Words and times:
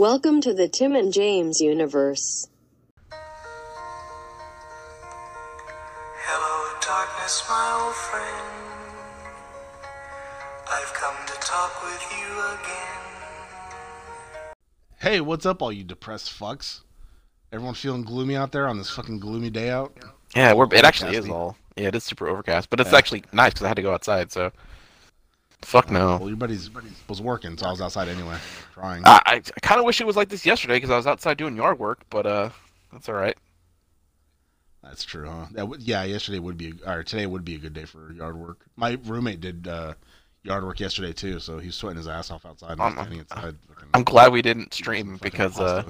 Welcome 0.00 0.40
to 0.40 0.54
the 0.54 0.66
Tim 0.66 0.96
and 0.96 1.12
James 1.12 1.60
universe. 1.60 2.48
Hello, 6.24 6.78
darkness, 6.80 7.44
my 7.46 7.82
old 7.84 7.94
friend. 7.94 8.46
I've 10.72 10.94
come 10.94 11.14
to 11.26 11.34
talk 11.46 11.82
with 11.82 12.02
you 12.18 12.32
again. 12.54 14.54
Hey, 15.00 15.20
what's 15.20 15.44
up, 15.44 15.60
all 15.60 15.70
you 15.70 15.84
depressed 15.84 16.30
fucks? 16.30 16.80
Everyone 17.52 17.74
feeling 17.74 18.02
gloomy 18.02 18.36
out 18.36 18.52
there 18.52 18.68
on 18.68 18.78
this 18.78 18.88
fucking 18.88 19.20
gloomy 19.20 19.50
day 19.50 19.68
out? 19.68 19.92
Yeah, 20.34 20.54
we're, 20.54 20.64
it 20.72 20.86
actually 20.86 21.14
is 21.14 21.28
all. 21.28 21.58
Yeah, 21.76 21.88
it 21.88 21.94
is 21.94 22.04
super 22.04 22.26
overcast, 22.26 22.70
but 22.70 22.80
it's 22.80 22.92
Yeah. 22.92 22.96
actually 22.96 23.24
nice 23.34 23.52
because 23.52 23.66
I 23.66 23.68
had 23.68 23.76
to 23.76 23.82
go 23.82 23.92
outside. 23.92 24.32
So, 24.32 24.50
fuck 25.62 25.90
no. 25.90 26.18
Well, 26.18 26.28
your 26.28 26.36
buddy's 26.36 26.70
was 27.08 27.20
working, 27.20 27.56
so 27.56 27.66
I 27.66 27.70
was 27.70 27.80
outside 27.80 28.08
anyway, 28.08 28.36
trying. 28.72 29.02
I 29.04 29.20
I, 29.26 29.34
I 29.34 29.60
kind 29.62 29.78
of 29.78 29.86
wish 29.86 30.00
it 30.00 30.06
was 30.06 30.16
like 30.16 30.28
this 30.28 30.46
yesterday 30.46 30.74
because 30.74 30.90
I 30.90 30.96
was 30.96 31.06
outside 31.06 31.36
doing 31.36 31.56
yard 31.56 31.78
work, 31.78 32.02
but 32.10 32.26
uh, 32.26 32.50
that's 32.92 33.08
all 33.08 33.14
right. 33.14 33.36
That's 34.82 35.04
true, 35.04 35.28
huh? 35.28 35.46
That 35.52 35.68
would, 35.68 35.82
yeah, 35.82 36.04
yesterday 36.04 36.38
would 36.38 36.56
be, 36.56 36.72
or 36.86 37.02
today 37.02 37.26
would 37.26 37.44
be 37.44 37.54
a 37.54 37.58
good 37.58 37.74
day 37.74 37.84
for 37.84 38.12
yard 38.12 38.36
work. 38.36 38.64
My 38.76 38.98
roommate 39.04 39.40
did 39.40 39.68
uh, 39.68 39.94
yard 40.42 40.64
work 40.64 40.80
yesterday 40.80 41.12
too, 41.12 41.38
so 41.38 41.58
he's 41.58 41.74
sweating 41.74 41.98
his 41.98 42.08
ass 42.08 42.30
off 42.30 42.46
outside. 42.46 42.72
And 42.72 42.82
I 42.82 42.86
was 42.86 43.24
I'm-. 43.30 43.58
I'm 43.92 44.04
glad 44.04 44.32
we 44.32 44.42
didn't 44.42 44.72
stream 44.72 45.18
because 45.20 45.60
uh, 45.60 45.84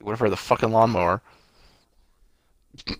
would 0.00 0.12
have 0.12 0.20
heard 0.20 0.30
the 0.30 0.36
fucking 0.36 0.70
lawnmower. 0.70 1.20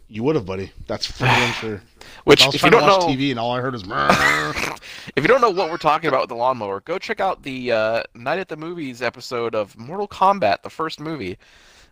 You 0.09 0.23
would 0.23 0.37
have, 0.37 0.47
buddy. 0.47 0.73
That's 0.87 1.07
for 1.07 1.25
damn 1.25 1.53
sure. 1.61 1.83
Which, 2.25 2.43
I 2.43 2.47
was 2.47 2.55
if 2.55 2.63
you 2.63 2.71
don't 2.71 2.83
watch 2.83 3.01
know, 3.01 3.07
TV 3.09 3.31
and 3.31 3.39
all 3.39 3.53
I 3.53 3.61
heard 3.61 3.75
is. 3.75 3.85
If 5.17 5.23
you 5.23 5.29
don't 5.29 5.43
know 5.43 5.51
what 5.51 5.71
we're 5.71 5.77
talking 5.77 6.09
about 6.09 6.23
with 6.23 6.31
the 6.31 6.35
lawnmower, 6.35 6.81
go 6.81 6.99
check 6.99 7.21
out 7.21 7.43
the 7.43 7.71
uh, 7.71 8.03
Night 8.15 8.39
at 8.39 8.49
the 8.49 8.57
Movies 8.57 9.03
episode 9.03 9.55
of 9.55 9.77
Mortal 9.79 10.09
Kombat, 10.09 10.63
the 10.63 10.71
first 10.71 10.99
movie. 10.99 11.39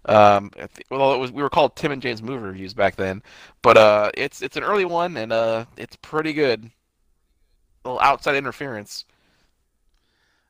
Um, 0.06 0.50
well, 0.90 1.12
it 1.12 1.18
was 1.18 1.30
we 1.30 1.42
were 1.42 1.50
called 1.50 1.76
Tim 1.76 1.92
and 1.92 2.02
James 2.02 2.22
movie 2.22 2.42
reviews 2.44 2.74
back 2.74 2.96
then, 2.96 3.22
but 3.60 3.76
uh, 3.76 4.10
it's 4.14 4.42
it's 4.42 4.56
an 4.56 4.64
early 4.64 4.84
one 4.84 5.16
and 5.16 5.32
uh, 5.32 5.66
it's 5.76 5.94
pretty 5.96 6.32
good. 6.32 6.70
A 7.84 7.88
little 7.88 8.00
outside 8.00 8.34
interference. 8.34 9.04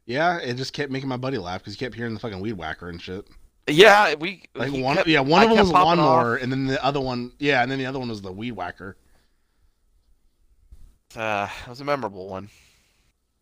yeah, 0.06 0.38
it 0.38 0.54
just 0.54 0.72
kept 0.72 0.90
making 0.92 1.08
my 1.08 1.16
buddy 1.16 1.38
laugh 1.38 1.60
because 1.60 1.74
he 1.74 1.78
kept 1.78 1.94
hearing 1.94 2.14
the 2.14 2.20
fucking 2.20 2.40
weed 2.40 2.54
whacker 2.54 2.88
and 2.88 3.02
shit. 3.02 3.26
Yeah, 3.68 4.14
we 4.14 4.42
Like 4.54 4.72
one, 4.72 4.96
kept- 4.96 5.08
yeah, 5.08 5.20
one 5.20 5.40
I 5.42 5.44
of 5.44 5.50
them 5.50 5.58
was 5.60 5.70
a 5.70 5.72
lawnmower, 5.72 6.36
and 6.36 6.50
then 6.50 6.66
the 6.66 6.82
other 6.84 7.00
one, 7.00 7.32
yeah, 7.38 7.62
and 7.62 7.70
then 7.70 7.78
the 7.78 7.86
other 7.86 7.98
one 7.98 8.08
was 8.08 8.20
the 8.20 8.32
weed 8.32 8.52
whacker. 8.52 8.96
Uh, 11.16 11.48
it 11.64 11.68
was 11.68 11.80
a 11.80 11.84
memorable 11.84 12.28
one. 12.28 12.48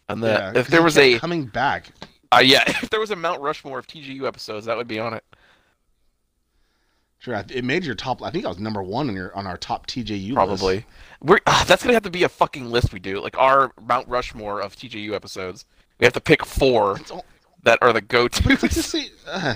And 0.09 0.23
the, 0.23 0.29
Yeah, 0.29 0.53
if 0.57 0.69
there 0.69 0.83
was 0.83 0.99
a 0.99 1.19
coming 1.19 1.47
back, 1.47 1.87
uh, 2.33 2.43
yeah, 2.45 2.65
if 2.67 2.91
there 2.91 3.01
was 3.01 3.11
a 3.13 3.17
Mount 3.17 3.41
Rushmore 3.41 3.79
of 3.79 3.87
TJU 3.87 4.27
episodes, 4.27 4.67
that 4.67 4.77
would 4.77 4.89
be 4.89 4.99
on 4.99 5.15
it. 5.15 5.25
sure, 7.21 7.43
it 7.49 7.65
made 7.65 7.85
your 7.85 7.95
top. 7.95 8.23
I 8.23 8.31
think 8.31 8.45
I 8.45 8.49
was 8.49 8.59
number 8.59 8.83
one 8.83 9.09
on 9.09 9.15
your 9.15 9.35
on 9.37 9.47
our 9.47 9.57
top 9.57 9.87
TJU 9.87 10.35
Probably. 10.35 10.75
list. 10.77 10.87
We're 11.23 11.39
uh, 11.47 11.65
that's 11.65 11.83
gonna 11.83 11.95
have 11.95 12.03
to 12.03 12.11
be 12.11 12.25
a 12.25 12.29
fucking 12.29 12.71
list 12.71 12.93
we 12.93 12.99
do, 12.99 13.21
like 13.21 13.39
our 13.39 13.73
Mount 13.81 14.09
Rushmore 14.09 14.61
of 14.61 14.75
TJU 14.77 15.13
episodes. 15.15 15.65
We 16.01 16.05
have 16.05 16.13
to 16.15 16.21
pick 16.21 16.45
four 16.45 16.99
all, 17.11 17.25
that 17.63 17.79
are 17.83 17.93
the 17.93 18.01
but 18.03 18.25
it's 18.41 18.45
like 18.47 18.61
the 18.61 18.69
go-tos. 18.69 19.11
Uh, 19.29 19.55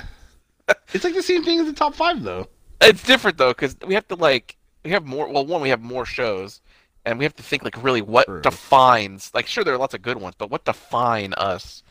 it's 0.92 1.04
like 1.04 1.14
the 1.14 1.22
same 1.22 1.44
thing 1.44 1.60
as 1.60 1.66
the 1.66 1.72
top 1.72 1.94
five, 1.94 2.22
though. 2.22 2.48
it's 2.80 3.02
different 3.02 3.38
though, 3.38 3.50
because 3.50 3.76
we 3.86 3.94
have 3.94 4.08
to 4.08 4.16
like 4.16 4.56
we 4.84 4.90
have 4.90 5.04
more. 5.04 5.28
Well, 5.28 5.46
one 5.46 5.60
we 5.60 5.68
have 5.70 5.82
more 5.82 6.06
shows, 6.06 6.60
and 7.04 7.18
we 7.18 7.24
have 7.24 7.34
to 7.36 7.42
think 7.42 7.64
like 7.64 7.82
really 7.82 8.02
what 8.02 8.26
True. 8.26 8.40
defines. 8.40 9.30
Like, 9.34 9.46
sure, 9.46 9.64
there 9.64 9.74
are 9.74 9.78
lots 9.78 9.94
of 9.94 10.02
good 10.02 10.20
ones, 10.20 10.34
but 10.38 10.50
what 10.50 10.64
define 10.64 11.32
us? 11.34 11.82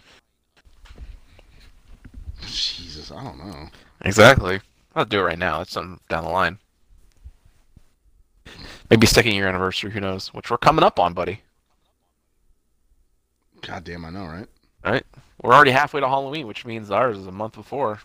Jesus, 2.46 3.12
I 3.12 3.24
don't 3.24 3.38
know. 3.38 3.70
Exactly. 4.02 4.60
I'll 4.96 5.06
do 5.06 5.20
it 5.20 5.24
right 5.24 5.40
now. 5.40 5.62
It's 5.62 5.72
something 5.72 6.00
down 6.10 6.26
the 6.26 6.30
line. 6.30 6.60
Maybe 8.90 9.08
second 9.08 9.34
year 9.34 9.48
anniversary. 9.48 9.92
Who 9.92 10.00
knows? 10.00 10.34
Which 10.34 10.52
we're 10.52 10.58
coming 10.58 10.84
up 10.84 11.00
on, 11.00 11.14
buddy. 11.14 11.42
God 13.62 13.86
damn, 13.86 14.06
I 14.06 14.10
know, 14.10 14.26
right? 14.26 14.48
Right? 14.84 15.06
We're 15.42 15.54
already 15.54 15.72
halfway 15.72 16.02
to 16.02 16.08
Halloween, 16.08 16.48
which 16.48 16.66
means 16.66 16.92
ours 16.92 17.18
is 17.18 17.28
a 17.28 17.32
month 17.32 17.56
before. 17.56 18.00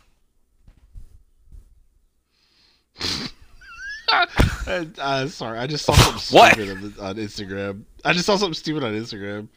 Uh, 4.11 4.27
uh, 4.99 5.27
sorry, 5.29 5.59
I 5.59 5.67
just 5.67 5.85
saw 5.85 5.95
something 5.95 6.19
stupid 6.55 6.71
on, 6.71 7.07
on 7.07 7.17
Instagram. 7.17 7.83
I 8.05 8.13
just 8.13 8.27
saw 8.27 8.37
something 8.37 8.55
stupid 8.55 8.83
on 8.85 8.95
Instagram. 8.95 9.49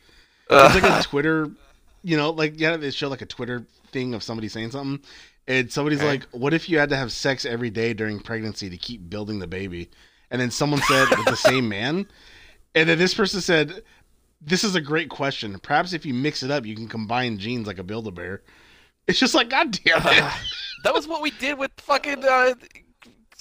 Uh, 0.50 0.70
It's 0.74 0.84
like 0.84 1.00
a 1.00 1.04
Twitter, 1.04 1.50
you 2.04 2.18
know, 2.18 2.32
like 2.32 2.60
yeah, 2.60 2.76
they 2.78 2.92
show 2.92 3.08
like 3.08 3.22
a 3.22 3.26
Twitter 3.26 3.66
thing 3.92 4.14
of 4.14 4.24
somebody 4.24 4.48
saying 4.50 4.72
something, 4.72 5.00
and 5.48 5.72
somebody's 5.72 6.00
Okay. 6.00 6.08
like, 6.08 6.24
"What 6.32 6.54
if 6.54 6.68
you 6.70 6.78
had 6.80 6.90
to 6.90 6.96
have 6.98 7.12
sex 7.12 7.46
every 7.46 7.70
day 7.70 7.94
during 7.94 8.20
pregnancy 8.20 8.70
to 8.70 8.78
keep 8.78 9.10
building 9.10 9.40
the 9.40 9.48
baby?" 9.48 9.90
And 10.30 10.42
then 10.42 10.52
someone 10.52 10.82
said 10.82 11.10
with 11.10 11.26
the 11.26 11.36
same 11.36 11.68
man, 11.70 12.08
and 12.76 12.90
then 12.90 12.98
this 12.98 13.14
person 13.14 13.40
said, 13.42 13.84
"This 14.42 14.64
is 14.64 14.76
a 14.76 14.82
great 14.82 15.10
question. 15.10 15.58
Perhaps 15.60 15.94
if 15.94 16.06
you 16.06 16.14
mix 16.14 16.44
it 16.44 16.52
up, 16.52 16.66
you 16.66 16.76
can 16.76 16.88
combine 16.88 17.38
genes 17.38 17.68
like 17.68 17.80
a 17.80 17.84
Build 17.84 18.08
a 18.08 18.12
Bear." 18.12 18.42
It's 19.08 19.20
just 19.20 19.34
like, 19.34 19.50
God 19.50 19.72
damn 19.84 19.98
it! 20.06 20.24
that 20.84 20.94
was 20.94 21.08
what 21.08 21.22
we 21.22 21.32
did 21.32 21.58
with 21.58 21.72
fucking 21.78 22.24
uh, 22.24 22.54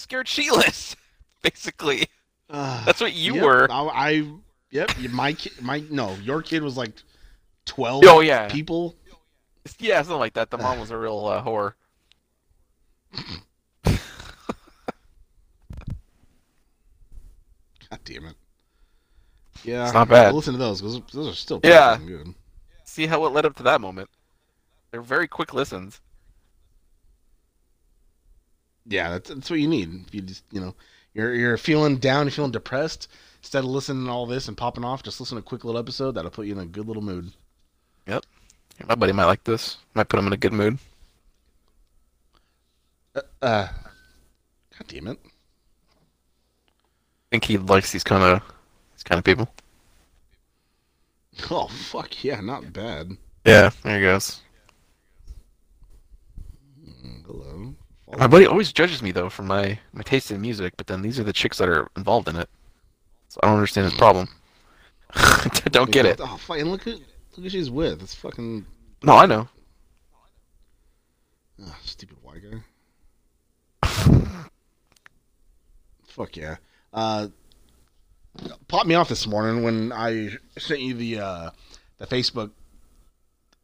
Scared 0.01 0.27
Shitless. 0.27 0.97
Basically, 1.43 2.07
Uh, 2.51 2.85
that's 2.85 3.01
what 3.01 3.13
you 3.15 3.35
yep, 3.35 3.45
were. 3.45 3.69
I, 3.69 3.83
I 3.87 4.33
yep. 4.71 4.91
My 5.11 5.33
kid, 5.33 5.61
my 5.63 5.85
no, 5.91 6.15
your 6.17 6.43
kid 6.43 6.63
was 6.63 6.77
like 6.77 6.93
twelve. 7.65 8.03
Oh 8.05 8.21
yeah, 8.21 8.49
people. 8.49 8.97
yeah, 9.79 10.03
something 10.03 10.19
like 10.19 10.35
that. 10.35 10.51
The 10.51 10.59
mom 10.59 10.79
was 10.81 10.91
a 10.91 10.99
real 10.99 11.27
uh, 11.27 11.43
whore. 11.43 11.75
God 17.91 18.01
damn 18.05 18.27
it. 18.27 18.37
Yeah, 19.65 19.85
It's 19.85 19.95
not 19.95 20.09
bad. 20.09 20.35
Listen 20.35 20.55
to 20.55 20.59
those 20.59 20.81
because 20.81 21.01
those 21.13 21.29
are 21.29 21.35
still 21.35 21.61
Yeah. 21.63 21.99
good. 21.99 22.35
See 22.85 23.07
how 23.07 23.25
it 23.27 23.31
led 23.31 23.47
up 23.47 23.57
to 23.57 23.63
that 23.65 23.81
moment. 23.81 24.11
They're 24.91 25.03
very 25.03 25.29
quick 25.29 25.55
listens. 25.55 26.01
Yeah, 28.87 29.11
that's, 29.11 29.31
that's 29.31 29.51
what 29.51 29.61
you 29.61 29.69
need. 29.69 30.07
If 30.07 30.15
you 30.15 30.21
just 30.23 30.45
you 30.51 30.61
know 30.61 30.75
you're 31.15 31.35
you're 31.35 31.57
feeling 31.57 31.97
down, 31.97 32.27
you're 32.27 32.33
feeling 32.33 32.51
depressed. 32.51 33.09
Instead 33.43 33.65
of 33.65 33.71
listening 33.71 34.05
to 34.05 34.11
all 34.11 34.27
this 34.27 34.49
and 34.49 34.57
popping 34.57 34.85
off, 34.85 35.03
just 35.03 35.19
listen 35.19 35.37
to 35.37 35.41
a 35.41 35.43
quick 35.43 35.65
little 35.65 35.81
episode. 35.81 36.13
That'll 36.13 36.31
put 36.31 36.47
you 36.47 36.53
in 36.53 36.59
a 36.59 36.67
good 36.67 36.87
little 36.87 37.03
mood. 37.03 37.33
Yep. 38.07 38.25
My 38.87 38.95
buddy 38.95 39.13
might 39.13 39.25
like 39.27 39.45
this. 39.45 39.79
Might 39.95 40.09
put 40.09 40.19
him 40.19 40.27
in 40.27 40.33
a 40.33 40.39
good 40.39 40.53
mood. 40.53 40.79
Uh, 43.15 43.21
uh 43.43 43.69
God 44.79 44.89
damn 44.89 45.09
it. 45.09 45.19
I 45.25 45.29
think 47.31 47.45
he 47.45 47.59
likes 47.59 47.93
these 47.93 48.05
kind 48.05 48.23
of 48.23 48.43
these 48.95 49.03
kind 49.03 49.19
of 49.19 49.25
people. 49.25 49.49
Oh 51.51 51.69
fuck 51.69 52.23
yeah, 52.25 52.41
not 52.41 52.73
bad. 52.73 53.17
Yeah, 53.47 53.71
there 53.83 53.97
he 53.97 54.03
goes. 54.03 54.41
Mm, 56.85 57.25
Hello. 57.25 57.75
My 58.19 58.27
buddy 58.27 58.47
always 58.47 58.73
judges 58.73 59.03
me 59.03 59.13
though 59.13 59.29
for 59.29 59.43
my 59.43 59.79
my 59.93 60.03
taste 60.03 60.31
in 60.31 60.41
music, 60.41 60.75
but 60.77 60.87
then 60.87 61.03
these 61.03 61.19
are 61.21 61.25
the 61.25 61.33
chicks 61.33 61.59
that 61.59 61.69
are 61.69 61.89
involved 61.97 62.29
in 62.29 62.37
it. 62.37 62.49
So 63.29 63.41
I 63.43 63.47
don't 63.47 63.57
understand 63.57 63.85
his 63.85 63.95
problem. 63.99 64.29
don't 65.71 65.91
get 65.91 66.07
it. 66.07 66.21
Oh 66.21 66.37
fuck! 66.37 66.59
And 66.59 66.71
look 66.71 66.83
who 66.83 66.93
look 66.93 67.03
who 67.37 67.49
she's 67.49 67.71
with. 67.71 68.03
It's 68.03 68.15
fucking 68.15 68.67
No, 69.03 69.17
I 69.17 69.27
know. 69.27 69.49
ah, 71.65 71.79
stupid 71.85 72.17
white 72.23 72.43
guy. 72.43 72.59
Fuck 76.09 76.37
yeah. 76.37 76.57
Uh, 76.93 77.29
popped 78.69 78.87
me 78.87 78.95
off 78.97 79.09
this 79.09 79.27
morning 79.27 79.63
when 79.63 79.93
I 79.93 80.31
sent 80.59 80.81
you 80.81 80.95
the 80.95 81.21
uh, 81.21 81.51
the 81.99 82.07
Facebook 82.07 82.51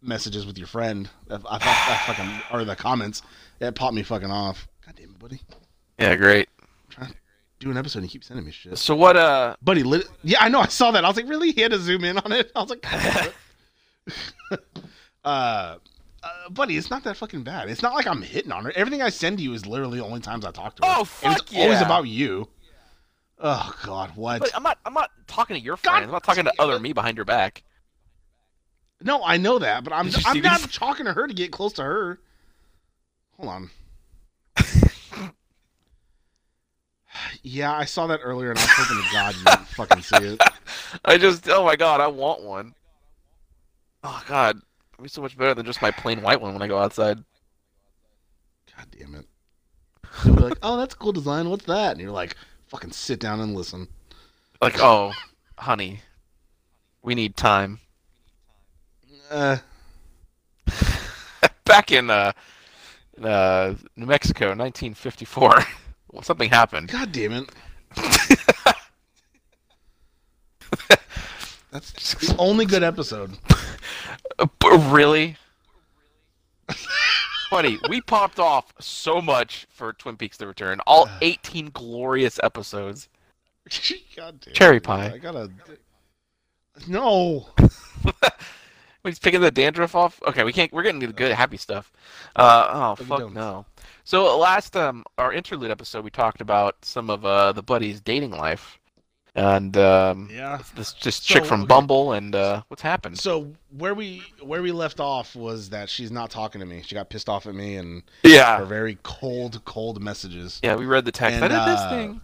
messages 0.06 0.46
with 0.46 0.58
your 0.58 0.66
friend. 0.66 1.08
I, 1.30 1.34
I 1.34 1.58
that 1.58 2.04
fucking 2.06 2.30
or 2.52 2.64
the 2.64 2.76
comments. 2.76 3.22
It 3.60 3.74
popped 3.74 3.94
me 3.94 4.02
fucking 4.02 4.30
off. 4.30 4.68
God 4.84 4.94
damn 4.96 5.10
it, 5.10 5.18
buddy. 5.18 5.40
Yeah, 5.98 6.14
great. 6.16 6.48
trying 6.90 7.08
to 7.10 7.14
do 7.58 7.70
an 7.70 7.76
episode 7.76 8.00
and 8.00 8.06
you 8.06 8.10
keep 8.10 8.24
sending 8.24 8.44
me 8.44 8.52
shit. 8.52 8.76
So 8.78 8.94
what? 8.94 9.16
Uh, 9.16 9.56
Buddy, 9.62 9.82
lit- 9.82 10.08
yeah, 10.22 10.38
I 10.40 10.48
know. 10.48 10.60
I 10.60 10.66
saw 10.68 10.90
that. 10.90 11.04
I 11.04 11.08
was 11.08 11.16
like, 11.16 11.28
really? 11.28 11.52
He 11.52 11.60
had 11.62 11.70
to 11.72 11.78
zoom 11.78 12.04
in 12.04 12.18
on 12.18 12.32
it. 12.32 12.52
I 12.56 12.60
was 12.60 12.70
like, 12.70 12.82
God 12.82 13.32
uh, 15.24 15.76
uh, 16.22 16.48
buddy, 16.50 16.76
it's 16.76 16.90
not 16.90 17.04
that 17.04 17.16
fucking 17.16 17.42
bad. 17.42 17.68
It's 17.68 17.82
not 17.82 17.94
like 17.94 18.06
I'm 18.06 18.22
hitting 18.22 18.52
on 18.52 18.64
her. 18.64 18.72
Everything 18.76 19.02
I 19.02 19.08
send 19.08 19.38
to 19.38 19.44
you 19.44 19.52
is 19.54 19.66
literally 19.66 19.98
the 19.98 20.04
only 20.04 20.20
times 20.20 20.44
I 20.44 20.50
talk 20.50 20.76
to 20.76 20.86
her. 20.86 20.92
Oh, 20.96 21.00
And 21.00 21.08
fuck 21.36 21.42
it's 21.42 21.56
always 21.56 21.80
about 21.80 22.06
you. 22.08 22.48
Oh 23.38 23.74
God, 23.84 24.12
what? 24.16 24.40
but 24.40 24.50
I'm 24.56 24.62
not. 24.62 24.78
I'm 24.86 24.94
not 24.94 25.10
talking 25.26 25.56
to 25.56 25.62
your 25.62 25.76
friends. 25.76 26.04
I'm 26.04 26.10
not 26.10 26.24
talking 26.24 26.44
to 26.44 26.52
other 26.58 26.78
me 26.78 26.92
behind 26.94 27.16
your 27.18 27.26
back. 27.26 27.62
No, 29.02 29.22
I 29.22 29.36
know 29.36 29.58
that, 29.58 29.84
but 29.84 29.92
I'm 29.92 30.10
I'm 30.24 30.40
not 30.40 30.60
these? 30.60 30.72
talking 30.76 31.06
to 31.06 31.12
her 31.12 31.26
to 31.26 31.34
get 31.34 31.52
close 31.52 31.74
to 31.74 31.82
her. 31.82 32.18
Hold 33.36 33.48
on. 33.50 33.70
yeah, 37.42 37.72
I 37.72 37.84
saw 37.84 38.06
that 38.06 38.20
earlier, 38.22 38.50
and 38.50 38.58
I 38.58 38.62
was 38.62 38.70
hoping 38.70 39.04
to 39.04 39.08
God 39.12 39.34
you 39.36 39.44
didn't 39.44 39.68
fucking 39.68 40.02
see 40.02 40.16
it. 40.16 40.42
I 41.04 41.18
just. 41.18 41.48
Oh 41.48 41.64
my 41.64 41.76
god, 41.76 42.00
I 42.00 42.06
want 42.06 42.42
one. 42.42 42.74
Oh 44.02 44.22
god, 44.26 44.56
it'd 44.94 45.02
be 45.02 45.08
so 45.08 45.20
much 45.20 45.36
better 45.36 45.54
than 45.54 45.66
just 45.66 45.82
my 45.82 45.90
plain 45.90 46.22
white 46.22 46.40
one 46.40 46.54
when 46.54 46.62
I 46.62 46.68
go 46.68 46.78
outside. 46.78 47.18
God 48.76 48.86
damn 48.98 49.14
it. 49.14 49.26
They'll 50.24 50.34
be 50.36 50.42
like, 50.42 50.58
oh, 50.62 50.76
that's 50.76 50.94
a 50.94 50.98
cool 50.98 51.12
design. 51.12 51.50
What's 51.50 51.66
that? 51.66 51.92
And 51.92 52.00
you're 52.00 52.10
like, 52.10 52.36
fucking 52.68 52.92
sit 52.92 53.20
down 53.20 53.40
and 53.40 53.54
listen. 53.54 53.88
Like, 54.60 54.80
oh, 54.80 55.12
honey, 55.58 56.00
we 57.02 57.14
need 57.14 57.36
time. 57.36 57.80
Uh, 59.30 59.58
Back 61.64 61.92
in 61.92 62.10
uh, 62.10 62.32
uh, 63.22 63.74
New 63.96 64.06
Mexico, 64.06 64.46
1954, 64.48 65.64
something 66.22 66.48
happened. 66.48 66.88
God 66.88 67.12
damn 67.12 67.32
it. 67.32 67.50
That's 71.72 72.14
the 72.14 72.36
only 72.38 72.64
good 72.64 72.82
episode. 72.82 73.36
Really? 74.64 75.36
Buddy, 77.50 77.78
we 77.88 78.00
popped 78.00 78.38
off 78.38 78.72
so 78.80 79.20
much 79.20 79.66
for 79.70 79.92
Twin 79.92 80.16
Peaks: 80.16 80.36
The 80.36 80.46
Return. 80.46 80.80
All 80.86 81.08
18 81.20 81.70
glorious 81.72 82.40
episodes. 82.42 83.08
God 84.16 84.40
damn 84.40 84.54
Cherry 84.54 84.76
it, 84.78 84.84
pie. 84.84 85.12
I 85.14 85.18
gotta. 85.18 85.50
No. 86.88 87.48
He's 89.06 89.18
picking 89.18 89.40
the 89.40 89.50
dandruff 89.50 89.94
off. 89.94 90.20
Okay, 90.26 90.44
we 90.44 90.52
can't. 90.52 90.72
We're 90.72 90.82
getting 90.82 91.00
to 91.00 91.06
the 91.06 91.12
good, 91.12 91.32
happy 91.32 91.56
stuff. 91.56 91.92
Uh, 92.34 92.94
oh 92.98 93.04
fuck 93.04 93.32
no. 93.32 93.64
So 94.04 94.36
last 94.38 94.76
um 94.76 95.04
our 95.18 95.32
interlude 95.32 95.70
episode, 95.70 96.04
we 96.04 96.10
talked 96.10 96.40
about 96.40 96.76
some 96.82 97.10
of 97.10 97.24
uh 97.24 97.52
the 97.52 97.62
buddies' 97.62 98.00
dating 98.00 98.32
life, 98.32 98.78
and 99.34 99.76
um 99.76 100.28
Yeah. 100.32 100.60
this 100.74 100.92
just 100.92 101.24
So, 101.24 101.34
chick 101.34 101.44
from 101.44 101.62
okay. 101.62 101.68
Bumble, 101.68 102.12
and 102.12 102.34
uh 102.34 102.62
what's 102.68 102.82
happened? 102.82 103.18
So 103.18 103.52
where 103.76 103.94
we 103.94 104.22
where 104.42 104.62
we 104.62 104.72
left 104.72 105.00
off 105.00 105.34
was 105.36 105.70
that 105.70 105.88
she's 105.88 106.10
not 106.10 106.30
talking 106.30 106.60
to 106.60 106.66
me. 106.66 106.82
She 106.84 106.94
got 106.94 107.08
pissed 107.10 107.28
off 107.28 107.46
at 107.46 107.54
me 107.54 107.76
and 107.76 108.02
Yeah, 108.22 108.58
her 108.58 108.64
very 108.64 108.98
cold, 109.02 109.64
cold 109.64 110.02
messages. 110.02 110.60
yeah. 110.62 110.74
We 110.76 110.86
read 110.86 111.04
the 111.04 111.12
text. 111.12 111.34
And, 111.36 111.44
I 111.44 111.48
did 111.48 111.74
this 111.74 111.80
uh, 111.80 111.90
thing. 111.90 112.20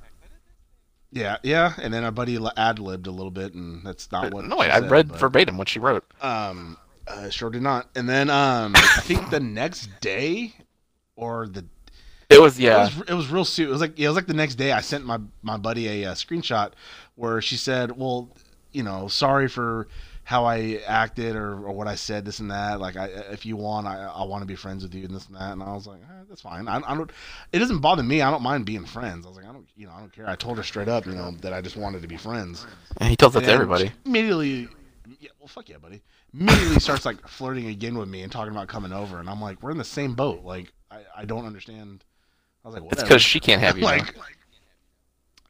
Yeah, 1.12 1.36
yeah. 1.42 1.74
And 1.80 1.92
then 1.92 2.04
our 2.04 2.10
buddy 2.10 2.38
ad 2.56 2.78
libbed 2.78 3.06
a 3.06 3.10
little 3.10 3.30
bit, 3.30 3.52
and 3.54 3.84
that's 3.84 4.10
not 4.10 4.32
what. 4.32 4.46
no, 4.46 4.62
she 4.62 4.70
I, 4.70 4.80
said, 4.80 4.90
read 4.90 5.08
but- 5.08 5.20
verbatim 5.20 5.58
what 5.58 5.68
she 5.68 5.78
wrote. 5.78 6.04
Um, 6.22 6.78
uh, 7.06 7.28
sure 7.28 7.50
did 7.50 7.62
not. 7.62 7.88
And 7.94 8.08
then 8.08 8.30
um, 8.30 8.72
I 8.74 9.00
think 9.02 9.30
the 9.30 9.40
next 9.40 9.88
day, 10.00 10.54
or 11.16 11.46
the 11.46 11.64
It 12.30 12.40
was 12.40 12.58
yeah. 12.58 12.86
it 12.86 12.96
was 12.96 13.08
it 13.10 13.14
was 13.14 13.28
real 13.28 13.44
soon. 13.44 13.68
It 13.68 13.72
was 13.72 13.80
like 13.80 13.98
it 13.98 14.06
was 14.06 14.16
like 14.16 14.26
the 14.26 14.34
next 14.34 14.54
day. 14.54 14.72
I 14.72 14.80
sent 14.80 15.04
my 15.04 15.18
my 15.42 15.56
buddy 15.58 16.02
a, 16.02 16.10
uh 16.10 16.14
screenshot 16.14 16.72
where 17.16 17.42
she 17.42 17.56
said, 17.56 17.92
"Well, 17.96 18.30
you 18.72 18.82
know, 18.82 19.08
sorry 19.08 19.48
for 19.48 19.88
how 20.24 20.44
I 20.44 20.80
acted 20.86 21.34
or, 21.34 21.52
or 21.52 21.72
what 21.72 21.88
I 21.88 21.96
said, 21.96 22.24
this 22.24 22.38
and 22.38 22.50
that. 22.50 22.80
Like, 22.80 22.96
I 22.96 23.06
if 23.06 23.44
you 23.44 23.56
want, 23.56 23.86
I 23.86 24.04
I 24.04 24.24
want 24.24 24.42
to 24.42 24.46
be 24.46 24.54
friends 24.54 24.82
with 24.82 24.94
you 24.94 25.04
and 25.04 25.14
this 25.14 25.26
and 25.26 25.36
that." 25.36 25.52
And 25.52 25.62
I 25.62 25.72
was 25.74 25.86
like, 25.86 26.00
eh, 26.00 26.22
"That's 26.28 26.40
fine. 26.42 26.69
I, 26.69 26.80
I 26.86 26.94
don't. 26.96 27.10
It 27.52 27.58
doesn't 27.58 27.80
bother 27.80 28.02
me. 28.02 28.22
I 28.22 28.30
don't 28.30 28.42
mind 28.42 28.64
being 28.64 28.84
friends." 28.84 29.26
I 29.26 29.28
was 29.28 29.36
like, 29.36 29.46
"I 29.46 29.52
don't, 29.52 29.66
you 29.76 29.86
know, 29.86 29.92
I 29.92 30.00
don't 30.00 30.12
care." 30.12 30.28
I 30.28 30.36
told 30.36 30.58
her 30.58 30.62
straight 30.62 30.88
up, 30.88 31.06
you 31.06 31.12
know, 31.12 31.32
that 31.40 31.52
I 31.52 31.60
just 31.60 31.76
wanted 31.76 32.02
to 32.02 32.08
be 32.08 32.16
friends. 32.16 32.66
And 32.98 33.08
he 33.08 33.16
tells 33.16 33.32
that 33.34 33.40
And 33.40 33.46
to 33.48 33.52
everybody. 33.52 33.90
Immediately, 34.04 34.69
yeah, 35.20 35.30
well, 35.40 35.48
fuck 35.48 35.69
yeah, 35.69 35.78
buddy. 35.78 36.02
Immediately 36.32 36.78
starts 36.80 37.04
like 37.04 37.26
flirting 37.28 37.66
again 37.66 37.98
with 37.98 38.08
me 38.08 38.22
and 38.22 38.30
talking 38.30 38.52
about 38.52 38.69
coming 38.69 38.92
over, 38.92 39.19
and 39.19 39.28
I'm 39.28 39.40
like, 39.40 39.62
we're 39.62 39.72
in 39.72 39.78
the 39.78 39.84
same 39.84 40.14
boat. 40.14 40.44
Like, 40.44 40.72
I, 40.90 41.00
I 41.16 41.24
don't 41.24 41.44
understand. 41.46 42.04
I 42.64 42.69
was 42.69 42.80
like, 42.80 42.92
It's 42.92 43.02
because 43.02 43.22
she 43.22 43.40
can't 43.40 43.60
have 43.60 43.76
you. 43.76 43.82
now. 43.82 43.88
like, 43.88 44.14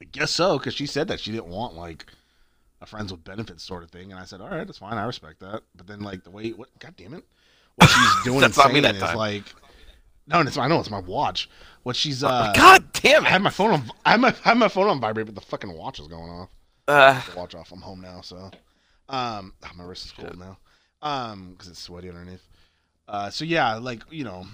I 0.01 0.05
guess 0.11 0.31
so, 0.31 0.57
because 0.57 0.73
she 0.73 0.85
said 0.87 1.07
that 1.09 1.19
she 1.19 1.31
didn't 1.31 1.47
want 1.47 1.75
like 1.75 2.07
a 2.83 2.85
friends 2.85 3.11
with 3.11 3.23
benefits 3.23 3.63
sort 3.63 3.81
of 3.83 3.89
thing, 3.89 4.11
and 4.11 4.19
I 4.19 4.25
said, 4.25 4.41
all 4.41 4.49
right, 4.49 4.67
that's 4.67 4.77
fine, 4.77 4.97
I 4.97 5.05
respect 5.05 5.39
that. 5.39 5.63
But 5.75 5.87
then 5.87 6.01
like 6.01 6.23
the 6.23 6.31
way, 6.31 6.51
what, 6.51 6.69
god 6.79 6.95
damn 6.95 7.13
it, 7.15 7.23
what 7.75 7.89
she's 7.89 8.11
doing 8.23 8.41
That's 8.41 8.57
not 8.57 8.67
me 8.67 8.73
saying 8.81 8.83
that 8.83 8.95
is 8.95 9.01
time. 9.01 9.17
like, 9.17 9.43
no, 10.27 10.41
it's 10.41 10.57
I 10.57 10.67
know 10.67 10.79
it's 10.79 10.89
my 10.91 10.99
watch. 10.99 11.49
What 11.83 11.95
she's 11.95 12.23
uh, 12.23 12.53
God 12.55 12.93
damn 12.93 13.25
it! 13.25 13.27
I 13.27 13.31
had 13.31 13.41
my 13.41 13.49
phone 13.49 13.71
on, 13.71 13.83
I 14.05 14.11
had 14.11 14.21
my, 14.21 14.29
I 14.45 14.49
had 14.49 14.57
my 14.57 14.67
phone 14.67 14.87
on 14.87 14.99
vibrate, 15.01 15.25
but 15.25 15.35
the 15.35 15.41
fucking 15.41 15.73
watch 15.73 15.99
is 15.99 16.07
going 16.07 16.29
off 16.29 16.49
Uh, 16.87 17.19
watch 17.35 17.55
off. 17.55 17.71
I'm 17.71 17.81
home 17.81 18.01
now, 18.01 18.21
so 18.21 18.37
um, 19.09 19.53
ah, 19.63 19.71
my 19.75 19.83
wrist 19.83 20.05
is 20.05 20.11
cold 20.11 20.37
now, 20.37 20.57
um, 21.01 21.51
because 21.51 21.67
it's 21.67 21.79
sweaty 21.81 22.09
underneath. 22.09 22.47
Uh, 23.07 23.29
so 23.29 23.43
yeah, 23.43 23.75
like 23.75 24.03
you 24.11 24.23
know, 24.23 24.45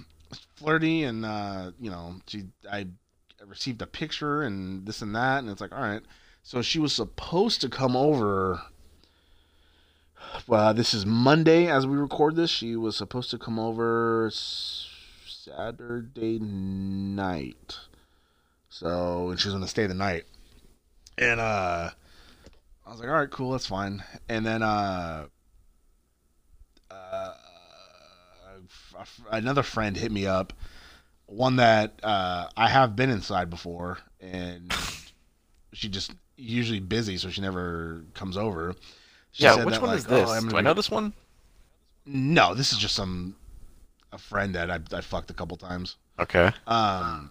flirty, 0.56 1.04
and 1.04 1.24
uh, 1.24 1.70
you 1.80 1.90
know, 1.90 2.16
she 2.26 2.44
I 2.70 2.86
received 3.46 3.80
a 3.82 3.86
picture 3.86 4.42
and 4.42 4.86
this 4.86 5.02
and 5.02 5.14
that, 5.14 5.38
and 5.38 5.50
it's 5.50 5.60
like, 5.60 5.72
all 5.72 5.80
right. 5.82 6.02
So 6.42 6.62
she 6.62 6.78
was 6.78 6.92
supposed 6.92 7.60
to 7.60 7.68
come 7.68 7.96
over. 7.96 8.62
Well, 10.46 10.74
this 10.74 10.94
is 10.94 11.06
Monday 11.06 11.66
as 11.66 11.86
we 11.86 11.96
record 11.96 12.36
this. 12.36 12.50
She 12.50 12.76
was 12.76 12.96
supposed 12.96 13.30
to 13.30 13.38
come 13.38 13.58
over 13.58 14.30
Saturday 14.32 16.38
night. 16.38 17.78
So, 18.68 19.30
and 19.30 19.40
she 19.40 19.48
was 19.48 19.54
going 19.54 19.64
to 19.64 19.70
stay 19.70 19.86
the 19.86 19.94
night. 19.94 20.24
And 21.18 21.40
uh 21.40 21.90
I 22.90 22.92
was 22.92 22.98
like, 22.98 23.08
all 23.08 23.14
right, 23.14 23.30
cool, 23.30 23.52
that's 23.52 23.68
fine. 23.68 24.02
And 24.28 24.44
then 24.44 24.64
uh, 24.64 25.26
uh, 26.90 27.34
another 29.30 29.62
friend 29.62 29.96
hit 29.96 30.10
me 30.10 30.26
up, 30.26 30.52
one 31.26 31.54
that 31.56 32.00
uh, 32.02 32.48
I 32.56 32.68
have 32.68 32.96
been 32.96 33.10
inside 33.10 33.48
before, 33.48 33.98
and 34.20 34.74
she 35.72 35.88
just 35.88 36.14
usually 36.40 36.80
busy, 36.80 37.16
so 37.16 37.30
she 37.30 37.40
never 37.40 38.02
comes 38.14 38.36
over. 38.36 38.74
She 39.32 39.44
yeah, 39.44 39.64
which 39.64 39.74
that, 39.74 39.82
one 39.82 39.90
like, 39.90 39.98
is 39.98 40.06
this? 40.06 40.28
"Oh, 40.28 40.40
Do 40.48 40.56
I 40.56 40.60
be-" 40.60 40.64
know 40.64 40.74
this 40.74 40.90
one? 40.90 41.12
No, 42.06 42.54
this 42.54 42.72
is 42.72 42.78
just 42.78 42.94
some 42.94 43.36
a 44.12 44.18
friend 44.18 44.54
that 44.54 44.70
I, 44.70 44.80
I 44.92 45.00
fucked 45.00 45.30
a 45.30 45.34
couple 45.34 45.56
times. 45.56 45.96
Okay. 46.18 46.50
Um, 46.66 47.30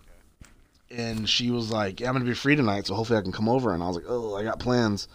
and 0.89 1.27
she 1.29 1.51
was 1.51 1.71
like, 1.71 2.00
"Yeah, 2.00 2.07
I'm 2.07 2.13
gonna 2.13 2.25
be 2.25 2.33
free 2.33 2.56
tonight, 2.56 2.88
so 2.88 2.95
hopefully 2.95 3.19
I 3.19 3.21
can 3.21 3.31
come 3.31 3.50
over." 3.50 3.73
And 3.73 3.83
I 3.83 3.88
was 3.88 3.95
like, 3.97 4.06
"Oh, 4.07 4.35
I 4.35 4.44
got 4.44 4.59
plans." 4.59 5.07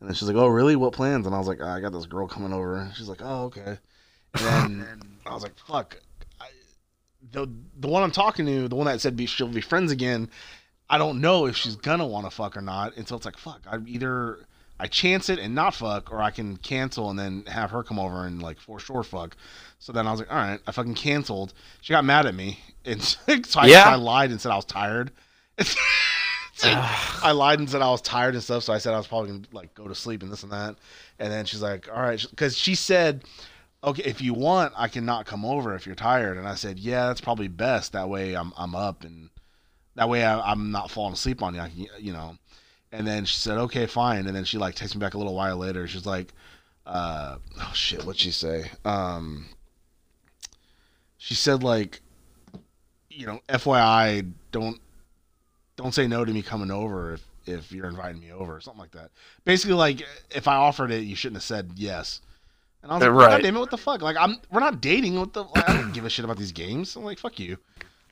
And 0.00 0.08
then 0.08 0.14
she's 0.14 0.28
like, 0.28 0.36
"Oh, 0.36 0.48
really? 0.48 0.76
What 0.76 0.92
plans?" 0.92 1.26
And 1.26 1.34
I 1.34 1.38
was 1.38 1.46
like, 1.46 1.60
"I 1.60 1.80
got 1.80 1.92
this 1.92 2.06
girl 2.06 2.26
coming 2.26 2.52
over." 2.52 2.76
And 2.76 2.94
she's 2.94 3.08
like, 3.08 3.20
"Oh, 3.22 3.44
okay." 3.44 3.78
And 4.34 4.82
then 4.82 5.18
I 5.26 5.34
was 5.34 5.42
like, 5.42 5.56
"Fuck." 5.66 5.98
I, 6.40 6.48
the 7.30 7.48
the 7.78 7.88
one 7.88 8.02
I'm 8.02 8.10
talking 8.10 8.46
to, 8.46 8.68
the 8.68 8.76
one 8.76 8.86
that 8.86 9.00
said 9.00 9.16
be, 9.16 9.26
she'll 9.26 9.48
be 9.48 9.60
friends 9.60 9.92
again. 9.92 10.28
I 10.92 10.98
don't 10.98 11.22
know 11.22 11.46
if 11.46 11.56
she's 11.56 11.74
gonna 11.74 12.06
want 12.06 12.26
to 12.26 12.30
fuck 12.30 12.54
or 12.54 12.60
not 12.60 12.96
until 12.98 13.16
it's 13.16 13.24
like, 13.24 13.38
fuck. 13.38 13.62
I 13.66 13.78
either 13.86 14.40
I 14.78 14.88
chance 14.88 15.30
it 15.30 15.38
and 15.38 15.54
not 15.54 15.74
fuck, 15.74 16.12
or 16.12 16.20
I 16.20 16.30
can 16.30 16.58
cancel 16.58 17.08
and 17.08 17.18
then 17.18 17.44
have 17.46 17.70
her 17.70 17.82
come 17.82 17.98
over 17.98 18.26
and 18.26 18.42
like 18.42 18.60
for 18.60 18.78
sure 18.78 19.02
fuck. 19.02 19.34
So 19.78 19.92
then 19.92 20.06
I 20.06 20.10
was 20.10 20.20
like, 20.20 20.30
all 20.30 20.36
right, 20.36 20.60
I 20.66 20.72
fucking 20.72 20.94
canceled. 20.94 21.54
She 21.80 21.92
got 21.92 22.04
mad 22.04 22.26
at 22.26 22.34
me, 22.34 22.58
and 22.84 23.02
so 23.02 23.18
I, 23.60 23.66
Yeah. 23.66 23.88
I 23.88 23.94
lied 23.94 24.30
and 24.30 24.40
said 24.40 24.52
I 24.52 24.56
was 24.56 24.66
tired. 24.66 25.12
I 26.64 27.32
lied 27.32 27.58
and 27.58 27.70
said 27.70 27.80
I 27.80 27.90
was 27.90 28.02
tired 28.02 28.34
and 28.34 28.42
stuff. 28.44 28.64
So 28.64 28.72
I 28.72 28.78
said 28.78 28.92
I 28.92 28.98
was 28.98 29.06
probably 29.06 29.30
gonna 29.30 29.42
like 29.52 29.74
go 29.74 29.88
to 29.88 29.94
sleep 29.94 30.22
and 30.22 30.30
this 30.30 30.42
and 30.42 30.52
that. 30.52 30.76
And 31.18 31.32
then 31.32 31.46
she's 31.46 31.62
like, 31.62 31.88
all 31.88 32.02
right, 32.02 32.24
because 32.30 32.56
she 32.56 32.74
said, 32.74 33.24
okay, 33.82 34.02
if 34.04 34.20
you 34.20 34.34
want, 34.34 34.72
I 34.76 34.88
can 34.88 35.06
not 35.06 35.24
come 35.26 35.44
over 35.44 35.74
if 35.74 35.86
you're 35.86 35.94
tired. 35.94 36.36
And 36.36 36.46
I 36.46 36.54
said, 36.54 36.78
yeah, 36.78 37.06
that's 37.06 37.20
probably 37.20 37.48
best. 37.48 37.92
That 37.92 38.08
way 38.08 38.34
I'm 38.34 38.52
I'm 38.58 38.74
up 38.74 39.04
and 39.04 39.30
that 39.94 40.08
way 40.08 40.24
I, 40.24 40.40
I'm 40.40 40.70
not 40.70 40.90
falling 40.90 41.14
asleep 41.14 41.42
on 41.42 41.54
you. 41.54 41.60
Can, 41.60 41.86
you 42.04 42.12
know. 42.12 42.36
And 42.92 43.06
then 43.06 43.24
she 43.24 43.36
said, 43.36 43.56
okay, 43.56 43.86
fine. 43.86 44.26
And 44.26 44.36
then 44.36 44.44
she 44.44 44.58
like 44.58 44.74
texted 44.74 44.96
me 44.96 45.00
back 45.00 45.14
a 45.14 45.18
little 45.18 45.34
while 45.34 45.56
later. 45.56 45.86
She's 45.88 46.04
like, 46.04 46.32
uh, 46.86 47.36
oh 47.58 47.72
shit, 47.74 48.04
what'd 48.04 48.20
she 48.20 48.30
say? 48.30 48.70
Um, 48.84 49.46
she 51.16 51.34
said 51.34 51.62
like, 51.62 52.00
you 53.08 53.26
know, 53.26 53.40
FYI, 53.48 54.30
don't 54.50 54.80
don't 55.76 55.94
say 55.94 56.06
no 56.06 56.24
to 56.24 56.32
me 56.32 56.42
coming 56.42 56.70
over 56.70 57.14
if 57.14 57.24
if 57.46 57.72
you're 57.72 57.88
inviting 57.88 58.20
me 58.20 58.30
over 58.32 58.56
or 58.56 58.60
something 58.60 58.80
like 58.80 58.92
that. 58.92 59.10
Basically, 59.44 59.74
like 59.74 60.06
if 60.30 60.46
I 60.46 60.56
offered 60.56 60.90
it, 60.90 61.02
you 61.04 61.16
shouldn't 61.16 61.36
have 61.36 61.44
said 61.44 61.72
yes. 61.76 62.20
And 62.82 62.90
I 62.90 62.96
was 62.96 63.02
like, 63.02 63.12
right. 63.12 63.30
God 63.30 63.42
damn 63.42 63.56
it, 63.56 63.60
what 63.60 63.70
the 63.70 63.78
fuck? 63.78 64.02
Like 64.02 64.16
I'm 64.18 64.38
we're 64.50 64.60
not 64.60 64.80
dating. 64.80 65.18
What 65.18 65.32
the? 65.32 65.44
Like, 65.44 65.68
I 65.68 65.76
don't 65.76 65.92
give 65.92 66.04
a 66.04 66.10
shit 66.10 66.24
about 66.24 66.36
these 66.36 66.52
games. 66.52 66.96
I'm 66.96 67.04
like, 67.04 67.18
fuck 67.18 67.38
you. 67.38 67.58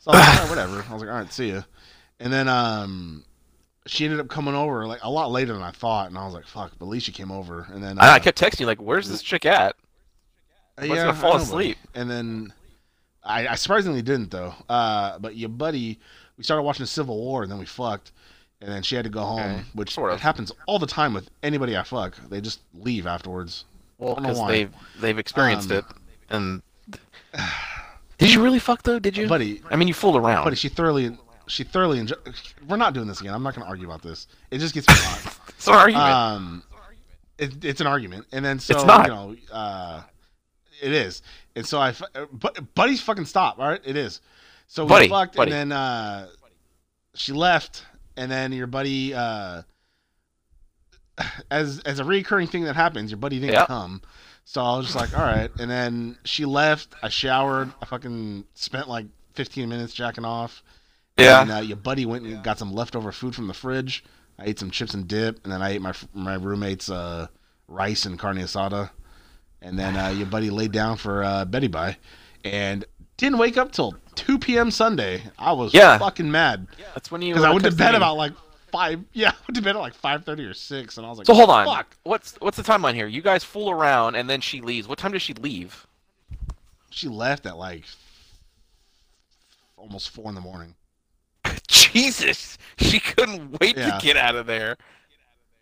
So 0.01 0.11
I 0.11 0.17
was 0.17 0.21
like, 0.21 0.29
"All 0.29 0.41
right, 0.43 0.51
whatever. 0.51 0.85
I 0.89 0.93
was 0.93 1.03
like, 1.03 1.11
all 1.11 1.19
right, 1.19 1.33
see 1.33 1.53
ya. 1.53 1.63
And 2.19 2.33
then 2.33 2.49
um, 2.49 3.25
she 3.87 4.05
ended 4.05 4.21
up 4.21 4.29
coming 4.29 4.55
over 4.55 4.87
like 4.87 5.01
a 5.03 5.11
lot 5.11 5.31
later 5.31 5.53
than 5.53 5.63
I 5.63 5.71
thought, 5.71 6.09
and 6.09 6.19
I 6.19 6.25
was 6.25 6.35
like, 6.35 6.47
fuck. 6.47 6.73
But 6.79 6.87
at 6.87 6.89
least 6.89 7.07
she 7.07 7.13
came 7.13 7.31
over, 7.31 7.67
and 7.73 7.83
then 7.83 7.99
uh, 7.99 8.03
I, 8.03 8.19
kept 8.19 8.39
texting 8.41 8.61
you 8.61 8.67
like, 8.67 8.81
"Where's 8.81 9.09
this 9.09 9.23
chick 9.23 9.47
at?" 9.47 9.77
uh, 10.79 10.87
When's 10.87 10.95
gonna 11.03 11.15
fall 11.15 11.35
I 11.35 11.37
know, 11.37 11.43
asleep? 11.43 11.79
And 11.95 12.11
then 12.11 12.53
I, 13.23 13.49
I 13.49 13.55
surprisingly 13.55 14.03
didn't 14.03 14.31
though. 14.31 14.55
Uh, 14.69 15.19
but 15.19 15.37
your 15.37 15.49
buddy, 15.51 15.99
we 16.37 16.45
started 16.45 16.63
watching 16.63 16.83
The 16.85 16.89
Civil 16.89 17.17
War, 17.19 17.43
and 17.43 17.51
then 17.53 17.59
we 17.59 17.67
fucked, 17.67 18.13
and 18.61 18.71
then 18.71 18.83
she 18.83 18.97
had 18.97 19.05
to 19.05 19.11
go 19.11 19.23
home, 19.23 19.41
Okay, 19.41 19.63
which 19.75 19.93
sort 19.93 20.11
of. 20.13 20.19
it 20.19 20.23
happens 20.23 20.53
all 20.67 20.79
the 20.79 20.87
time 20.87 21.13
with 21.15 21.29
anybody 21.43 21.77
I 21.77 21.83
fuck. 21.83 22.17
They 22.29 22.41
just 22.41 22.61
leave 22.75 23.07
afterwards. 23.07 23.65
Well, 23.99 24.13
I 24.13 24.15
don't 24.15 24.23
know 24.23 24.29
because 24.31 24.49
they've 24.49 24.73
they've 25.01 25.19
experienced 25.19 25.71
Um, 25.71 25.77
it. 25.79 25.85
And 26.31 26.63
did 28.21 28.33
you 28.33 28.43
really 28.43 28.59
fuck 28.61 28.83
though? 28.85 28.99
Did 29.01 29.17
you? 29.17 29.27
Buddy, 29.27 29.61
I 29.71 29.77
mean, 29.77 29.89
you 29.89 29.95
fooled 29.95 30.17
around. 30.17 30.45
buddy, 30.45 30.55
she 30.57 30.69
thoroughly, 30.69 31.17
she 31.49 31.65
thoroughly 31.65 31.99
enjoy. 31.99 32.15
We're 32.69 32.77
not 32.77 32.95
doing 32.95 33.09
this 33.09 33.21
again. 33.21 33.35
I'm 33.35 33.43
not 33.43 33.55
going 33.55 33.65
to 33.65 33.69
argue 33.69 33.87
about 33.87 34.03
this. 34.03 34.29
It 34.53 34.59
just 34.59 34.75
gets 34.75 34.87
me 34.89 34.95
hot. 34.97 35.39
it's 35.49 35.67
an 35.67 35.75
argument. 35.75 36.05
Um, 36.07 36.63
it, 37.39 37.65
it's 37.65 37.81
an 37.81 37.87
argument, 37.89 38.27
and 38.33 38.45
then 38.45 38.59
so 38.61 38.75
It's 38.77 38.85
not. 38.85 39.07
you 39.07 39.13
know, 39.13 39.37
uh, 39.51 40.03
it 40.83 40.93
is, 40.93 41.23
and 41.57 41.67
so 41.67 41.81
I, 41.81 41.93
fu- 41.93 42.05
but 42.33 42.75
buddies 42.75 43.01
fucking 43.01 43.25
stop. 43.25 43.59
All 43.59 43.69
right, 43.69 43.81
it 43.85 43.97
is. 43.97 44.21
So 44.69 44.85
we 44.85 44.89
Buddy, 44.91 45.09
fucked, 45.09 45.35
buddy. 45.37 45.51
and 45.53 45.73
then 45.73 45.77
uh, 45.77 46.29
she 47.15 47.33
left, 47.33 47.85
and 48.17 48.31
then 48.31 48.53
your 48.53 48.67
buddy, 48.69 49.13
uh, 49.15 49.63
as 51.51 51.81
as 51.81 51.99
a 51.99 52.05
recurring 52.05 52.47
thing 52.47 52.65
that 52.65 52.77
happens, 52.77 53.11
your 53.11 53.19
buddy 53.19 53.41
didn't 53.41 53.55
Yeah. 53.55 53.67
come. 53.67 54.03
So 54.53 54.61
I 54.61 54.77
was 54.77 54.87
just 54.87 54.97
like, 54.97 55.17
all 55.17 55.25
right. 55.25 55.49
And 55.61 55.71
then 55.71 56.19
she 56.25 56.45
left. 56.45 56.97
I 57.05 57.09
showered. 57.09 57.73
I 57.81 57.85
fucking 57.85 58.47
spent 58.55 58.89
like 58.89 59.07
15 59.35 59.69
minutes 59.69 59.93
jacking 59.95 60.25
off. 60.25 60.65
Yeah. 61.17 61.43
And 61.43 61.53
uh, 61.53 61.57
your 61.59 61.77
buddy 61.77 62.05
went 62.05 62.25
and 62.25 62.43
got 62.43 62.59
some 62.59 62.73
leftover 62.73 63.13
food 63.13 63.33
from 63.37 63.47
the 63.47 63.55
fridge. 63.55 64.03
I 64.41 64.47
ate 64.47 64.59
some 64.59 64.73
chips 64.73 64.93
and 64.93 65.07
dip, 65.07 65.39
and 65.45 65.53
then 65.53 65.63
I 65.63 65.71
ate 65.75 65.81
my 65.83 65.93
my 66.13 66.35
roommate's 66.35 66.91
uh, 66.91 67.29
rice 67.69 68.07
and 68.07 68.19
carne 68.19 68.39
asada. 68.39 68.91
And 69.63 69.79
then 69.79 69.97
uh, 69.97 70.09
your 70.09 70.27
buddy 70.27 70.51
laid 70.51 70.73
down 70.73 70.97
for 70.97 71.23
uh, 71.23 71.45
Betty 71.45 71.69
Bye, 71.69 71.99
and 72.43 72.85
didn't 73.19 73.39
wake 73.39 73.57
up 73.57 73.71
till 73.71 73.95
2 74.17 74.41
p.m. 74.41 74.73
Sunday. 74.73 75.23
I 75.39 75.53
was 75.53 75.73
Yeah. 75.73 75.97
fucking 75.99 76.29
mad 76.29 76.67
Yeah, 76.77 76.87
That's 76.95 77.09
when 77.13 77.23
you. 77.23 77.35
because 77.35 77.45
I 77.45 77.51
went 77.53 77.67
to 77.67 77.71
bed 77.71 77.95
about 77.95 78.17
like 78.17 78.33
five. 78.71 79.03
Yeah, 79.13 79.31
I 79.31 79.35
went 79.49 79.55
to 79.57 79.63
bed 79.63 79.77
at 79.77 79.81
like 79.81 79.95
5:30 80.01 80.51
or 80.51 80.55
six, 80.55 80.97
and 80.97 81.07
I 81.07 81.09
was 81.09 81.19
like, 81.19 81.27
So 81.27 81.35
hold 81.35 81.51
on. 81.51 81.67
fuck. 81.67 81.97
What's 82.05 82.37
what's 82.41 82.57
the 82.57 82.63
timeline 82.63 82.95
here? 82.95 83.07
You 83.07 83.23
guys 83.23 83.45
fool 83.45 83.71
around 83.71 84.15
and 84.15 84.29
then 84.29 84.41
she 84.41 84.61
leaves. 84.61 84.87
What 84.89 84.99
time 84.99 85.13
does 85.13 85.23
she 85.23 85.35
leave? 85.35 85.87
She 86.91 87.09
left 87.09 87.47
at 87.47 87.57
like 87.57 87.85
almost 89.77 90.11
four 90.11 90.29
in 90.29 90.35
the 90.35 90.41
morning. 90.41 90.75
Jesus, 91.69 92.59
she 92.79 93.01
couldn't 93.01 93.59
wait 93.61 93.77
Yeah. 93.77 93.99
to 93.99 94.05
get 94.05 94.17
out 94.17 94.35
of 94.37 94.47
there. 94.47 94.77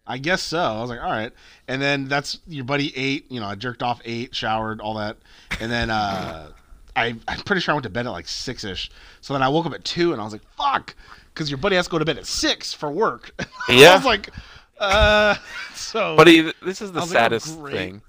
I 0.07 0.17
guess 0.19 0.43
so. 0.43 0.59
I 0.59 0.81
was 0.81 0.89
like, 0.91 1.01
all 1.03 1.11
right. 1.11 1.33
And 1.69 1.83
then 1.83 2.09
that's 2.09 2.39
your 2.47 2.65
buddy 2.65 2.97
ate, 2.97 3.31
you 3.31 3.41
know, 3.41 3.47
I 3.47 3.55
jerked 3.57 3.83
off, 3.83 4.01
ate, 4.05 4.35
showered, 4.35 4.81
all 4.81 4.95
that. 4.95 5.19
And 5.61 5.71
then 5.71 5.91
uh 5.91 6.53
I 6.99 7.15
I'm 7.29 7.41
pretty 7.41 7.61
sure 7.61 7.73
I 7.73 7.75
went 7.75 7.85
to 7.85 7.91
bed 7.91 8.07
at 8.07 8.11
like 8.11 8.29
six 8.29 8.65
ish. 8.65 8.91
So 9.21 9.35
then 9.35 9.43
I 9.43 9.49
woke 9.49 9.67
up 9.67 9.75
at 9.75 9.85
two 9.85 10.13
and 10.13 10.21
I 10.21 10.25
was 10.25 10.33
like, 10.33 10.43
fuck 10.57 10.95
because 11.39 11.51
your 11.51 11.59
buddy 11.59 11.77
has 11.77 11.87
to 11.87 11.91
go 11.93 11.99
to 11.99 12.05
bed 12.05 12.19
at 12.19 12.27
six 12.27 12.73
for 12.75 12.91
work. 12.91 13.33
Yeah. 13.71 13.93
I 13.93 13.97
was 13.97 14.05
like, 14.07 14.31
uh 14.79 15.35
so 15.75 16.17
Buddy, 16.17 16.53
this 16.63 16.81
is 16.81 16.91
the 16.91 17.01
was 17.01 17.11
like, 17.13 17.19
oh, 17.21 17.39
saddest 17.39 17.61
thing. 17.61 18.01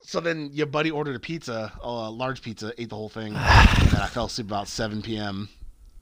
so 0.00 0.20
then 0.20 0.48
your 0.54 0.66
buddy 0.66 0.90
ordered 0.90 1.16
a 1.16 1.20
pizza, 1.20 1.70
a 1.82 2.10
large 2.10 2.40
pizza, 2.40 2.72
ate 2.78 2.88
the 2.88 2.96
whole 2.96 3.10
thing, 3.10 3.34
and 3.36 3.90
then 3.90 4.00
I 4.00 4.06
fell 4.06 4.24
asleep 4.24 4.46
about 4.46 4.68
seven 4.68 5.02
PM 5.02 5.50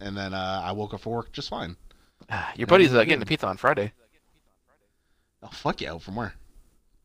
and 0.00 0.16
then 0.16 0.33
uh, 0.33 0.62
I 0.64 0.73
woke 0.73 0.95
up 0.95 1.00
for 1.00 1.12
work 1.12 1.33
just 1.33 1.49
fine. 1.49 1.76
Your 2.56 2.66
buddy's 2.66 2.95
uh, 2.95 3.04
getting 3.04 3.21
the 3.21 3.26
pizza 3.26 3.47
on 3.47 3.56
Friday. 3.56 3.92
Oh 5.42 5.49
fuck 5.49 5.80
yeah, 5.80 5.99
from 5.99 6.16
where? 6.16 6.35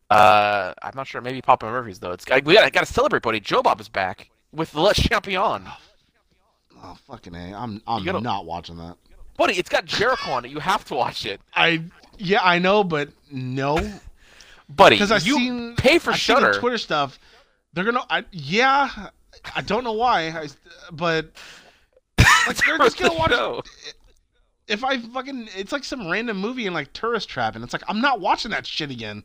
Uh, 0.09 0.73
I'm 0.83 0.93
not 0.95 1.07
sure. 1.07 1.21
Maybe 1.21 1.41
Papa 1.41 1.65
Murphy's 1.65 1.99
though. 1.99 2.11
It's 2.11 2.25
I, 2.29 2.41
we 2.43 2.53
gotta, 2.53 2.69
gotta 2.69 2.85
celebrate, 2.85 3.23
buddy. 3.23 3.39
Joe 3.39 3.61
Bob 3.61 3.79
is 3.79 3.89
back 3.89 4.30
with 4.51 4.73
Le 4.75 4.93
Champion. 4.93 5.63
Oh 6.83 6.97
fucking 7.07 7.35
A. 7.35 7.53
I'm 7.55 7.81
I'm 7.87 8.03
gotta- 8.03 8.21
not 8.21 8.45
watching 8.45 8.77
that. 8.77 8.97
Buddy, 9.37 9.53
it's 9.55 9.69
got 9.69 9.85
Jericho 9.85 10.31
on 10.31 10.45
it. 10.45 10.51
You 10.51 10.59
have 10.59 10.85
to 10.85 10.93
watch 10.95 11.25
it, 11.25 11.41
I 11.55 11.83
yeah, 12.17 12.41
I 12.43 12.59
know, 12.59 12.83
but 12.83 13.09
no, 13.31 13.75
buddy. 14.69 14.95
because 14.97 15.11
I 15.11 15.17
you 15.17 15.35
seen 15.37 15.75
pay 15.77 15.97
for 15.99 16.11
I 16.11 16.13
the 16.13 16.17
Shudder. 16.19 16.53
Twitter 16.59 16.77
stuff. 16.77 17.17
They're 17.73 17.85
gonna, 17.85 18.03
I, 18.09 18.25
yeah, 18.31 19.07
I 19.55 19.61
don't 19.61 19.83
know 19.83 19.93
why, 19.93 20.27
I, 20.29 20.47
but 20.91 21.31
like 22.47 22.57
they're 22.57 22.77
just 22.79 22.99
gonna 22.99 23.13
watch. 23.17 23.31
show. 23.31 23.63
If 24.67 24.83
I 24.83 24.99
fucking, 24.99 25.49
it's 25.55 25.71
like 25.71 25.83
some 25.85 26.07
random 26.09 26.37
movie 26.37 26.67
in 26.67 26.73
like 26.73 26.91
Tourist 26.93 27.27
Trap, 27.29 27.55
and 27.55 27.63
it's 27.63 27.73
like 27.73 27.83
I'm 27.87 28.01
not 28.01 28.19
watching 28.19 28.51
that 28.51 28.67
shit 28.67 28.91
again. 28.91 29.23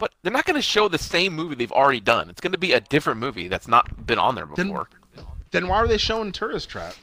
But 0.00 0.12
they're 0.22 0.32
not 0.32 0.46
gonna 0.46 0.62
show 0.62 0.88
the 0.88 0.98
same 0.98 1.34
movie 1.34 1.54
they've 1.54 1.70
already 1.70 2.00
done. 2.00 2.28
It's 2.28 2.40
gonna 2.40 2.58
be 2.58 2.72
a 2.72 2.80
different 2.80 3.20
movie 3.20 3.46
that's 3.46 3.68
not 3.68 4.06
been 4.06 4.18
on 4.18 4.34
there 4.34 4.46
Then- 4.56 4.68
before. 4.68 4.88
Then 5.52 5.68
why 5.68 5.76
are 5.76 5.86
they 5.88 5.98
showing 5.98 6.32
Tourist 6.32 6.68
Trap? 6.70 6.94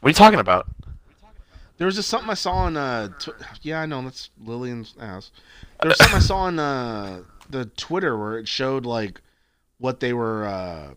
What 0.00 0.08
are 0.08 0.10
you 0.10 0.14
talking 0.14 0.40
about? 0.40 0.66
There 1.76 1.86
was 1.86 1.94
just 1.96 2.08
something 2.08 2.30
I 2.30 2.34
saw 2.34 2.52
on. 2.52 2.76
Uh, 2.76 3.08
tw- 3.18 3.34
yeah, 3.62 3.80
I 3.80 3.86
know 3.86 4.00
that's 4.02 4.30
Lillian's 4.42 4.94
ass. 5.00 5.30
There 5.80 5.88
was 5.88 5.98
something 5.98 6.16
I 6.16 6.20
saw 6.20 6.36
on 6.38 6.58
uh, 6.58 7.22
the 7.50 7.66
Twitter 7.76 8.16
where 8.16 8.38
it 8.38 8.48
showed 8.48 8.86
like 8.86 9.20
what 9.78 10.00
they 10.00 10.12
were. 10.12 10.46
Uh, 10.46 10.94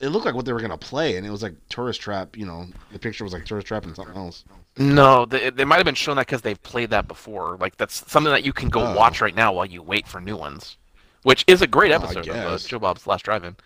it 0.00 0.08
looked 0.08 0.26
like 0.26 0.34
what 0.34 0.44
they 0.46 0.52
were 0.52 0.60
gonna 0.60 0.76
play, 0.76 1.16
and 1.16 1.26
it 1.26 1.30
was 1.30 1.42
like 1.42 1.54
Tourist 1.68 2.00
Trap. 2.00 2.36
You 2.36 2.44
know, 2.46 2.66
the 2.92 2.98
picture 2.98 3.24
was 3.24 3.32
like 3.32 3.44
Tourist 3.46 3.66
Trap 3.68 3.84
and 3.84 3.94
something 3.96 4.16
else. 4.16 4.44
No, 4.80 5.26
they, 5.26 5.50
they 5.50 5.66
might 5.66 5.76
have 5.76 5.84
been 5.84 5.94
showing 5.94 6.16
that 6.16 6.26
because 6.26 6.40
they've 6.40 6.60
played 6.62 6.88
that 6.88 7.06
before. 7.06 7.58
Like 7.60 7.76
that's 7.76 8.10
something 8.10 8.32
that 8.32 8.44
you 8.44 8.52
can 8.54 8.70
go 8.70 8.80
Oh. 8.80 8.94
watch 8.96 9.20
right 9.20 9.34
now 9.34 9.52
while 9.52 9.66
you 9.66 9.82
wait 9.82 10.08
for 10.08 10.22
new 10.22 10.36
ones, 10.38 10.78
which 11.22 11.44
is 11.46 11.60
a 11.60 11.66
great 11.66 11.92
Oh, 11.92 11.96
I 11.96 11.98
episode 12.02 12.28
of 12.28 12.34
uh. 12.34 12.56
Joe 12.58 12.78
Bob's 12.78 13.06
Last 13.06 13.26
Drive-In. 13.26 13.56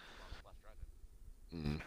Mm. 1.54 1.80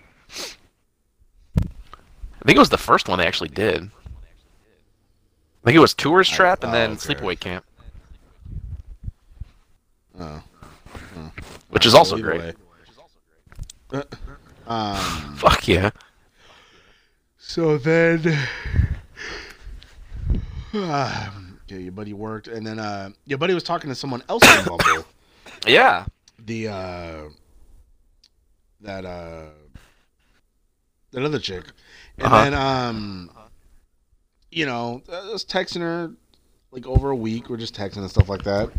I 1.59 2.45
think 2.45 2.55
it 2.55 2.59
was 2.59 2.69
the 2.69 2.77
first 2.77 3.09
one 3.09 3.19
they 3.19 3.27
actually 3.27 3.49
did. 3.49 3.83
I 3.83 5.65
think 5.65 5.75
it 5.75 5.79
was 5.79 5.93
Tourist 5.93 6.31
I- 6.31 6.35
Trap 6.37 6.63
and 6.63 6.69
oh, 6.69 6.73
then 6.73 6.91
okay. 6.91 6.99
Sleepaway 7.13 7.37
Camp, 7.37 7.65
Oh, 10.17 10.41
which 11.69 11.85
is 11.85 11.93
also 11.93 12.17
great. 12.17 12.55
Uh, 13.91 14.03
um. 14.67 14.97
Fuck 15.37 15.67
yeah. 15.67 15.89
So 17.37 17.77
then, 17.77 18.21
yeah, 20.73 21.31
your 21.69 21.91
buddy 21.91 22.13
worked, 22.13 22.47
and 22.47 22.65
then 22.65 22.79
uh, 22.79 23.09
your 23.25 23.37
buddy 23.37 23.53
was 23.53 23.63
talking 23.63 23.89
to 23.89 23.95
someone 23.95 24.23
else 24.29 24.43
on 24.43 24.65
Bumble. 24.65 25.05
Yeah. 25.65 26.05
the 26.45 26.67
uh 26.67 27.23
that 28.81 29.05
uh 29.05 29.47
that 31.11 31.23
other 31.23 31.39
chick. 31.39 31.65
And 32.17 32.27
Uh-huh. 32.27 32.43
then 32.43 32.53
um 32.53 33.31
you 34.51 34.65
know 34.65 35.01
I 35.11 35.31
was 35.31 35.43
texting 35.43 35.81
her 35.81 36.11
like 36.71 36.85
over 36.85 37.09
a 37.09 37.15
week. 37.15 37.49
We're 37.49 37.57
just 37.57 37.75
texting 37.75 37.97
and 37.97 38.09
stuff 38.09 38.29
like 38.29 38.43
that. 38.43 38.69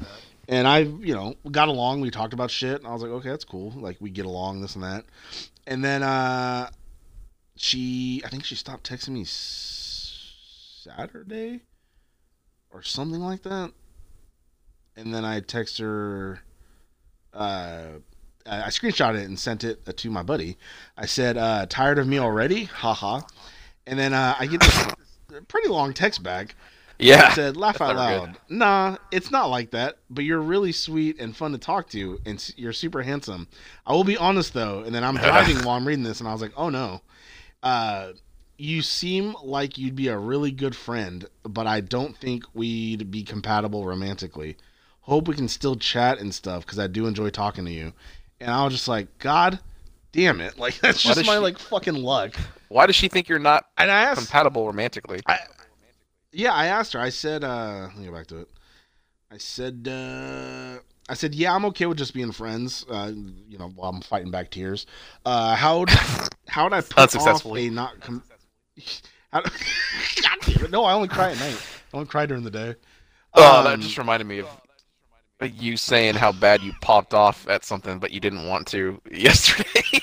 And 0.48 0.68
I 0.68 0.78
you 0.80 1.14
know 1.14 1.34
got 1.50 1.68
along. 1.68 2.00
We 2.00 2.10
talked 2.10 2.32
about 2.32 2.50
shit. 2.50 2.78
And 2.78 2.86
I 2.86 2.92
was 2.92 3.02
like 3.02 3.10
okay 3.10 3.30
that's 3.30 3.44
cool. 3.44 3.72
Like 3.76 3.96
we 4.00 4.08
get 4.10 4.24
along 4.26 4.60
this 4.60 4.74
and 4.76 4.84
that. 4.84 5.04
And 5.66 5.84
then 5.84 6.02
uh 6.02 6.70
she 7.56 8.22
I 8.24 8.28
think 8.28 8.44
she 8.44 8.54
stopped 8.54 8.88
texting 8.88 9.10
me 9.10 9.24
Saturday 10.84 11.62
or 12.70 12.82
something 12.82 13.20
like 13.20 13.42
that 13.42 13.72
and 14.96 15.14
then 15.14 15.24
I 15.24 15.40
text 15.40 15.78
her 15.78 16.40
uh, 17.32 17.84
I 18.46 18.64
I 18.64 18.68
screenshot 18.68 19.14
it 19.14 19.26
and 19.26 19.38
sent 19.38 19.64
it 19.64 19.84
to 19.96 20.10
my 20.10 20.22
buddy. 20.22 20.56
I 20.96 21.06
said, 21.06 21.36
uh, 21.36 21.66
"Tired 21.66 21.98
of 21.98 22.06
me 22.06 22.18
already?" 22.18 22.64
Haha. 22.64 23.20
And 23.86 23.98
then 23.98 24.12
uh, 24.12 24.34
I 24.38 24.46
get 24.46 24.60
this 24.60 24.86
pretty 25.46 25.68
long 25.68 25.94
text 25.94 26.22
back. 26.22 26.54
Yeah. 26.98 27.30
It 27.30 27.34
said, 27.34 27.56
"Laugh 27.56 27.80
out 27.80 27.96
loud." 27.96 28.36
Nah, 28.48 28.96
it's 29.12 29.30
not 29.30 29.46
like 29.46 29.70
that. 29.70 29.98
But 30.10 30.24
you're 30.24 30.40
really 30.40 30.72
sweet 30.72 31.20
and 31.20 31.36
fun 31.36 31.52
to 31.52 31.58
talk 31.58 31.88
to, 31.90 32.20
and 32.26 32.52
you're 32.56 32.72
super 32.72 33.02
handsome. 33.02 33.46
I 33.86 33.92
will 33.92 34.04
be 34.04 34.16
honest 34.16 34.52
though. 34.52 34.82
And 34.82 34.94
then 34.94 35.04
I'm 35.04 35.16
driving 35.28 35.58
while 35.58 35.76
I'm 35.76 35.86
reading 35.86 36.04
this, 36.04 36.20
and 36.20 36.28
I 36.28 36.32
was 36.32 36.42
like, 36.42 36.52
"Oh 36.56 36.70
no." 36.70 37.02
Uh, 37.62 38.12
you 38.58 38.82
seem 38.82 39.34
like 39.42 39.78
you'd 39.78 39.94
be 39.94 40.08
a 40.08 40.18
really 40.18 40.50
good 40.50 40.74
friend, 40.74 41.26
but 41.44 41.66
I 41.66 41.80
don't 41.80 42.16
think 42.16 42.44
we'd 42.54 43.10
be 43.10 43.22
compatible 43.22 43.86
romantically. 43.86 44.56
Hope 45.02 45.28
we 45.28 45.36
can 45.36 45.48
still 45.48 45.76
chat 45.76 46.18
and 46.18 46.34
stuff 46.34 46.66
because 46.66 46.78
I 46.78 46.88
do 46.88 47.06
enjoy 47.06 47.30
talking 47.30 47.64
to 47.64 47.70
you. 47.70 47.92
And 48.40 48.50
I 48.50 48.64
was 48.64 48.74
just 48.74 48.88
like, 48.88 49.16
God 49.18 49.60
damn 50.12 50.40
it. 50.40 50.58
Like, 50.58 50.78
that's 50.80 51.04
Why 51.04 51.14
just 51.14 51.26
my, 51.26 51.34
she- 51.34 51.38
like, 51.38 51.58
fucking 51.58 51.94
luck. 51.94 52.34
Why 52.68 52.86
does 52.86 52.96
she 52.96 53.08
think 53.08 53.28
you're 53.28 53.38
not 53.38 53.64
And 53.78 53.90
I 53.90 54.02
asked, 54.02 54.18
compatible 54.18 54.66
romantically? 54.66 55.20
I, 55.26 55.38
yeah, 56.32 56.52
I 56.52 56.66
asked 56.66 56.92
her. 56.92 57.00
I 57.00 57.08
said, 57.08 57.44
uh, 57.44 57.86
let 57.88 57.96
me 57.96 58.06
go 58.06 58.12
back 58.12 58.26
to 58.26 58.38
it. 58.40 58.48
I 59.30 59.38
said, 59.38 59.88
uh, 59.90 60.78
I 61.08 61.14
said, 61.14 61.34
yeah, 61.34 61.54
I'm 61.54 61.64
okay 61.66 61.86
with 61.86 61.96
just 61.98 62.12
being 62.12 62.32
friends. 62.32 62.84
Uh, 62.90 63.12
you 63.48 63.56
know, 63.56 63.68
while 63.68 63.90
I'm 63.90 64.00
fighting 64.02 64.30
back 64.30 64.50
tears. 64.50 64.84
Uh, 65.24 65.54
how'd 65.54 65.88
how'd 66.48 66.72
I 66.72 66.80
put 66.82 67.14
off 67.16 67.44
a 67.46 67.70
not? 67.70 68.00
Com- 68.00 68.22
damn 69.32 69.42
it! 70.64 70.70
No, 70.70 70.84
I 70.84 70.92
only 70.94 71.08
cry 71.08 71.30
at 71.32 71.38
night. 71.38 71.56
I 71.92 71.96
only 71.96 72.08
cry 72.08 72.26
during 72.26 72.44
the 72.44 72.50
day. 72.50 72.74
Oh, 73.34 73.62
that 73.64 73.74
Um, 73.74 73.80
just 73.80 73.98
reminded 73.98 74.26
me 74.26 74.38
of 74.38 74.48
you 75.54 75.76
saying 75.76 76.14
how 76.14 76.32
bad 76.32 76.62
you 76.62 76.72
popped 76.80 77.14
off 77.14 77.46
at 77.48 77.64
something, 77.64 77.98
but 77.98 78.10
you 78.10 78.20
didn't 78.20 78.46
want 78.48 78.66
to 78.68 79.00
yesterday. 79.12 80.00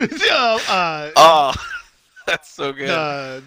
uh, 0.00 0.58
uh, 0.68 1.10
oh, 1.16 1.54
that's 2.26 2.50
so 2.50 2.72
good. 2.72 2.88
the- 2.88 3.42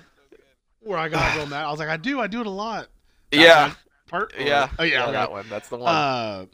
where 0.81 0.99
I 0.99 1.09
got 1.09 1.35
real 1.35 1.47
mad. 1.47 1.65
I 1.65 1.71
was 1.71 1.79
like, 1.79 1.89
I 1.89 1.97
do, 1.97 2.19
I 2.19 2.27
do 2.27 2.41
it 2.41 2.45
a 2.47 2.49
lot. 2.51 2.87
That 3.31 3.39
yeah, 3.39 3.73
Part. 4.07 4.33
or- 4.37 4.41
yeah, 4.43 4.69
Oh 4.77 4.83
yeah. 4.83 5.03
okay. 5.03 5.11
that 5.13 5.31
one. 5.31 5.45
That's 5.49 5.67
the 5.69 5.77
one. 5.77 5.93
Uh, 5.95 6.45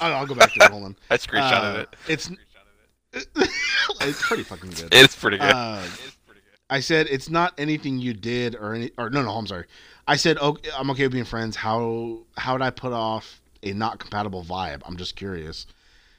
I'll, 0.00 0.14
I'll 0.14 0.26
go 0.26 0.34
back 0.36 0.52
to 0.52 0.62
it. 0.64 0.70
Hold 0.70 0.84
on. 0.84 0.96
I 1.10 1.16
screenshotted 1.16 1.74
Uh, 1.76 1.80
it. 1.80 1.96
It's 2.06 2.30
it's 4.00 4.22
pretty 4.26 4.42
fucking 4.42 4.70
good. 4.70 4.88
It's 4.94 5.16
pretty 5.16 5.38
good. 5.38 5.52
Uh, 5.52 5.82
I 6.70 6.80
said 6.80 7.06
it's 7.10 7.28
not 7.28 7.54
anything 7.58 7.98
you 7.98 8.14
did 8.14 8.56
or 8.56 8.74
any 8.74 8.90
or 8.98 9.10
no 9.10 9.22
no 9.22 9.30
I'm 9.30 9.46
sorry. 9.46 9.66
I 10.06 10.16
said 10.16 10.38
okay, 10.38 10.70
I'm 10.76 10.90
okay 10.90 11.04
with 11.04 11.12
being 11.12 11.24
friends. 11.24 11.56
How 11.56 12.20
how 12.36 12.54
would 12.54 12.62
I 12.62 12.70
put 12.70 12.92
off 12.92 13.40
a 13.62 13.72
not 13.72 13.98
compatible 13.98 14.42
vibe? 14.42 14.82
I'm 14.86 14.96
just 14.96 15.16
curious. 15.16 15.66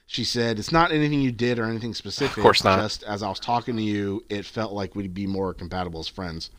She 0.08 0.22
said, 0.22 0.58
It's 0.58 0.70
not 0.70 0.92
anything 0.92 1.20
you 1.20 1.32
did 1.32 1.58
or 1.58 1.64
anything 1.64 1.92
specific. 1.92 2.36
Of 2.36 2.42
course 2.42 2.62
not. 2.62 2.78
Just 2.78 3.02
as 3.02 3.22
I 3.22 3.28
was 3.28 3.40
talking 3.40 3.76
to 3.76 3.82
you, 3.82 4.24
it 4.28 4.44
felt 4.44 4.72
like 4.72 4.94
we'd 4.94 5.14
be 5.14 5.26
more 5.26 5.52
compatible 5.52 5.98
as 6.00 6.06
friends. 6.06 6.50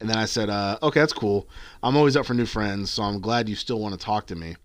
And 0.00 0.08
then 0.08 0.16
I 0.16 0.24
said, 0.24 0.50
uh, 0.50 0.78
Okay, 0.82 0.98
that's 0.98 1.12
cool. 1.12 1.48
I'm 1.82 1.96
always 1.96 2.16
up 2.16 2.26
for 2.26 2.34
new 2.34 2.46
friends, 2.46 2.90
so 2.90 3.04
I'm 3.04 3.20
glad 3.20 3.48
you 3.48 3.54
still 3.54 3.78
want 3.78 3.94
to 3.98 4.04
talk 4.04 4.26
to 4.26 4.34
me. 4.34 4.56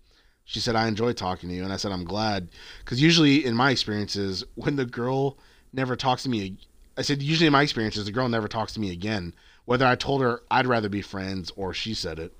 She 0.46 0.60
said, 0.60 0.76
I 0.76 0.88
enjoy 0.88 1.12
talking 1.12 1.48
to 1.50 1.54
you. 1.54 1.64
And 1.64 1.72
I 1.72 1.76
said, 1.76 1.92
I'm 1.92 2.04
glad. 2.04 2.48
Because 2.78 3.02
usually, 3.02 3.44
in 3.44 3.54
my 3.54 3.70
experiences, 3.72 4.44
when 4.54 4.76
the 4.76 4.86
girl 4.86 5.38
never 5.72 5.96
talks 5.96 6.22
to 6.22 6.28
me, 6.30 6.56
I 6.96 7.02
said, 7.02 7.20
usually 7.22 7.48
in 7.48 7.52
my 7.52 7.62
experiences, 7.62 8.06
the 8.06 8.12
girl 8.12 8.28
never 8.28 8.48
talks 8.48 8.72
to 8.74 8.80
me 8.80 8.90
again. 8.90 9.34
Whether 9.66 9.84
I 9.84 9.96
told 9.96 10.22
her 10.22 10.40
I'd 10.50 10.66
rather 10.66 10.88
be 10.88 11.02
friends 11.02 11.50
or 11.56 11.74
she 11.74 11.92
said 11.92 12.18
it. 12.18 12.32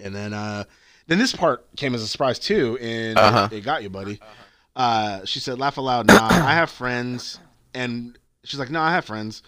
And 0.00 0.14
then, 0.14 0.32
uh, 0.32 0.64
then 1.08 1.18
this 1.18 1.34
part 1.34 1.74
came 1.76 1.94
as 1.94 2.02
a 2.02 2.06
surprise 2.08 2.38
too, 2.38 2.78
and 2.80 3.18
Uh-huh. 3.18 3.48
it, 3.50 3.56
it 3.56 3.60
got 3.62 3.82
you, 3.82 3.90
buddy. 3.90 4.20
Uh, 4.76 5.24
she 5.24 5.40
said, 5.40 5.58
"Laugh 5.58 5.76
aloud." 5.76 6.06
Nah, 6.06 6.38
I 6.46 6.54
have 6.54 6.70
friends, 6.70 7.40
and 7.74 8.16
she's 8.44 8.60
like, 8.60 8.70
"No, 8.70 8.80
I 8.80 8.92
have 8.92 9.04
friends. 9.04 9.42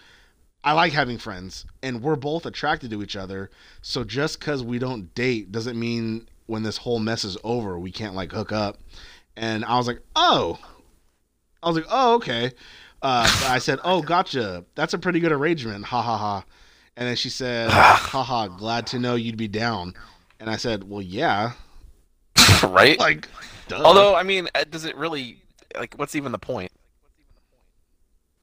I 0.63 0.73
like 0.73 0.91
having 0.91 1.17
friends, 1.17 1.65
and 1.81 2.01
we're 2.01 2.17
both 2.17 2.45
attracted 2.45 2.89
to 2.91 3.01
each 3.01 3.15
other. 3.15 3.49
So 3.81 4.03
just 4.03 4.39
because 4.39 4.61
we 4.61 4.77
don't 4.77 5.13
date 5.15 5.51
doesn't 5.51 5.79
mean 5.79 6.27
when 6.51 6.63
this 6.63 6.77
whole 6.77 6.99
mess 6.99 7.23
is 7.23 7.37
over, 7.43 7.79
we 7.79 7.91
can't 7.91 8.13
like 8.13 8.31
hook 8.31 8.51
up." 8.51 8.77
And 9.35 9.63
I 9.65 9.77
was 9.77 9.87
like, 9.87 10.01
"Oh," 10.15 10.59
I 11.63 11.67
was 11.67 11.77
like, 11.77 11.87
"Oh, 11.89 12.15
okay." 12.15 12.51
Uh, 13.01 13.23
but 13.41 13.49
I 13.49 13.57
said, 13.57 13.79
"Oh, 13.83 14.01
gotcha. 14.01 14.65
That's 14.75 14.93
a 14.93 14.99
pretty 14.99 15.19
good 15.19 15.31
arrangement." 15.31 15.85
Ha 15.85 16.01
ha 16.01 16.17
ha. 16.17 16.43
And 16.97 17.07
then 17.07 17.15
she 17.15 17.29
said, 17.29 17.69
"Ha 17.71 18.23
ha. 18.23 18.47
Glad 18.47 18.85
to 18.87 18.99
know 18.99 19.15
you'd 19.15 19.37
be 19.37 19.47
down." 19.47 19.93
And 20.39 20.49
I 20.49 20.57
said, 20.57 20.83
"Well, 20.83 21.01
yeah." 21.01 21.53
right? 22.63 22.99
Like, 22.99 23.27
duh. 23.67 23.81
Although, 23.83 24.15
I 24.15 24.23
mean, 24.23 24.49
uh, 24.53 24.65
does 24.69 24.85
it 24.85 24.95
really 24.97 25.41
like? 25.75 25.95
What's 25.95 26.15
even 26.15 26.31
the 26.31 26.39
point? 26.39 26.71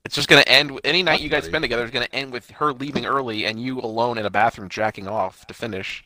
It's 0.04 0.14
just 0.14 0.28
gonna 0.28 0.44
end. 0.46 0.80
Any 0.84 1.02
night 1.02 1.20
you 1.20 1.28
guys 1.28 1.44
spend 1.44 1.62
together 1.62 1.84
is 1.84 1.90
gonna 1.90 2.08
end 2.12 2.32
with 2.32 2.50
her 2.52 2.72
leaving 2.72 3.04
early 3.04 3.44
and 3.44 3.60
you 3.60 3.78
alone 3.78 4.16
in 4.16 4.24
a 4.24 4.30
bathroom 4.30 4.70
jacking 4.70 5.06
off 5.06 5.46
to 5.48 5.54
finish. 5.54 6.02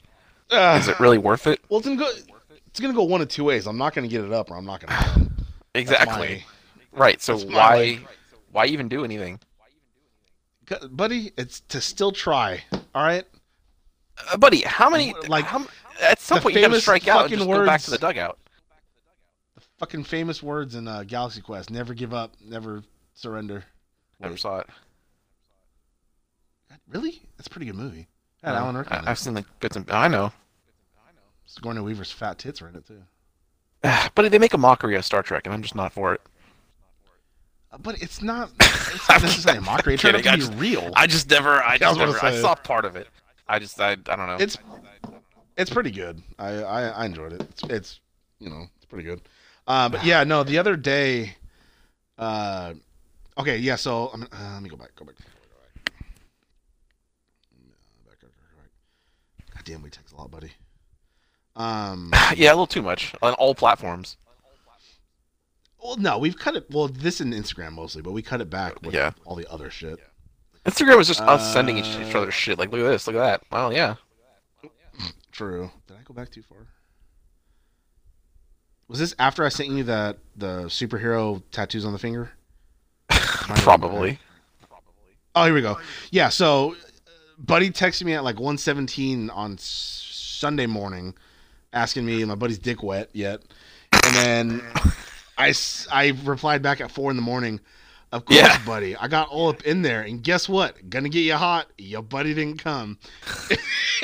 Ugh. 0.53 0.81
Is 0.81 0.89
it 0.89 1.01
really 1.01 1.19
worth 1.19 1.47
it? 1.47 1.61
Well, 1.69 1.79
it's 1.79 1.89
gonna 1.89 1.99
go. 1.99 2.11
It's 2.67 2.81
gonna 2.81 2.95
go 2.95 3.03
one 3.05 3.21
of 3.21 3.29
two 3.29 3.45
ways. 3.45 3.67
I'm 3.67 3.77
not 3.79 3.95
gonna 3.95 4.09
get 4.09 4.25
it 4.25 4.33
up, 4.33 4.51
or 4.51 4.57
I'm 4.57 4.65
not 4.67 4.81
gonna. 4.87 5.29
Exactly. 5.75 6.45
my- 6.93 6.99
Right. 7.05 7.23
So 7.23 7.39
why 7.39 7.77
like- 7.77 8.01
why 8.51 8.67
even 8.67 8.89
do 8.89 9.05
anything? 9.05 9.41
Buddy, 10.91 11.33
it's 11.37 11.61
to 11.69 11.81
still 11.81 12.13
try. 12.13 12.63
All 12.95 13.03
right. 13.03 13.25
Uh, 14.31 14.37
buddy, 14.37 14.61
how 14.63 14.89
many 14.91 15.13
Like, 15.15 15.29
like 15.29 15.45
how, 15.47 15.67
at 16.01 16.19
some 16.21 16.41
point 16.41 16.55
you 16.55 16.61
gotta 16.61 16.81
strike 16.81 17.09
out 17.09 17.27
and 17.27 17.35
just 17.35 17.47
go 17.51 17.67
back 17.67 17.81
to 17.83 17.91
the 17.91 17.99
dugout. 17.99 18.39
The 19.55 19.63
Fucking 19.79 20.05
famous 20.05 20.43
words 20.43 20.75
in 20.75 20.87
uh, 20.87 21.05
Galaxy 21.07 21.41
Quest: 21.41 21.71
"Never 21.71 21.95
give 21.95 22.13
up, 22.15 22.35
never 22.45 22.83
surrender." 23.15 23.65
Never 24.21 24.37
saw 24.37 24.59
it. 24.59 24.67
really? 26.89 27.21
That's 27.37 27.47
a 27.49 27.51
pretty 27.51 27.67
good 27.67 27.75
movie. 27.75 28.07
No, 28.45 28.51
Alan 28.55 28.77
Rickman. 28.77 29.05
I. 29.07 29.11
I've 29.11 29.19
seen 29.19 29.35
the 29.35 29.45
bits 29.61 29.77
and 29.77 29.91
I 29.91 30.09
know. 30.09 30.33
Sigourney 31.53 31.83
Weaver's 31.83 32.11
fat 32.11 32.39
tits 32.39 32.63
are 32.63 32.69
in 32.69 32.77
it 32.77 32.87
too. 32.87 33.03
But 34.15 34.31
they 34.31 34.39
make 34.39 34.55
a 34.55 34.59
mockery 34.59 34.97
of 34.97 35.05
Star 35.05 35.23
Trek, 35.23 35.43
and 35.45 35.53
I'm 35.55 35.61
just 35.63 35.75
not 35.75 35.93
for 35.93 36.15
it. 36.15 36.23
Uh, 37.71 37.77
But 37.79 38.01
it's 38.03 38.23
not. 38.23 38.51
It's 38.61 39.09
not 39.09 39.23
necessarily 39.23 39.59
a 39.59 39.63
mockery. 39.63 39.95
It 39.95 40.01
turned 40.01 40.17
out 40.17 40.23
kidding, 40.23 40.41
to 40.41 40.47
I 40.47 40.49
just- 40.49 40.59
real. 40.59 40.93
I 40.97 41.07
just 41.07 41.29
never. 41.31 41.63
I 41.63 41.75
I 41.75 41.79
just 41.79 41.99
gonna 41.99 42.13
never. 42.13 42.25
I 42.25 42.41
saw 42.41 42.55
part 42.55 42.85
of 42.87 42.97
it. 42.97 43.09
I 43.49 43.59
just. 43.59 43.79
I. 43.81 43.91
I 43.93 43.95
don't 43.97 44.27
know. 44.27 44.37
It's 44.41 44.57
it's 45.59 45.71
pretty 45.71 45.91
good. 45.91 46.23
I, 46.39 46.49
I 46.63 46.83
I 46.89 47.05
enjoyed 47.05 47.33
it. 47.35 47.43
It's 47.43 47.63
it's 47.65 48.01
you 48.39 48.49
know 48.49 48.67
it's 48.77 48.87
pretty 48.87 49.05
good. 49.05 49.21
Uh, 49.67 49.89
but 49.91 50.05
yeah, 50.05 50.25
no. 50.25 50.43
The 50.45 50.59
other 50.59 50.75
day, 50.77 51.37
uh, 52.19 52.73
okay, 53.37 53.59
yeah. 53.59 53.77
So 53.77 54.11
I'm, 54.15 54.23
uh, 54.23 54.27
let 54.55 54.63
me 54.63 54.71
go 54.71 54.77
back. 54.77 54.95
Go 54.97 55.05
back. 55.05 55.17
Go 55.17 55.25
back. 55.85 55.93
God 59.55 59.65
damn, 59.65 59.83
we 59.83 59.91
text 59.91 60.15
a 60.15 60.17
lot, 60.17 60.31
buddy. 60.31 60.53
Um. 61.57 62.13
yeah, 62.37 62.49
a 62.51 62.55
little 62.55 62.67
too 62.67 62.83
much 62.83 63.15
on 63.23 63.35
all 63.35 63.55
platforms. 63.55 64.17
Well, 65.83 65.97
no, 65.97 66.17
we've 66.19 66.39
cut 66.39 66.55
it. 66.57 66.67
Well, 66.71 66.87
this 66.89 67.21
in 67.21 67.33
Instagram 67.33 67.73
mostly, 67.73 68.03
but 68.03 68.13
we 68.13 68.23
cut 68.23 68.41
it 68.41 68.49
back 68.49 68.81
with 68.83 68.95
Yeah. 68.95 69.13
all 69.25 69.35
the 69.35 69.51
other 69.51 69.69
shit. 69.69 69.99
Instagram 70.65 71.01
is 71.01 71.09
just 71.09 71.21
us 71.21 71.53
sending 71.53 71.77
each, 71.77 71.97
Uh, 71.97 72.07
each 72.09 72.15
other 72.15 72.31
shit. 72.31 72.57
Like, 72.57 72.71
look 72.71 72.81
at 72.81 72.89
this, 72.89 73.07
look 73.09 73.17
at 73.17 73.19
that. 73.19 73.43
Well, 73.51 73.73
yeah. 73.73 73.97
True. 75.33 75.73
Did 75.89 75.97
I 75.97 76.03
go 76.05 76.15
back 76.15 76.31
too 76.31 76.43
far? 76.43 76.59
Was 78.89 78.99
this 79.01 79.15
after 79.19 79.45
I 79.45 79.49
sent 79.49 79.71
you 79.71 79.83
that 79.85 80.19
the 80.37 80.65
superhero 80.65 81.43
tattoos 81.51 81.85
on 81.85 81.93
the 81.93 81.99
finger? 81.99 82.31
Been 83.09 83.19
Probably. 83.57 84.19
Oh, 85.35 85.45
here 85.47 85.55
we 85.55 85.63
go. 85.63 85.81
Yeah, 86.11 86.29
so 86.29 86.73
uh, 86.75 86.77
Buddy 87.39 87.71
texted 87.71 88.05
me 88.05 88.13
at 88.13 88.23
like 88.23 88.37
117 88.37 89.31
on 89.31 89.55
S- 89.55 89.63
Sunday 90.39 90.67
morning 90.67 91.15
asking 91.73 92.05
me 92.07 92.25
my 92.25 92.35
buddy's 92.35 92.59
dick 92.59 92.83
wet 92.83 93.11
yet. 93.13 93.41
And 93.93 94.15
then 94.17 94.63
I 95.39 95.53
I 95.91 96.13
replied 96.25 96.63
back 96.63 96.81
at 96.81 96.91
4 96.91 97.11
in 97.11 97.17
the 97.17 97.23
morning. 97.23 97.61
Of 98.13 98.27
course, 98.27 98.39
Yeah. 98.41 98.63
buddy. 98.67 98.95
I 98.97 99.09
got 99.09 99.29
all 99.31 99.49
up 99.49 99.63
in 99.63 99.81
there. 99.81 100.03
And 100.03 100.23
guess 100.23 100.47
what? 100.49 100.91
Gonna 100.91 101.09
get 101.09 101.21
you 101.21 101.35
hot. 101.35 101.69
Your 101.79 102.03
buddy 102.03 102.35
didn't 102.35 102.59
come. 102.63 102.99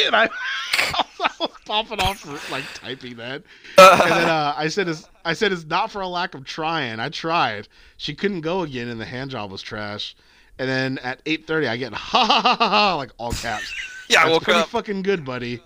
and 0.02 0.16
I, 0.16 0.31
I 0.78 1.04
was 1.40 1.50
popping 1.66 2.00
off 2.00 2.20
for 2.20 2.33
like 2.50 2.64
typing 2.74 3.16
that. 3.16 3.42
And 3.76 4.00
then 4.11 4.28
uh, 4.31 4.54
I 4.57 4.68
said 4.68 4.88
it's 4.88 5.07
I 5.26 5.35
said 5.35 5.52
it's 5.52 5.66
not 5.66 5.90
for 5.90 6.00
a 6.00 6.09
lack 6.09 6.35
of 6.35 6.44
trying. 6.46 7.00
I 7.00 7.11
tried. 7.11 7.68
She 7.98 8.14
couldn't 8.14 8.40
go 8.40 8.62
again, 8.62 8.88
and 8.88 8.98
the 8.98 9.04
hand 9.04 9.31
job 9.31 9.50
was 9.52 9.61
trash. 9.61 10.16
And 10.59 10.68
then 10.68 10.96
at 10.98 11.20
eight 11.26 11.46
thirty, 11.46 11.66
I 11.68 11.76
get 11.76 11.92
ha 11.94 12.24
ha 12.24 12.40
ha 12.40 12.57
ha, 12.57 12.68
ha 12.68 12.94
like 12.96 13.11
all 13.18 13.33
caps. 13.33 13.70
yeah, 14.09 14.20
I 14.20 14.24
That's 14.24 14.33
woke 14.33 14.42
pretty 14.44 14.61
up. 14.61 14.68
fucking 14.70 15.02
good, 15.02 15.22
buddy. 15.26 15.62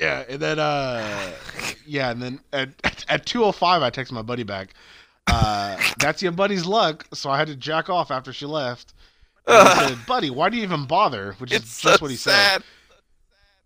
Yeah, 0.00 0.24
and 0.28 0.40
then 0.40 0.58
uh, 0.58 1.32
yeah, 1.86 2.10
and 2.10 2.22
then 2.22 2.40
at 2.52 3.04
at 3.08 3.26
two 3.26 3.44
oh 3.44 3.52
five, 3.52 3.82
I 3.82 3.90
text 3.90 4.12
my 4.12 4.22
buddy 4.22 4.42
back. 4.42 4.74
Uh, 5.26 5.78
that's 5.98 6.22
your 6.22 6.32
buddy's 6.32 6.66
luck. 6.66 7.06
So 7.14 7.30
I 7.30 7.38
had 7.38 7.46
to 7.48 7.56
jack 7.56 7.88
off 7.88 8.10
after 8.10 8.32
she 8.32 8.46
left. 8.46 8.94
And 9.46 9.68
he 9.68 9.88
said, 9.88 9.98
"Buddy, 10.06 10.30
why 10.30 10.48
do 10.48 10.56
you 10.56 10.62
even 10.62 10.86
bother?" 10.86 11.34
Which 11.38 11.52
is 11.52 11.60
just 11.60 11.78
so 11.78 11.96
what 12.00 12.10
he 12.10 12.16
said 12.16 12.62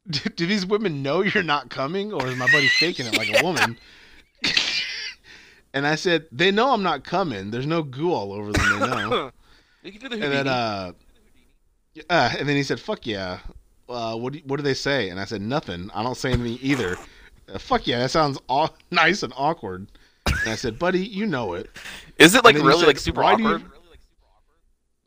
do, 0.10 0.20
do 0.30 0.46
these 0.46 0.66
women 0.66 1.02
know 1.02 1.22
you're 1.22 1.42
not 1.42 1.70
coming 1.70 2.12
or 2.12 2.26
is 2.26 2.36
my 2.36 2.50
buddy 2.52 2.68
faking 2.68 3.06
it 3.06 3.16
like 3.16 3.40
a 3.40 3.42
woman 3.42 3.78
and 5.74 5.86
i 5.86 5.94
said 5.94 6.26
they 6.30 6.50
know 6.50 6.72
i'm 6.72 6.82
not 6.82 7.04
coming 7.04 7.50
there's 7.50 7.66
no 7.66 7.82
goo 7.82 8.12
all 8.12 8.32
over 8.32 8.52
them 8.52 8.80
they 8.80 8.86
know 8.86 9.30
You 9.82 9.92
can 9.92 10.00
do 10.00 10.08
the 10.08 10.14
and 10.16 10.32
then 10.32 10.48
uh, 10.48 10.92
uh 12.10 12.34
and 12.38 12.48
then 12.48 12.56
he 12.56 12.62
said 12.62 12.80
fuck 12.80 13.06
yeah 13.06 13.40
uh 13.88 14.14
what 14.16 14.32
do, 14.32 14.40
what 14.46 14.56
do 14.56 14.62
they 14.62 14.74
say 14.74 15.08
and 15.10 15.20
i 15.20 15.24
said 15.24 15.40
nothing 15.42 15.90
i 15.94 16.02
don't 16.02 16.16
say 16.16 16.32
anything 16.32 16.58
either 16.62 16.96
uh, 17.52 17.58
fuck 17.58 17.86
yeah 17.86 17.98
that 17.98 18.10
sounds 18.10 18.38
aw- 18.48 18.68
nice 18.90 19.22
and 19.22 19.32
awkward 19.36 19.86
and 20.26 20.50
i 20.50 20.54
said 20.54 20.78
buddy 20.78 21.04
you 21.04 21.26
know 21.26 21.54
it 21.54 21.68
Is 22.18 22.34
it 22.34 22.44
like 22.44 22.54
and 22.54 22.60
then 22.60 22.62
he 22.64 22.68
really 22.68 22.80
said, 22.80 22.86
like 22.86 22.98
super 22.98 23.22
"Why 23.22 23.34
do 23.36 23.42
you-" 23.42 23.48
awkward? 23.48 23.70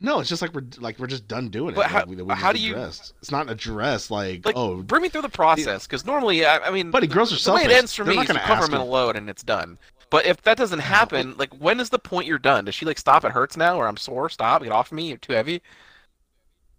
no 0.00 0.20
it's 0.20 0.28
just 0.28 0.40
like 0.42 0.52
we're 0.54 0.62
like 0.78 0.98
we're 0.98 1.08
just 1.08 1.26
done 1.26 1.48
doing 1.48 1.70
it 1.72 1.76
But 1.76 1.86
how- 1.86 1.98
like, 2.04 2.06
we, 2.08 2.34
how 2.34 2.52
do 2.52 2.60
you- 2.60 2.76
it's 2.76 3.30
not 3.32 3.50
a 3.50 3.54
dress 3.54 4.10
like, 4.10 4.46
Like, 4.46 4.56
oh 4.56 4.76
bring 4.82 5.02
me 5.02 5.08
through 5.08 5.22
the 5.22 5.28
process, 5.28 5.86
because 5.86 6.06
normally, 6.06 6.44
I, 6.46 6.58
I 6.58 6.70
mean, 6.70 6.90
Buddy, 6.92 7.08
girls 7.08 7.32
are 7.32 7.50
the 7.50 7.56
way 7.56 7.64
it 7.64 7.70
ends 7.72 7.94
for 7.94 8.04
They're 8.04 8.14
me 8.14 8.22
is 8.22 8.28
you 8.28 8.34
cover 8.36 8.52
ask 8.52 8.66
them 8.66 8.74
in 8.74 8.80
a 8.80 8.84
them. 8.84 8.92
load 8.92 9.16
and 9.16 9.28
it's 9.28 9.42
done. 9.42 9.76
But 10.10 10.24
if 10.24 10.40
that 10.42 10.56
doesn't 10.56 10.78
happen, 10.96 11.34
like, 11.36 11.52
when 11.60 11.80
is 11.80 11.90
the 11.90 11.98
point 11.98 12.26
you're 12.26 12.38
done? 12.38 12.64
Does 12.64 12.74
she 12.76 12.86
like 12.86 12.98
stop? 12.98 13.24
It 13.24 13.32
hurts 13.32 13.56
now, 13.56 13.76
or 13.76 13.86
I'm 13.88 13.96
sore. 13.96 14.28
Stop. 14.30 14.62
Get 14.62 14.70
off 14.72 14.92
me. 14.92 15.08
You're 15.08 15.18
too 15.18 15.32
heavy. 15.34 15.60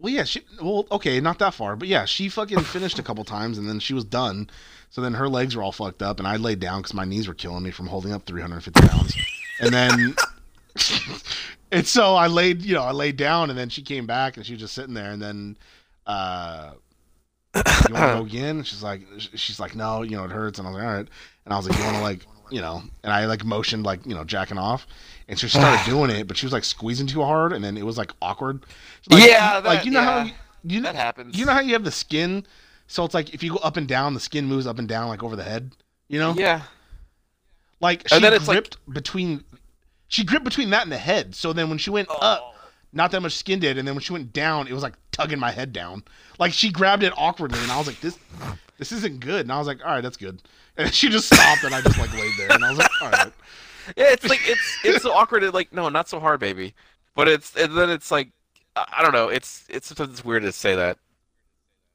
Well, 0.00 0.12
yeah, 0.12 0.24
she. 0.24 0.42
Well, 0.60 0.86
okay, 0.90 1.20
not 1.20 1.38
that 1.40 1.54
far, 1.54 1.76
but 1.76 1.86
yeah, 1.86 2.06
she 2.06 2.28
fucking 2.28 2.60
finished 2.60 2.98
a 2.98 3.02
couple 3.02 3.22
times, 3.24 3.58
and 3.58 3.68
then 3.68 3.80
she 3.80 3.92
was 3.92 4.04
done. 4.04 4.48
So 4.88 5.00
then 5.00 5.14
her 5.14 5.28
legs 5.28 5.54
were 5.54 5.62
all 5.62 5.72
fucked 5.72 6.02
up, 6.02 6.18
and 6.18 6.26
I 6.26 6.36
laid 6.36 6.58
down 6.58 6.80
because 6.80 6.94
my 6.94 7.04
knees 7.04 7.28
were 7.28 7.34
killing 7.34 7.62
me 7.62 7.70
from 7.70 7.86
holding 7.86 8.12
up 8.12 8.24
350 8.24 8.88
pounds. 8.88 9.16
and 9.60 9.72
then, 9.72 10.16
and 11.70 11.86
so 11.86 12.16
I 12.16 12.26
laid, 12.26 12.62
you 12.62 12.74
know, 12.74 12.82
I 12.82 12.92
laid 12.92 13.16
down, 13.16 13.50
and 13.50 13.58
then 13.58 13.68
she 13.68 13.82
came 13.82 14.06
back, 14.06 14.36
and 14.36 14.44
she 14.44 14.54
was 14.54 14.62
just 14.62 14.74
sitting 14.74 14.94
there, 14.94 15.12
and 15.12 15.22
then, 15.22 15.56
uh, 16.06 16.72
you 17.54 17.62
want 17.62 17.88
to 17.88 18.18
go 18.18 18.24
again? 18.24 18.56
And 18.56 18.66
she's 18.66 18.82
like, 18.82 19.02
she's 19.18 19.60
like, 19.60 19.76
no, 19.76 20.02
you 20.02 20.16
know, 20.16 20.24
it 20.24 20.30
hurts, 20.30 20.58
and 20.58 20.66
I 20.66 20.70
was 20.70 20.78
like, 20.78 20.86
all 20.86 20.94
right, 20.94 21.08
and 21.44 21.54
I 21.54 21.56
was 21.56 21.68
like, 21.68 21.78
you 21.78 21.84
want 21.84 21.96
to 21.96 22.02
like, 22.02 22.26
you 22.50 22.60
know, 22.60 22.82
and 23.04 23.12
I 23.12 23.26
like 23.26 23.44
motioned 23.44 23.84
like, 23.84 24.04
you 24.06 24.14
know, 24.14 24.24
jacking 24.24 24.58
off, 24.58 24.86
and 25.30 25.38
she 25.38 25.48
started 25.48 25.82
doing 25.90 26.10
it, 26.10 26.26
but 26.28 26.36
she 26.36 26.44
was 26.44 26.52
like 26.52 26.64
squeezing 26.64 27.06
too 27.06 27.22
hard, 27.22 27.52
and 27.54 27.64
then 27.64 27.78
it 27.78 27.86
was 27.86 27.96
like 27.96 28.12
awkward. 28.20 28.62
Like, 29.08 29.26
Yeah, 29.26 29.62
like 29.64 29.86
you 29.86 29.90
know 29.92 30.02
how 30.02 30.24
you, 30.24 30.32
you 30.64 30.80
know, 30.82 30.92
That 30.92 30.96
happens. 30.96 31.38
you 31.38 31.46
know 31.46 31.52
how 31.52 31.60
you 31.60 31.72
have 31.72 31.84
the 31.84 31.90
skin, 31.90 32.44
so 32.86 33.04
it's 33.04 33.14
like 33.14 33.32
if 33.32 33.42
you 33.42 33.52
go 33.52 33.56
up 33.58 33.78
and 33.78 33.88
down, 33.88 34.12
the 34.12 34.20
skin 34.20 34.44
moves 34.46 34.66
up 34.66 34.78
and 34.78 34.86
down 34.88 35.08
like 35.08 35.22
over 35.22 35.36
the 35.36 35.44
head. 35.44 35.72
You 36.08 36.18
know, 36.18 36.34
Yeah. 36.34 36.62
like 37.80 38.06
she 38.08 38.14
And 38.14 38.22
then 38.24 38.34
it's 38.34 38.48
like- 38.48 38.56
gripped 38.56 38.76
between, 38.92 39.44
she 40.08 40.24
gripped 40.24 40.44
between 40.44 40.70
that 40.70 40.82
and 40.82 40.92
the 40.92 40.98
head. 40.98 41.34
So 41.34 41.52
then 41.52 41.68
when 41.68 41.78
she 41.78 41.90
went 41.90 42.08
oh. 42.10 42.18
up, 42.20 42.40
Oh. 42.42 42.54
not 42.92 43.10
that 43.12 43.20
much 43.20 43.36
skin 43.36 43.60
did, 43.60 43.78
and 43.78 43.86
then 43.86 43.94
when 43.94 44.02
she 44.02 44.12
went 44.12 44.32
down, 44.32 44.66
it 44.66 44.72
was 44.72 44.82
like 44.82 44.94
tugging 45.12 45.38
my 45.38 45.50
head 45.52 45.72
down. 45.72 46.02
Like 46.38 46.52
she 46.52 46.70
grabbed 46.70 47.02
it 47.04 47.12
awkwardly, 47.16 47.58
and 47.60 47.70
I 47.70 47.78
was 47.78 47.86
like, 47.86 48.00
"This, 48.00 48.18
this 48.78 48.90
isn't 48.92 49.20
good." 49.20 49.42
And 49.42 49.52
I 49.52 49.58
was 49.58 49.66
like, 49.68 49.78
"All 49.84 49.92
right, 49.92 50.00
that's 50.00 50.16
good." 50.16 50.42
And 50.76 50.92
she 50.98 51.08
just 51.08 51.26
stopped, 51.32 51.62
and 51.64 51.74
I 51.74 51.80
just 51.82 51.98
like 51.98 52.12
laid 52.12 52.32
there, 52.38 52.50
and 52.50 52.64
I 52.64 52.70
was 52.70 52.78
like, 52.78 52.90
"All 53.02 53.10
right." 53.10 53.32
Yeah, 53.96 54.12
it's 54.12 54.28
like 54.28 54.40
it's 54.44 54.78
it's 54.84 55.02
so 55.02 55.12
awkward. 55.12 55.42
It's 55.42 55.54
like 55.54 55.72
no, 55.72 55.88
not 55.88 56.08
so 56.08 56.20
hard, 56.20 56.40
baby. 56.40 56.74
But 57.14 57.28
it's 57.28 57.56
and 57.56 57.76
then 57.76 57.90
it's 57.90 58.10
like 58.10 58.30
I 58.76 58.86
I 58.98 59.02
don't 59.02 59.12
know. 59.12 59.28
It's 59.28 59.64
it's 59.68 59.88
sometimes 59.88 60.10
it's 60.10 60.24
weird 60.24 60.42
to 60.42 60.52
say 60.52 60.76
that. 60.76 60.98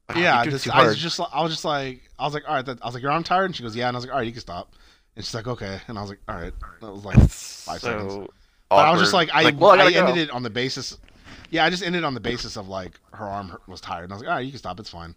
Like, 0.09 0.17
Yeah, 0.17 0.43
it 0.43 0.49
just, 0.49 0.69
I 0.69 0.85
was 0.85 0.97
just, 0.97 1.19
I 1.19 1.41
was 1.41 1.51
just 1.51 1.65
like, 1.65 2.03
I 2.19 2.25
was 2.25 2.33
like, 2.33 2.43
all 2.47 2.55
right. 2.55 2.65
That, 2.65 2.81
I 2.81 2.85
was 2.85 2.93
like, 2.93 3.01
your 3.01 3.11
arm 3.11 3.23
tired? 3.23 3.45
And 3.45 3.55
she 3.55 3.63
goes, 3.63 3.75
yeah. 3.75 3.87
And 3.87 3.95
I 3.95 3.97
was 3.97 4.05
like, 4.05 4.13
all 4.13 4.19
right, 4.19 4.27
you 4.27 4.31
can 4.31 4.41
stop. 4.41 4.73
And 5.15 5.25
she's 5.25 5.33
like, 5.33 5.47
okay. 5.47 5.79
And 5.87 5.97
I 5.97 6.01
was 6.01 6.09
like, 6.09 6.19
all 6.27 6.35
right. 6.35 6.53
That 6.81 6.91
was 6.91 7.05
like, 7.05 7.17
five 7.17 7.81
so 7.81 7.87
seconds. 7.87 8.27
but 8.69 8.75
I 8.75 8.91
was 8.91 9.01
just 9.01 9.13
like, 9.13 9.29
I, 9.33 9.51
well, 9.51 9.71
I, 9.71 9.85
I, 9.85 9.91
ended 9.91 10.17
it 10.17 10.31
on 10.31 10.43
the 10.43 10.49
basis. 10.49 10.97
Yeah, 11.49 11.65
I 11.65 11.69
just 11.69 11.83
ended 11.83 12.03
it 12.03 12.05
on 12.05 12.13
the 12.13 12.19
basis 12.19 12.57
of 12.57 12.67
like 12.67 12.99
her 13.13 13.25
arm 13.25 13.57
was 13.67 13.81
tired. 13.81 14.03
And 14.03 14.13
I 14.13 14.15
was 14.15 14.21
like, 14.21 14.29
all 14.29 14.35
right, 14.35 14.45
you 14.45 14.51
can 14.51 14.59
stop. 14.59 14.79
It's 14.79 14.89
fine. 14.89 15.15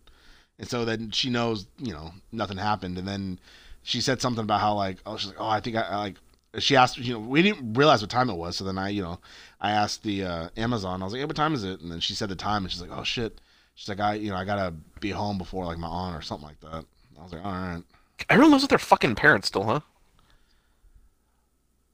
And 0.58 0.68
so 0.68 0.84
then 0.84 1.10
she 1.10 1.30
knows, 1.30 1.66
you 1.78 1.92
know, 1.92 2.12
nothing 2.32 2.56
happened. 2.56 2.98
And 2.98 3.06
then 3.06 3.38
she 3.82 4.00
said 4.00 4.20
something 4.20 4.44
about 4.44 4.60
how 4.60 4.74
like, 4.74 4.98
oh, 5.04 5.16
she's 5.16 5.28
like, 5.28 5.40
oh, 5.40 5.48
I 5.48 5.60
think 5.60 5.76
I, 5.76 5.82
I 5.82 5.96
like. 5.96 6.16
She 6.62 6.76
asked, 6.76 6.98
you 6.98 7.14
know, 7.14 7.20
we 7.20 7.42
didn't 7.42 7.74
realize 7.74 8.00
what 8.00 8.10
time 8.10 8.30
it 8.30 8.36
was. 8.36 8.56
So 8.56 8.64
then 8.64 8.78
I, 8.78 8.88
you 8.88 9.02
know, 9.02 9.18
I 9.60 9.72
asked 9.72 10.02
the 10.02 10.24
uh, 10.24 10.48
Amazon. 10.56 11.02
I 11.02 11.04
was 11.04 11.12
like, 11.12 11.20
hey, 11.20 11.26
what 11.26 11.36
time 11.36 11.54
is 11.54 11.64
it? 11.64 11.80
And 11.80 11.90
then 11.90 12.00
she 12.00 12.14
said 12.14 12.28
the 12.28 12.36
time, 12.36 12.64
and 12.64 12.72
she's 12.72 12.80
like, 12.80 12.90
oh 12.92 13.04
shit. 13.04 13.40
She's 13.74 13.88
like, 13.88 14.00
I, 14.00 14.14
you 14.14 14.30
know, 14.30 14.36
I 14.36 14.44
gotta 14.44 14.74
be 15.00 15.10
home 15.10 15.38
before 15.38 15.64
like 15.64 15.78
my 15.78 15.86
aunt 15.86 16.16
or 16.16 16.22
something 16.22 16.48
like 16.48 16.60
that. 16.60 16.84
I 17.18 17.22
was 17.22 17.32
like, 17.32 17.44
all 17.44 17.52
right. 17.52 17.82
Everyone 18.28 18.52
lives 18.52 18.64
with 18.64 18.70
their 18.70 18.78
fucking 18.78 19.14
parents 19.14 19.48
still, 19.48 19.62
huh? 19.64 19.80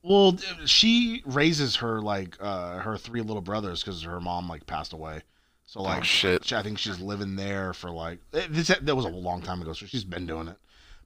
Well, 0.02 0.38
she 0.66 1.22
raises 1.24 1.76
her 1.76 2.00
like 2.02 2.36
uh 2.40 2.78
her 2.78 2.98
three 2.98 3.22
little 3.22 3.42
brothers 3.42 3.82
because 3.82 4.02
her 4.02 4.20
mom 4.20 4.48
like 4.48 4.66
passed 4.66 4.92
away. 4.92 5.22
So 5.66 5.82
like, 5.82 6.00
oh 6.00 6.02
shit. 6.02 6.52
I 6.52 6.62
think 6.62 6.78
she's 6.78 7.00
living 7.00 7.36
there 7.36 7.72
for 7.72 7.90
like 7.90 8.18
eh, 8.34 8.46
this. 8.50 8.68
That 8.68 8.94
was 8.94 9.06
a 9.06 9.08
long 9.08 9.40
time 9.42 9.62
ago, 9.62 9.72
so 9.72 9.86
she's 9.86 10.04
been 10.04 10.26
doing 10.26 10.48
it. 10.48 10.56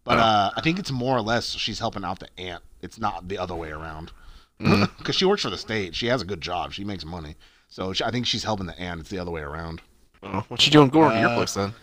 But 0.05 0.19
Oh. 0.19 0.23
uh 0.23 0.51
I 0.57 0.61
think 0.61 0.79
it's 0.79 0.91
more 0.91 1.17
or 1.17 1.21
less 1.23 1.51
she's 1.57 1.79
helping 1.79 2.05
out 2.05 2.19
the 2.21 2.29
aunt. 2.39 2.63
It's 2.83 2.99
not 2.99 3.29
the 3.29 3.39
other 3.39 3.55
way 3.55 3.71
around. 3.71 4.13
Because 4.99 5.15
she 5.15 5.25
works 5.25 5.43
for 5.43 5.51
the 5.51 5.59
state, 5.59 5.95
she 5.95 6.07
has 6.09 6.21
a 6.23 6.25
good 6.25 6.41
job, 6.41 6.73
she 6.73 6.83
makes 6.85 7.05
money. 7.05 7.37
So 7.69 7.93
she, 7.93 8.03
I 8.05 8.11
think 8.11 8.27
she's 8.27 8.43
helping 8.45 8.67
the 8.67 8.79
aunt. 8.79 9.01
It's 9.01 9.11
the 9.11 9.19
other 9.19 9.31
way 9.31 9.43
around. 9.43 9.83
Oh, 10.23 10.45
what 10.49 10.65
you 10.67 10.73
doing 10.73 10.89
going 10.89 11.13
to 11.15 11.21
your 11.21 11.31
Uh, 11.31 11.37
place 11.37 11.55
then? 11.55 11.75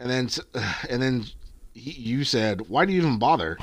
And 0.00 0.10
then 0.10 0.28
and 0.90 1.02
then 1.02 1.24
he, 1.72 1.90
you 1.92 2.24
said, 2.24 2.68
"Why 2.68 2.84
do 2.84 2.92
you 2.92 2.98
even 3.00 3.18
bother?" 3.18 3.56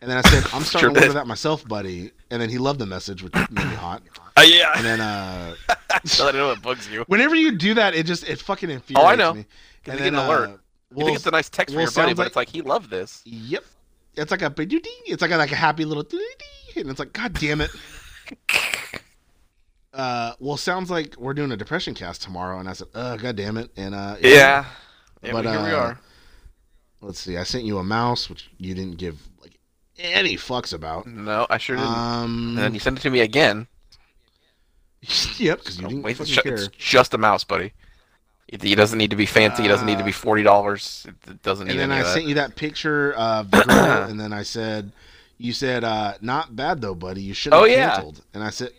And 0.00 0.10
then 0.10 0.16
I 0.18 0.22
said, 0.22 0.44
"I'm 0.54 0.62
starting 0.72 0.90
to 0.94 1.00
did. 1.00 1.08
wonder 1.08 1.14
that 1.14 1.26
myself, 1.26 1.66
buddy." 1.66 2.12
And 2.30 2.40
then 2.40 2.48
he 2.50 2.58
loved 2.58 2.78
the 2.78 2.86
message, 2.86 3.22
which 3.22 3.34
made 3.34 3.50
me 3.50 3.74
hot. 3.74 4.02
Uh, 4.36 4.42
yeah. 4.42 4.72
And 4.76 4.84
then 4.84 5.00
uh 5.00 5.54
I 5.90 5.98
don't 6.16 6.34
know 6.36 6.52
it 6.52 6.62
bugs 6.62 6.88
you. 6.88 7.04
whenever 7.08 7.34
you 7.34 7.52
do 7.58 7.74
that, 7.74 7.94
it 7.94 8.06
just 8.06 8.24
it 8.28 8.38
fucking 8.40 8.70
infuriates 8.70 8.98
me. 9.00 9.04
Oh, 9.04 9.06
I 9.12 9.16
know. 9.16 9.34
me. 9.34 9.40
And 9.86 9.96
get 9.96 9.98
then 9.98 10.14
an 10.14 10.20
alert. 10.24 10.50
uh, 10.50 10.56
You 10.96 11.04
think 11.04 11.16
it's 11.16 11.26
a 11.26 11.30
nice 11.30 11.48
text 11.48 11.74
for 11.74 11.80
your 11.80 11.90
buddy, 11.90 12.08
sounds 12.08 12.16
but 12.16 12.26
it's 12.28 12.36
like 12.36 12.48
he 12.48 12.62
loved 12.62 12.88
this. 12.90 13.20
yep, 13.24 13.64
it's 14.16 14.30
like 14.30 14.42
a 14.42 14.50
ba-doo-dee. 14.50 14.88
it's 15.06 15.20
like 15.22 15.30
a, 15.30 15.36
like 15.36 15.52
a 15.52 15.56
happy 15.56 15.84
little 15.84 16.02
doo-dee-dee. 16.02 16.80
and 16.80 16.90
it's 16.90 16.98
like, 16.98 17.12
God 17.12 17.34
damn 17.34 17.60
it. 17.60 17.70
Uh, 19.92 20.34
well, 20.38 20.56
sounds 20.56 20.90
like 20.90 21.16
we're 21.18 21.34
doing 21.34 21.50
a 21.50 21.56
depression 21.56 21.94
cast 21.94 22.22
tomorrow, 22.22 22.60
and 22.60 22.68
I 22.68 22.72
said, 22.74 22.88
"Uh, 22.94 23.16
god 23.16 23.36
damn 23.36 23.56
it!" 23.56 23.70
And 23.76 23.94
uh, 23.94 24.16
Yeah. 24.20 24.66
Yeah, 25.22 25.32
But, 25.32 25.44
but, 25.44 25.46
here 25.46 25.62
we 25.64 25.70
uh, 25.72 25.76
are. 25.76 26.00
let's 27.00 27.18
see, 27.18 27.36
I 27.36 27.42
sent 27.42 27.64
you 27.64 27.78
a 27.78 27.82
mouse, 27.82 28.28
which 28.28 28.48
you 28.58 28.74
didn't 28.74 28.98
give 28.98 29.18
like 29.40 29.58
any 29.98 30.36
fucks 30.36 30.72
about. 30.72 31.06
No, 31.06 31.46
I 31.50 31.58
sure 31.58 31.74
didn't. 31.76 31.90
Um, 31.90 32.48
and 32.50 32.58
then 32.58 32.74
you 32.74 32.80
sent 32.80 32.98
it 32.98 33.00
to 33.00 33.10
me 33.10 33.20
again. 33.20 33.66
yep, 35.38 35.58
because 35.60 35.80
you 35.80 35.86
Oh, 35.86 35.88
didn't 35.88 36.02
wait, 36.04 36.20
it's, 36.20 36.30
ju- 36.30 36.42
care. 36.42 36.54
it's 36.54 36.68
just 36.76 37.14
a 37.14 37.18
mouse, 37.18 37.42
buddy. 37.42 37.72
It, 38.48 38.64
it 38.64 38.76
doesn't 38.76 38.96
need 38.98 39.10
to 39.10 39.16
be 39.16 39.26
fancy. 39.26 39.64
It 39.64 39.68
doesn't 39.68 39.86
need 39.86 39.98
to 39.98 40.04
be 40.04 40.12
forty 40.12 40.42
dollars. 40.42 41.04
It, 41.06 41.30
it 41.30 41.42
doesn't 41.42 41.66
need 41.66 41.74
to 41.74 41.78
be. 41.78 41.82
and 41.82 41.92
then 41.92 42.00
I 42.00 42.02
sent 42.02 42.26
you 42.26 42.34
that 42.34 42.56
picture 42.56 43.12
of 43.12 43.50
the 43.50 43.62
girl, 43.62 44.02
and 44.08 44.18
then 44.18 44.32
I 44.32 44.42
said, 44.42 44.92
"You 45.36 45.52
said 45.52 45.84
uh, 45.84 46.14
not 46.22 46.56
bad 46.56 46.80
though, 46.80 46.94
buddy. 46.94 47.20
You 47.20 47.34
should 47.34 47.52
have 47.52 47.62
Oh, 47.62 47.66
yeah. 47.66 47.90
canceled." 47.90 48.22
And 48.32 48.42
I 48.42 48.48
said, 48.50 48.70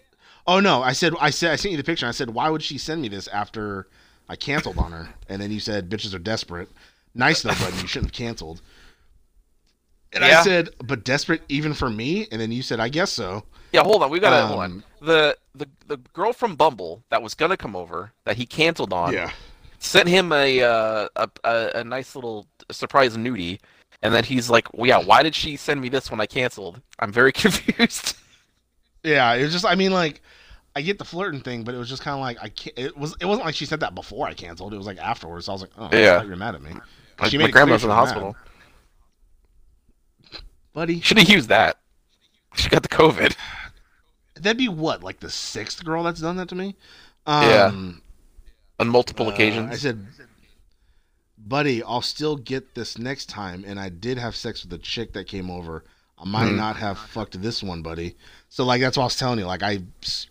"Oh 0.47 0.60
no," 0.60 0.82
I 0.82 0.93
said, 0.93 1.13
"I 1.21 1.29
said 1.29 1.51
I 1.51 1.55
sent 1.55 1.71
you 1.71 1.77
the 1.77 1.84
picture." 1.84 2.08
I 2.08 2.12
said, 2.12 2.32
"Why 2.32 2.49
would 2.49 2.63
she 2.63 2.79
send 2.79 3.01
me 3.01 3.10
this 3.10 3.27
after 3.27 3.88
I 4.27 4.36
canceled 4.36 4.79
on 4.79 4.91
her?" 4.91 5.10
And 5.29 5.39
then 5.41 5.51
you 5.51 5.60
said, 5.60 5.89
"Bitches 5.89 6.15
are 6.15 6.19
desperate." 6.19 6.69
Nice 7.13 7.43
though, 7.43 7.49
buddy. 7.53 7.77
You 7.77 7.88
shouldn't 7.88 8.12
have 8.12 8.25
canceled. 8.25 8.62
And 10.12 10.23
Yeah. 10.23 10.39
I 10.39 10.43
said, 10.43 10.69
"But 10.84 11.03
desperate 11.03 11.43
even 11.47 11.75
for 11.75 11.91
me?" 11.91 12.27
And 12.32 12.41
then 12.41 12.51
you 12.51 12.63
said, 12.63 12.79
"I 12.79 12.89
guess 12.89 13.12
so." 13.12 13.43
Yeah, 13.71 13.84
hold 13.84 14.01
on. 14.01 14.10
We 14.10 14.19
on. 14.23 14.62
Um, 14.62 14.84
The 14.99 15.38
the 15.53 15.67
the 15.86 15.97
girl 16.13 16.34
from 16.34 16.55
Bumble 16.55 17.03
that 17.10 17.21
was 17.21 17.36
gonna 17.36 17.58
come 17.58 17.75
over 17.75 18.13
that 18.25 18.38
he 18.38 18.47
canceled 18.47 18.93
on 18.93 19.13
Yeah. 19.13 19.32
Sent 19.79 20.07
him 20.07 20.31
a 20.31 20.61
uh, 20.61 21.07
a, 21.15 21.71
a 21.75 21.83
nice 21.83 22.15
little 22.15 22.47
surprise 22.71 23.17
nudie, 23.17 23.59
and 24.01 24.13
then 24.13 24.23
he's 24.23 24.49
like, 24.49 24.71
well, 24.73 24.87
"Yeah, 24.87 24.99
why 24.99 25.23
did 25.23 25.35
she 25.35 25.55
send 25.55 25.81
me 25.81 25.89
this 25.89 26.11
when 26.11 26.21
I 26.21 26.25
canceled?" 26.25 26.81
I'm 26.99 27.11
very 27.11 27.31
confused. 27.33 28.15
Yeah, 29.03 29.33
it 29.33 29.43
was 29.43 29.53
just 29.53 29.65
I 29.65 29.75
mean 29.75 29.91
like 29.93 30.21
I 30.75 30.81
get 30.81 30.99
the 30.99 31.05
flirting 31.05 31.41
thing, 31.41 31.63
but 31.63 31.73
it 31.73 31.77
was 31.77 31.89
just 31.89 32.01
kind 32.03 32.13
of 32.15 32.21
like 32.21 32.37
I 32.41 32.49
can't. 32.49 32.77
It 32.77 32.97
was. 32.97 33.15
It 33.19 33.25
wasn't 33.25 33.45
like 33.45 33.55
she 33.55 33.65
said 33.65 33.79
that 33.79 33.95
before 33.95 34.27
I 34.27 34.33
canceled. 34.33 34.73
It 34.73 34.77
was 34.77 34.85
like 34.85 34.99
afterwards. 34.99 35.45
So 35.47 35.51
I 35.51 35.55
was 35.55 35.61
like, 35.61 35.71
oh, 35.77 35.89
Yeah. 35.91 36.21
you're 36.23 36.35
mad 36.35 36.55
at 36.55 36.61
me. 36.61 36.71
Like, 37.19 37.31
She 37.31 37.37
my 37.37 37.45
made 37.45 37.51
clear 37.51 37.63
grandma's 37.65 37.83
in 37.83 37.89
the 37.89 37.95
hospital. 37.95 38.35
buddy. 40.73 41.01
Should 41.01 41.17
have 41.17 41.29
used 41.29 41.49
that. 41.49 41.77
She 42.55 42.69
got 42.69 42.83
the 42.83 42.89
COVID. 42.89 43.35
That'd 44.35 44.57
be 44.57 44.69
what, 44.69 45.03
like 45.03 45.19
the 45.19 45.29
sixth 45.29 45.83
girl 45.83 46.03
that's 46.03 46.21
done 46.21 46.37
that 46.37 46.47
to 46.49 46.55
me? 46.55 46.75
Yeah. 47.27 47.71
On 48.79 48.87
multiple 48.89 49.27
uh, 49.27 49.31
occasions. 49.31 49.69
I 49.71 49.75
said, 49.75 50.05
buddy, 51.37 51.83
I'll 51.83 52.01
still 52.01 52.35
get 52.37 52.75
this 52.75 52.97
next 52.97 53.27
time. 53.29 53.63
And 53.67 53.79
I 53.79 53.89
did 53.89 54.17
have 54.17 54.35
sex 54.35 54.63
with 54.63 54.73
a 54.73 54.77
chick 54.77 55.13
that 55.13 55.27
came 55.27 55.49
over. 55.49 55.83
I 56.17 56.25
might 56.25 56.49
Hmm. 56.49 56.57
not 56.57 56.75
have 56.77 56.97
fucked 56.97 57.41
this 57.41 57.63
one, 57.63 57.81
buddy. 57.81 58.15
So 58.49 58.65
like 58.65 58.81
that's 58.81 58.97
what 58.97 59.03
I 59.03 59.05
was 59.07 59.15
telling 59.17 59.39
you. 59.39 59.45
Like 59.45 59.63
I, 59.63 59.79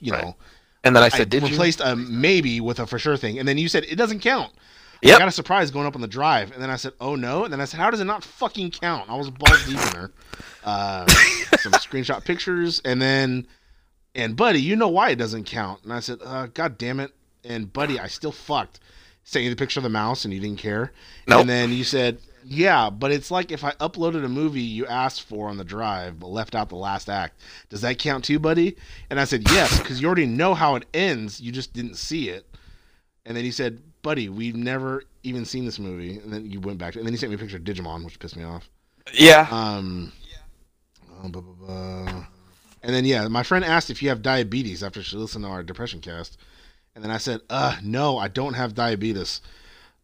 you 0.01 0.13
Right. 0.13 0.23
know, 0.25 0.37
and 0.85 0.95
then 0.95 1.03
I 1.03 1.07
I, 1.07 1.09
said, 1.09 1.31
"Did 1.31 1.43
you?" 1.45 1.49
replaced 1.51 1.81
a 1.81 1.97
maybe 1.97 2.61
with 2.61 2.79
a 2.79 2.87
for 2.87 2.99
sure 2.99 3.17
thing, 3.17 3.39
and 3.39 3.49
then 3.49 3.59
you 3.59 3.69
said 3.69 3.85
it 3.85 3.97
doesn't 3.97 4.21
count. 4.21 4.53
I 5.05 5.19
got 5.19 5.29
a 5.29 5.33
surprise 5.33 5.71
going 5.71 5.87
up 5.87 5.95
on 5.95 6.01
the 6.03 6.09
drive, 6.09 6.53
and 6.53 6.63
then 6.63 6.71
I 6.71 6.77
said, 6.77 6.93
"Oh 7.01 7.17
no!" 7.17 7.45
And 7.45 7.53
then 7.53 7.61
I 7.61 7.65
said, 7.67 7.81
"How 7.81 7.91
does 7.91 8.01
it 8.01 8.05
not 8.05 8.25
fucking 8.25 8.73
count?" 8.73 9.09
I 9.09 9.17
was 9.17 9.31
balls 9.31 9.63
deep 9.63 9.87
in 9.87 9.95
her. 9.95 10.13
Uh, 10.65 11.07
some 11.57 11.73
screenshot 11.73 12.25
pictures, 12.25 12.81
and 12.85 13.01
then, 13.01 13.47
and 14.15 14.37
buddy, 14.37 14.61
you 14.61 14.77
know 14.77 14.89
why 14.89 15.11
it 15.11 15.17
doesn't 15.17 15.45
count? 15.45 15.85
And 15.85 15.93
I 15.93 16.01
said, 16.01 16.19
uh, 16.25 16.47
"God 16.47 16.79
damn 16.79 17.01
it!" 17.01 17.15
And 17.45 17.73
buddy, 17.73 17.99
I 17.99 18.07
still 18.09 18.33
fucked. 18.33 18.81
Sent 19.25 19.45
you 19.45 19.51
the 19.51 19.57
picture 19.57 19.79
of 19.79 19.85
the 19.85 19.91
mouse, 19.91 20.25
and 20.25 20.33
you 20.33 20.41
didn't 20.41 20.59
care. 20.59 20.93
Nope. 21.27 21.41
And 21.43 21.51
then 21.51 21.71
you 21.73 21.85
said, 21.85 22.19
"Yeah, 22.45 22.89
but 22.89 23.13
it's 23.13 23.31
like 23.31 23.53
if 23.53 23.63
I 23.63 23.73
uploaded 23.73 24.25
a 24.25 24.29
movie 24.29 24.63
you 24.63 24.87
asked 24.87 25.23
for 25.23 25.49
on 25.51 25.59
the 25.59 25.65
drive, 25.65 26.19
but 26.19 26.29
left 26.29 26.55
out 26.55 26.71
the 26.71 26.77
last 26.77 27.11
act. 27.11 27.39
Does 27.69 27.83
that 27.83 27.99
count 27.99 28.25
too, 28.25 28.39
buddy?" 28.39 28.77
And 29.11 29.21
I 29.21 29.25
said, 29.25 29.43
"Yes, 29.51 29.79
because 29.79 30.01
you 30.01 30.07
already 30.07 30.25
know 30.27 30.55
how 30.55 30.77
it 30.77 30.87
ends. 30.95 31.41
You 31.43 31.53
just 31.53 31.75
didn't 31.75 31.97
see 31.97 32.31
it." 32.31 32.47
And 33.27 33.37
then 33.37 33.45
he 33.45 33.51
said, 33.51 33.83
"Buddy, 34.01 34.31
we've 34.31 34.57
never 34.57 35.03
even 35.25 35.45
seen 35.45 35.67
this 35.67 35.79
movie." 35.79 36.19
And 36.19 36.33
then 36.33 36.51
you 36.51 36.59
went 36.61 36.79
back 36.79 36.95
to, 36.95 36.99
and 36.99 37.07
then 37.07 37.13
he 37.13 37.19
sent 37.19 37.31
me 37.31 37.37
a 37.37 37.39
picture 37.39 37.59
of 37.59 37.65
Digimon, 37.65 38.05
which 38.05 38.19
pissed 38.19 38.37
me 38.37 38.45
off. 38.45 38.71
yeah. 39.13 39.47
Um, 39.51 40.13
uh, 41.23 41.29
blah, 41.29 41.43
blah, 41.43 41.55
blah. 41.55 42.25
and 42.83 42.95
then 42.95 43.05
yeah, 43.05 43.29
my 43.29 43.43
friend 43.43 43.63
asked 43.65 43.91
if 43.91 44.03
you 44.03 44.09
have 44.09 44.23
diabetes 44.23 44.83
after 44.83 45.03
she 45.03 45.17
listened 45.17 45.45
to 45.45 45.51
our 45.51 45.63
depression 45.63 46.01
cast, 46.01 46.39
and 46.99 47.05
then 47.05 47.13
I 47.13 47.19
said, 47.19 47.43
"Uh, 47.49 47.77
no, 47.85 48.19
I 48.19 48.27
don't 48.27 48.55
have 48.55 48.75
diabetes. 48.75 49.41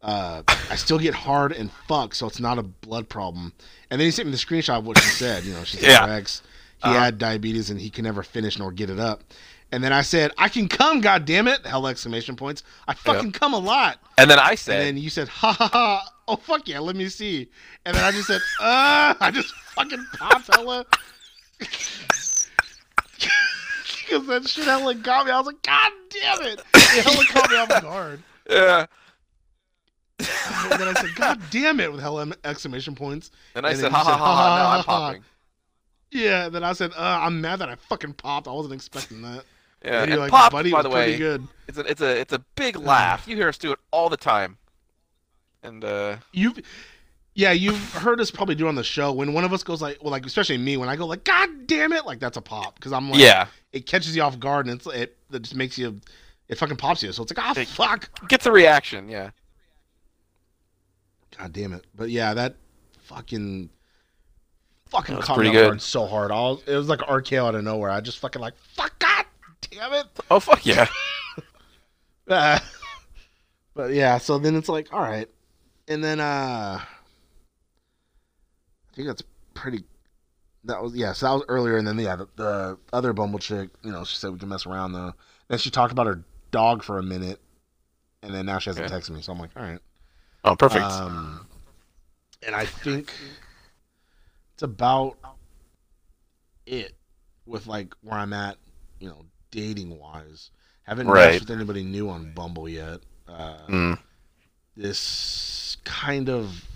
Uh, 0.01 0.45
I 0.71 0.77
still 0.77 1.01
get 1.01 1.13
hard 1.15 1.51
and 1.51 1.73
fuck, 1.89 2.15
so 2.15 2.29
it's 2.29 2.39
not 2.39 2.57
a 2.57 2.63
blood 2.63 3.09
problem." 3.09 3.53
And 3.91 4.01
then 4.01 4.07
he 4.07 4.13
sent 4.13 4.29
me 4.29 4.33
the 4.33 4.39
screenshot 4.39 4.79
of 4.79 4.87
what 4.87 4.97
she 4.99 5.09
said. 5.09 5.43
You 5.45 5.55
know, 5.55 5.65
she 5.65 5.79
said 5.79 5.91
Yeah. 5.91 6.07
her 6.07 6.13
ex 6.13 6.43
he 6.85 6.91
Uh-huh. 6.91 6.99
had 7.01 7.19
diabetes 7.19 7.69
and 7.71 7.81
he 7.81 7.91
can 7.91 8.05
never 8.05 8.23
finish 8.23 8.59
nor 8.59 8.71
get 8.71 8.91
it 8.91 9.01
up. 9.01 9.25
And 9.73 9.83
then 9.83 9.93
I 9.93 10.03
said, 10.03 10.31
"I 10.39 10.49
can 10.49 10.69
come, 10.69 11.01
God 11.01 11.25
damn 11.25 11.49
it!" 11.49 11.67
Hell 11.67 11.89
exclamation 11.89 12.37
points. 12.37 12.63
I 12.87 12.95
fucking 12.95 13.33
come 13.33 13.55
a 13.55 13.59
lot. 13.59 13.99
And 14.19 14.31
then 14.31 14.39
I 14.39 14.55
said, 14.55 14.87
And 14.87 14.97
then 14.97 15.03
you 15.03 15.11
said, 15.11 15.27
ha 15.27 15.53
ha 15.53 15.69
ha. 15.73 16.09
Oh, 16.29 16.37
fuck 16.37 16.69
yeah, 16.69 16.79
let 16.79 16.95
me 16.95 17.09
see. 17.09 17.49
And 17.85 17.97
then 17.97 18.05
I 18.05 18.13
just 18.13 18.29
said, 18.29 18.41
uh, 18.61 19.15
I 19.21 19.33
just 19.35 19.53
fucking 19.75 20.07
popped 20.17 20.55
hella. 20.55 20.87
Because 24.07 24.27
that 24.27 24.49
shit 24.49 24.65
hella 24.65 24.95
got 24.95 25.27
me. 25.27 25.33
I 25.33 25.39
was 25.39 25.47
like, 25.47 25.63
God 25.63 25.93
damn 26.11 26.43
it. 26.43 26.63
It 26.75 27.05
hella 27.05 27.25
caught 27.27 27.51
me 27.51 27.57
off 27.57 27.83
guard. 27.83 28.23
"Yeah." 28.49 28.87
And 30.19 30.81
then 30.81 30.89
I 30.89 30.93
said, 30.95 31.15
God 31.17 31.41
damn 31.51 31.81
it, 31.81 31.91
with 31.91 32.01
hella 32.01 32.31
exclamation 32.45 32.95
points. 32.95 33.31
And 33.55 33.67
I 33.67 33.71
And 33.71 33.79
said, 33.81 33.91
"Ha 33.91 33.99
you 33.99 34.05
ha 34.05 34.11
said, 34.13 34.19
ha 34.19 34.25
ha!" 34.25 34.35
Ha, 34.35 34.77
I'm 34.79 34.85
ha, 34.85 34.93
ha. 34.93 35.07
popping. 35.09 35.25
Yeah, 36.13 36.49
then 36.49 36.63
I 36.63 36.73
said, 36.73 36.93
uh, 36.97 37.19
I'm 37.23 37.41
mad 37.41 37.59
that 37.59 37.69
I 37.69 37.75
fucking 37.75 38.13
popped. 38.15 38.47
I 38.47 38.53
wasn't 38.53 38.75
expecting 38.75 39.23
that. 39.23 39.45
Yeah, 39.85 40.03
and 40.03 40.13
and 40.13 40.21
like, 40.21 40.31
pop, 40.31 40.53
buddy, 40.53 40.71
by 40.71 40.83
the 40.83 40.89
way, 40.89 41.17
good. 41.19 41.47
it's 41.67 41.77
a 41.77 41.81
it's 41.83 42.01
a 42.01 42.21
it's 42.21 42.33
a 42.33 42.39
big 42.55 42.77
laugh. 42.77 43.27
You 43.29 43.37
hear 43.37 43.49
us 43.49 43.59
do 43.59 43.73
it 43.73 43.79
all 43.91 44.09
the 44.09 44.17
time. 44.17 44.57
And 45.63 45.85
uh, 45.85 46.17
You've, 46.33 46.61
yeah, 47.35 47.53
you've 47.53 47.93
heard 47.95 48.21
us 48.21 48.31
probably 48.31 48.55
do 48.55 48.69
on 48.69 48.75
the 48.77 48.85
show 48.85 49.13
when 49.13 49.33
one 49.33 49.45
of 49.45 49.53
us 49.53 49.63
goes 49.63 49.83
like, 49.83 50.03
well, 50.03 50.11
like 50.13 50.25
especially 50.27 50.57
me 50.59 50.77
when 50.77 50.89
I 50.89 50.97
go 50.97 51.07
like, 51.07 51.25
God 51.25 51.67
damn 51.67 51.93
it, 51.93 52.07
like 52.07 52.21
that's 52.21 52.37
a 52.37 52.41
pop 52.41 52.77
because 52.77 52.93
I'm 52.93 53.11
like, 53.11 53.21
yeah, 53.21 53.47
it 53.73 53.87
catches 53.87 54.15
you 54.15 54.23
off 54.23 54.39
guard 54.39 54.67
and 54.67 54.77
it's, 54.77 54.87
it, 54.87 55.17
it 55.33 55.43
just 55.43 55.55
makes 55.55 55.77
you 55.77 56.01
it 56.49 56.59
fucking 56.59 56.77
pops 56.77 57.03
you. 57.03 57.11
So 57.13 57.23
it's 57.23 57.35
like, 57.37 57.45
ah, 57.45 57.59
It- 57.61 57.67
fuck. 57.69 58.29
gets 58.29 58.47
a 58.47 58.53
reaction, 58.53 59.09
yeah. 59.09 59.31
God 61.39 61.53
damn 61.53 61.73
it. 61.73 61.85
But 61.95 62.11
yeah, 62.11 62.35
that 62.35 62.57
fucking 63.01 63.71
fucking 64.89 65.17
caught 65.19 65.37
pretty 65.37 65.51
good. 65.51 65.81
so 65.83 66.07
hard. 66.07 66.31
All 66.31 66.63
it 66.67 66.77
was 66.77 66.89
like 66.89 67.01
RKO 67.01 67.49
out 67.49 67.55
of 67.55 67.65
nowhere. 67.65 67.91
I 67.91 68.01
just 68.01 68.19
fucking 68.19 68.41
like, 68.41 68.55
fuck, 68.59 68.97
god 68.99 69.25
damn 69.71 69.93
it. 69.95 70.07
Oh 70.31 70.39
fuck 70.39 70.65
yeah. 70.65 70.87
Uh, 72.29 72.59
but 73.75 73.93
yeah, 73.93 74.19
so 74.19 74.39
then 74.39 74.55
it's 74.55 74.69
like, 74.69 74.93
all 74.93 75.01
right, 75.01 75.29
and 75.89 76.03
then 76.05 76.21
uh, 76.21 76.81
I 78.95 78.97
think 78.97 79.09
that's 79.09 79.23
pretty. 79.55 79.85
That 80.65 80.81
was 80.83 80.95
yeah. 80.95 81.13
So 81.13 81.27
that 81.27 81.33
was 81.35 81.43
earlier, 81.49 81.77
and 81.77 81.87
then 81.87 81.99
yeah, 81.99 82.15
the, 82.17 82.29
the 82.37 82.79
other 82.93 83.13
Bumble 83.13 83.41
chick, 83.41 83.71
you 83.83 83.91
know, 83.91 84.05
she 84.05 84.17
said 84.17 84.31
we 84.31 84.39
can 84.39 84.49
mess 84.49 84.67
around 84.67 84.93
though. 84.93 85.15
Then 85.49 85.59
she 85.59 85.71
talked 85.71 85.93
about 85.93 86.07
her 86.07 86.23
dog 86.53 86.85
for 86.85 86.99
a 86.99 87.03
minute, 87.03 87.41
and 88.23 88.33
then 88.33 88.47
now 88.47 88.59
she 88.61 88.71
hasn't 88.71 88.87
Okay. 88.87 88.95
texted 88.95 89.11
me. 89.11 89.21
So 89.21 89.33
I'm 89.33 89.39
like, 89.41 89.51
all 89.57 89.65
right. 89.65 89.81
Oh 90.45 90.55
perfect. 90.55 90.85
Um, 90.85 91.49
and 92.47 92.55
I 92.55 92.67
think 92.67 93.13
it's 94.55 94.63
about 94.63 95.17
it 96.67 96.95
with 97.47 97.67
like 97.67 97.95
where 98.03 98.19
I'm 98.19 98.33
at, 98.33 98.57
you 99.01 99.09
know, 99.09 99.25
dating 99.51 99.99
wise. 99.99 100.51
Haven't 100.85 101.09
Right. 101.09 101.31
matched 101.33 101.41
with 101.41 101.51
anybody 101.51 101.83
new 101.83 102.09
on 102.11 102.33
Bumble 102.33 102.69
yet. 102.69 103.01
Uh, 103.29 103.57
Mm. 103.69 103.99
This 104.77 105.77
kind 105.85 106.29
of 106.29 106.74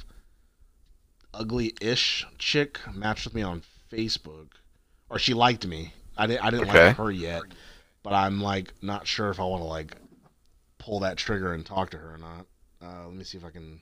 ugly-ish 1.35 2.27
chick 2.39 2.79
matched 2.95 3.25
with 3.25 3.35
me 3.35 3.43
on 3.43 3.63
Facebook, 3.93 4.49
or 5.11 5.19
she 5.19 5.35
liked 5.35 5.67
me. 5.67 5.93
I 6.17 6.27
didn't. 6.27 6.45
I 6.45 6.51
didn't 6.51 6.69
Okay. 6.69 6.87
like 6.89 6.97
her 6.97 7.11
yet, 7.11 7.43
but 8.03 8.13
I'm 8.13 8.41
like 8.43 8.73
not 8.83 9.07
sure 9.07 9.31
if 9.31 9.39
I 9.41 9.45
want 9.45 9.63
to 9.63 9.67
like 9.69 9.95
pull 10.79 11.01
that 11.01 11.17
trigger 11.17 11.53
and 11.53 11.65
talk 11.65 11.91
to 11.91 11.99
her 11.99 12.15
or 12.15 12.19
not. 12.19 12.47
Uh, 12.83 13.07
let 13.07 13.15
me 13.15 13.25
see 13.25 13.39
if 13.39 13.45
I 13.45 13.51
can 13.51 13.81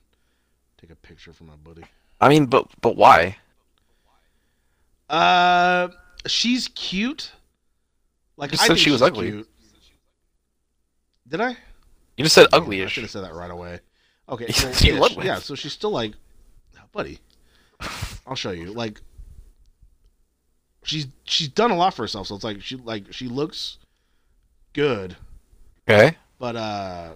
take 0.81 0.91
a 0.91 0.97
picture 0.97 1.33
for 1.33 1.45
my 1.45 1.57
buddy. 1.57 1.83
I 2.21 2.29
mean, 2.29 2.47
but 2.47 2.69
but 2.81 2.97
why? 2.97 3.37
Uh, 5.09 5.89
she's 6.27 6.69
cute. 6.69 7.33
Like 8.37 8.53
You 8.53 8.57
I 8.61 8.63
said 8.63 8.67
think 8.69 8.79
she 8.81 8.91
was 8.91 9.03
ugly. 9.03 9.31
cute. 9.31 9.49
Did 11.29 11.41
I? 11.41 11.57
You 12.17 12.25
just 12.25 12.35
said 12.35 12.49
Damn, 12.51 12.71
I 12.71 12.87
should 12.87 13.03
have 13.05 13.11
said 13.11 13.25
that 13.25 13.35
right 13.35 13.51
away. 13.51 13.81
Okay, 14.29 14.47
You 14.49 14.53
so 14.53 14.69
ish. 14.69 14.93
ugly. 15.13 15.27
yeah, 15.27 15.39
so 15.39 15.55
she's 15.55 15.73
still 15.73 15.91
like, 15.91 16.15
buddy. 16.93 17.19
I'll 18.27 18.35
show 18.37 18.51
you. 18.51 18.73
Like, 18.73 19.01
she's 20.83 21.07
she's 21.25 21.49
done 21.49 21.71
a 21.71 21.77
lot 21.77 21.95
for 21.95 22.03
herself. 22.03 22.27
So 22.27 22.35
it's 22.35 22.45
like 22.45 22.61
she 22.62 22.77
like 22.77 23.12
she 23.12 23.29
looks 23.29 23.79
good, 24.73 25.17
Okay. 25.89 26.17
but 26.39 26.57
uh, 26.57 27.12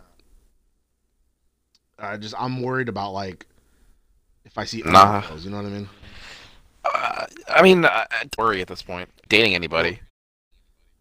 I 1.98 2.16
just 2.16 2.34
I'm 2.38 2.62
worried 2.62 2.88
about 2.88 3.12
like 3.12 3.46
if 4.44 4.56
I 4.56 4.64
see 4.64 4.82
Nah. 4.84 5.18
other 5.18 5.28
girls, 5.28 5.44
you 5.44 5.50
know 5.50 5.58
what 5.58 5.66
I 5.66 5.70
mean? 5.70 5.88
Uh, 6.84 7.26
I 7.48 7.62
mean, 7.62 7.84
I, 7.84 8.06
worry 8.38 8.60
at 8.62 8.68
this 8.68 8.82
point. 8.82 9.08
Dating 9.28 9.54
anybody. 9.54 10.00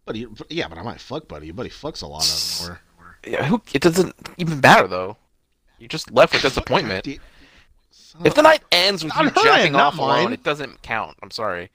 Buddy, 0.04 0.26
yeah, 0.48 0.68
but 0.68 0.78
I 0.78 0.82
might 0.82 1.00
fuck 1.00 1.28
buddy. 1.28 1.50
Buddy 1.52 1.70
fucks 1.70 2.02
a 2.02 2.06
lot 2.06 2.22
of 2.24 2.66
them. 2.68 2.78
Yeah, 3.26 3.44
who? 3.44 3.62
It 3.72 3.82
doesn't 3.82 4.14
even 4.38 4.60
matter 4.60 4.86
though. 4.86 5.16
You 5.78 5.88
just 5.88 6.10
left 6.12 6.32
with 6.32 6.42
disappointment. 6.42 7.06
If 8.24 8.34
the 8.34 8.42
night 8.42 8.62
ends 8.72 9.04
with 9.04 9.14
Not 9.14 9.24
you 9.36 9.42
jacking 9.42 9.74
off 9.74 9.98
alone, 9.98 10.32
it 10.32 10.42
doesn't 10.42 10.82
count. 10.82 11.16
I'm 11.22 11.30
sorry. 11.30 11.70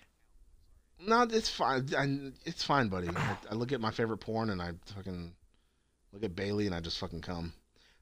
No, 1.05 1.21
it's 1.23 1.49
fine. 1.49 1.87
I, 1.97 2.31
it's 2.45 2.63
fine, 2.63 2.87
buddy. 2.87 3.09
I, 3.09 3.37
I 3.51 3.55
look 3.55 3.71
at 3.71 3.79
my 3.79 3.91
favorite 3.91 4.17
porn 4.17 4.49
and 4.49 4.61
I 4.61 4.71
fucking 4.95 5.31
look 6.13 6.23
at 6.23 6.35
Bailey 6.35 6.65
and 6.65 6.73
I 6.75 6.79
just 6.79 6.97
fucking 6.97 7.21
come. 7.21 7.53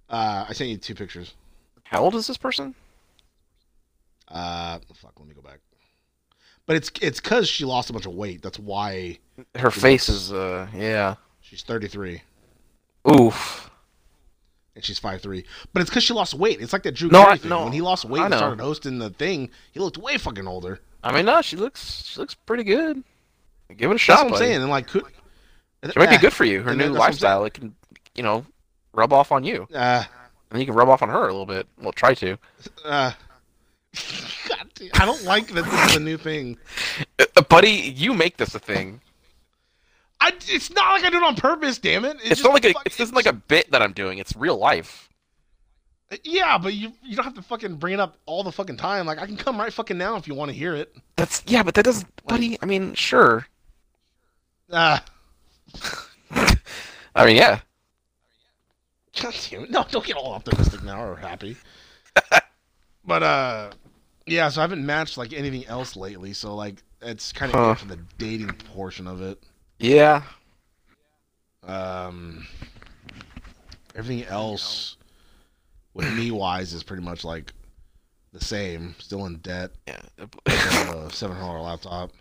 Uh, 0.09 0.45
I 0.47 0.53
sent 0.53 0.69
you 0.69 0.77
two 0.77 0.95
pictures. 0.95 1.33
How 1.83 2.01
old 2.01 2.15
is 2.15 2.27
this 2.27 2.37
person? 2.37 2.75
Uh, 4.29 4.79
fuck. 4.95 5.13
Let 5.19 5.27
me 5.27 5.35
go 5.35 5.41
back. 5.41 5.59
But 6.65 6.77
it's 6.77 6.91
it's 7.01 7.19
because 7.19 7.49
she 7.49 7.65
lost 7.65 7.89
a 7.89 7.93
bunch 7.93 8.05
of 8.05 8.13
weight. 8.13 8.41
That's 8.41 8.57
why 8.57 9.19
Her 9.55 9.69
face 9.69 10.07
is, 10.07 10.31
uh, 10.31 10.67
yeah. 10.73 11.15
she's 11.41 11.61
33 11.63 12.21
Oof. 13.11 13.69
And 14.75 14.83
she's 14.83 14.99
5'3". 14.99 15.43
But 15.73 15.81
it's 15.81 15.89
because 15.89 16.03
she 16.03 16.13
lost 16.13 16.33
weight. 16.33 16.61
It's 16.61 16.73
like 16.73 16.83
that 16.83 16.93
Drew 16.95 17.09
No, 17.09 17.25
Carey 17.25 17.37
thing. 17.39 17.49
no, 17.49 17.63
when 17.63 17.73
he 17.73 17.81
lost 17.81 18.05
weight 18.05 18.21
and 18.23 18.33
started 18.33 18.59
hosting 18.61 18.99
the 18.99 19.09
thing, 19.11 19.49
he 19.71 19.79
looked 19.79 19.97
way 19.97 20.17
fucking 20.17 20.47
older. 20.47 20.79
I 21.03 21.11
mean, 21.13 21.25
no, 21.25 21.41
she 21.41 21.57
looks, 21.57 22.05
she 22.05 22.19
looks 22.19 22.33
pretty 22.33 22.63
good. 22.63 23.03
Give 23.75 23.89
it 23.91 23.93
a 23.93 23.95
That's 23.95 24.01
shot, 24.01 24.13
what 24.19 24.23
I'm 24.25 24.31
buddy. 24.31 24.45
saying. 24.45 24.61
And 24.61 24.69
like, 24.69 24.87
could 24.87 25.03
She 25.91 25.99
might 25.99 26.09
be 26.09 26.17
good 26.17 26.33
for 26.33 26.45
you. 26.45 26.61
Her 26.61 26.71
new 26.73 26.77
that's 26.83 26.89
what 26.91 26.95
I'm 26.95 26.99
lifestyle, 27.07 27.45
it 27.45 27.53
can, 27.53 27.75
you 28.15 28.23
know, 28.23 28.45
rub 28.93 29.11
off 29.11 29.31
on 29.31 29.43
you, 29.43 29.67
Uh, 29.73 30.03
and 30.51 30.59
you 30.59 30.65
can 30.65 30.75
rub 30.75 30.87
off 30.89 31.01
on 31.01 31.09
her 31.09 31.23
a 31.23 31.31
little 31.31 31.45
bit. 31.45 31.67
Well, 31.81 31.91
try 31.91 32.13
to. 32.15 32.37
uh, 32.85 33.11
God, 34.49 34.69
damn, 34.75 34.89
I 34.95 35.05
don't 35.05 35.23
like 35.23 35.47
that 35.47 35.65
this 35.65 35.89
is 35.91 35.95
a 35.97 35.99
new 35.99 36.17
thing. 36.17 36.57
Uh, 37.35 37.41
buddy, 37.41 37.71
you 37.71 38.13
make 38.13 38.37
this 38.37 38.53
a 38.53 38.59
thing. 38.59 39.01
I, 40.23 40.31
it's 40.47 40.71
not 40.71 40.93
like 40.93 41.03
I 41.03 41.09
do 41.09 41.17
it 41.17 41.23
on 41.23 41.35
purpose, 41.35 41.77
damn 41.79 42.05
it. 42.05 42.15
It's, 42.21 42.29
just 42.29 42.43
not 42.45 42.53
like 42.53 42.63
a, 42.63 42.71
fuck- 42.71 42.85
it's 42.85 42.95
just 42.95 43.13
like 43.13 43.25
a 43.25 43.33
bit 43.33 43.69
that 43.71 43.81
I'm 43.81 43.91
doing. 43.91 44.19
It's 44.19 44.33
real 44.37 44.57
life. 44.57 45.09
Yeah, 46.23 46.57
but 46.57 46.73
you 46.75 46.93
you 47.03 47.15
don't 47.15 47.25
have 47.25 47.33
to 47.33 47.41
fucking 47.41 47.75
bring 47.75 47.95
it 47.95 47.99
up 47.99 48.17
all 48.25 48.43
the 48.43 48.51
fucking 48.51 48.77
time. 48.77 49.05
Like 49.05 49.19
I 49.19 49.25
can 49.25 49.35
come 49.35 49.57
right 49.59 49.73
fucking 49.73 49.97
now 49.97 50.15
if 50.15 50.27
you 50.27 50.33
want 50.33 50.49
to 50.51 50.55
hear 50.57 50.75
it. 50.75 50.95
That's 51.17 51.43
yeah, 51.47 51.61
but 51.63 51.73
that 51.73 51.83
doesn't, 51.83 52.07
buddy. 52.25 52.57
I 52.61 52.65
mean, 52.67 52.93
sure. 52.93 53.47
Uh, 54.71 54.99
I 57.15 57.25
mean, 57.25 57.35
yeah. 57.35 57.59
God 59.21 59.33
damn 59.49 59.63
it. 59.63 59.71
No, 59.71 59.85
don't 59.89 60.05
get 60.05 60.15
all 60.15 60.33
optimistic 60.33 60.83
now 60.83 61.03
or 61.03 61.15
happy. 61.15 61.57
but 63.05 63.23
uh, 63.23 63.71
yeah. 64.25 64.49
So 64.49 64.61
I 64.61 64.63
haven't 64.63 64.85
matched 64.85 65.17
like 65.17 65.33
anything 65.33 65.65
else 65.65 65.95
lately. 65.95 66.33
So 66.33 66.55
like 66.55 66.75
it's 67.01 67.33
kind 67.33 67.51
of 67.53 67.59
Huh. 67.59 67.75
for 67.75 67.85
the 67.87 67.99
dating 68.17 68.53
portion 68.73 69.05
of 69.07 69.21
it. 69.21 69.43
Yeah. 69.83 70.21
Um, 71.67 72.47
everything 73.95 74.23
else 74.27 74.95
with 75.93 76.09
me 76.13 76.31
wise 76.31 76.71
is 76.73 76.83
pretty 76.83 77.03
much 77.03 77.25
like 77.25 77.51
the 78.31 78.43
same. 78.43 78.95
Still 78.97 79.25
in 79.25 79.39
debt. 79.39 79.71
Yeah. 79.85 79.99
Seven 81.11 81.35
hundred 81.35 81.47
dollar 81.47 81.59
laptop. 81.59 82.11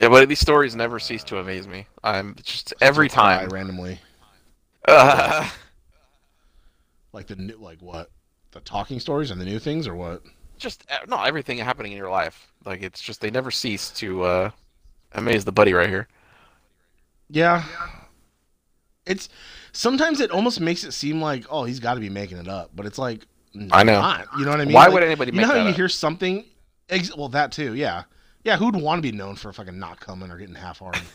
yeah, 0.00 0.08
but 0.08 0.28
these 0.28 0.38
stories 0.38 0.76
never 0.76 1.00
cease 1.00 1.24
to 1.24 1.38
amaze 1.38 1.66
me. 1.66 1.86
I'm 2.04 2.36
just 2.44 2.72
every 2.80 3.08
time. 3.08 3.48
randomly. 3.48 3.98
Uh, 4.86 5.48
Like 7.12 7.26
the 7.26 7.36
new, 7.36 7.56
like 7.56 7.80
what? 7.80 8.10
The 8.52 8.60
talking 8.60 9.00
stories 9.00 9.30
and 9.32 9.40
the 9.40 9.44
new 9.44 9.58
things, 9.58 9.88
or 9.88 9.96
what? 9.96 10.22
just 10.58 10.84
uh, 10.90 10.98
no 11.08 11.20
everything 11.22 11.58
happening 11.58 11.90
in 11.92 11.98
your 11.98 12.10
life. 12.10 12.52
Like 12.64 12.82
it's 12.82 13.00
just 13.00 13.20
they 13.20 13.30
never 13.30 13.50
cease 13.50 13.90
to 13.92 14.22
uh, 14.22 14.50
amaze 15.12 15.44
the 15.44 15.50
buddy 15.50 15.72
right 15.72 15.88
here. 15.88 16.06
Yeah. 17.30 17.64
It's 19.06 19.28
sometimes 19.72 20.20
it 20.20 20.30
almost 20.30 20.60
makes 20.60 20.84
it 20.84 20.92
seem 20.92 21.20
like 21.20 21.46
oh 21.50 21.64
he's 21.64 21.80
got 21.80 21.94
to 21.94 22.00
be 22.00 22.08
making 22.10 22.38
it 22.38 22.48
up, 22.48 22.70
but 22.74 22.84
it's 22.86 22.98
like 22.98 23.26
I 23.72 23.82
know. 23.82 24.00
not. 24.00 24.26
You 24.38 24.44
know 24.44 24.50
what 24.50 24.60
I 24.60 24.64
mean? 24.64 24.74
Why 24.74 24.84
Like, 24.84 24.94
would 24.94 25.02
anybody 25.02 25.32
You 25.32 25.36
make 25.38 25.46
know 25.46 25.54
how 25.54 25.62
you 25.62 25.70
up? 25.70 25.76
hear 25.76 25.88
something? 25.88 26.44
Ex- 26.88 27.16
well, 27.16 27.28
that 27.30 27.52
too. 27.52 27.74
Yeah. 27.74 28.04
Yeah. 28.44 28.56
Who'd 28.56 28.76
want 28.76 29.02
to 29.02 29.10
be 29.10 29.16
known 29.16 29.36
for 29.36 29.52
fucking 29.52 29.78
not 29.78 29.98
coming 30.00 30.30
or 30.30 30.36
getting 30.38 30.54
half 30.54 30.78
hard? 30.80 30.96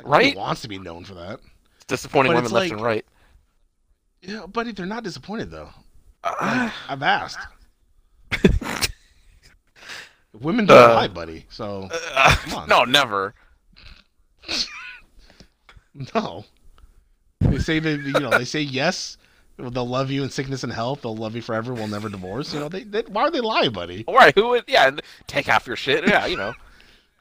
Like, 0.00 0.06
Right? 0.06 0.32
Who 0.34 0.38
wants 0.38 0.60
to 0.62 0.68
be 0.68 0.78
known 0.78 1.04
for 1.04 1.14
that? 1.14 1.40
It's 1.76 1.84
disappointing 1.86 2.30
But 2.30 2.36
women 2.36 2.44
it's 2.44 2.52
left 2.52 2.64
like- 2.66 2.72
and 2.72 2.80
right. 2.80 3.04
Yeah, 4.22 4.46
buddy, 4.46 4.70
they're 4.72 4.86
not 4.86 5.02
disappointed 5.02 5.50
though. 5.50 5.70
Uh, 6.22 6.70
I've 6.88 7.02
asked. 7.02 7.38
Women 10.40 10.66
don't 10.66 10.90
Uh, 10.90 10.94
lie, 10.94 11.08
buddy. 11.08 11.46
So 11.48 11.88
on. 12.54 12.68
no, 12.68 12.84
never. 12.84 13.34
No. 16.14 16.44
They 17.40 17.58
say 17.58 17.78
that 17.78 18.00
you 18.00 18.12
know 18.12 18.30
they 18.30 18.44
say 18.44 18.60
yes. 18.60 19.16
They'll 19.56 19.88
love 19.88 20.10
you 20.10 20.22
in 20.22 20.30
sickness 20.30 20.62
and 20.62 20.72
health. 20.72 21.02
They'll 21.02 21.16
love 21.16 21.34
you 21.34 21.42
forever. 21.42 21.72
We'll 21.74 21.88
never 21.88 22.08
divorce. 22.08 22.52
You 22.54 22.60
know 22.60 22.68
they, 22.68 22.84
they 22.84 23.02
why 23.02 23.22
are 23.22 23.30
they 23.30 23.40
lie, 23.40 23.68
buddy? 23.68 24.04
All 24.06 24.14
right, 24.14 24.34
who 24.34 24.48
would? 24.50 24.64
Yeah, 24.68 24.90
take 25.26 25.46
half 25.46 25.66
your 25.66 25.76
shit. 25.76 26.06
Yeah, 26.06 26.26
you 26.26 26.36
know. 26.36 26.54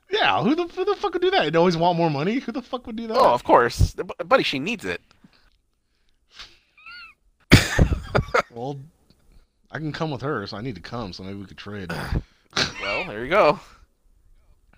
Yeah, 0.09 0.41
who 0.41 0.55
the 0.55 0.63
who 0.67 0.85
the 0.85 0.95
fuck 0.95 1.11
would 1.11 1.21
do 1.21 1.29
that? 1.31 1.51
They 1.51 1.59
always 1.59 1.75
want 1.75 1.97
more 1.97 2.09
money. 2.09 2.39
Who 2.39 2.53
the 2.53 2.61
fuck 2.61 2.87
would 2.87 2.95
do 2.95 3.07
that? 3.07 3.17
Oh, 3.17 3.33
of 3.33 3.43
course, 3.43 3.93
Bu- 3.93 4.23
buddy. 4.23 4.43
She 4.43 4.57
needs 4.57 4.85
it. 4.85 5.01
Well, 8.51 8.79
I 9.69 9.79
can 9.79 9.91
come 9.91 10.09
with 10.11 10.21
her, 10.21 10.47
so 10.47 10.55
I 10.57 10.61
need 10.61 10.75
to 10.75 10.81
come. 10.81 11.11
So 11.11 11.23
maybe 11.23 11.37
we 11.39 11.45
could 11.45 11.57
trade. 11.57 11.91
Well, 12.81 13.05
there 13.05 13.23
you 13.23 13.29
go. 13.29 13.59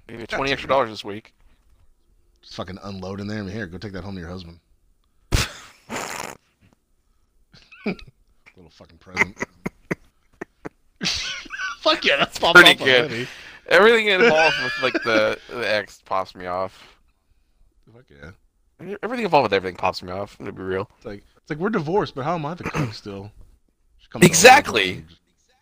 Maybe 0.07 0.25
twenty 0.25 0.51
extra 0.51 0.67
dollars 0.67 0.89
this 0.89 1.05
week. 1.05 1.33
Fucking 2.51 2.79
unload 2.83 3.21
in 3.21 3.27
there. 3.27 3.39
I 3.39 3.41
mean, 3.43 3.53
here, 3.53 3.67
go 3.67 3.77
take 3.77 3.93
that 3.93 4.03
home 4.03 4.15
to 4.15 4.21
your 4.21 4.29
husband. 4.29 4.59
Little 7.85 8.71
fucking 8.71 8.97
present. 8.97 9.37
Fuck 11.79 12.03
yeah, 12.03 12.17
that's 12.17 12.39
Pretty 12.39 12.75
good. 12.75 13.27
Everything 13.67 14.07
involved 14.07 14.55
with 14.63 14.73
like 14.81 14.93
the 15.03 15.37
the 15.49 15.69
X 15.71 16.01
pops 16.03 16.35
me 16.35 16.47
off. 16.47 16.97
Fuck 17.93 18.05
yeah. 18.09 18.31
Everything 19.03 19.25
involved 19.25 19.43
with 19.43 19.53
everything 19.53 19.77
pops 19.77 20.01
me 20.01 20.11
off. 20.11 20.37
To 20.39 20.51
be 20.51 20.63
real. 20.63 20.89
It's 20.97 21.05
like 21.05 21.23
It's 21.37 21.49
like 21.49 21.59
we're 21.59 21.69
divorced, 21.69 22.15
but 22.15 22.25
how 22.25 22.35
am 22.35 22.45
I 22.45 22.55
the 22.55 22.63
cook 22.63 22.93
still? 22.93 23.31
She 23.99 24.07
Exactly. 24.25 25.05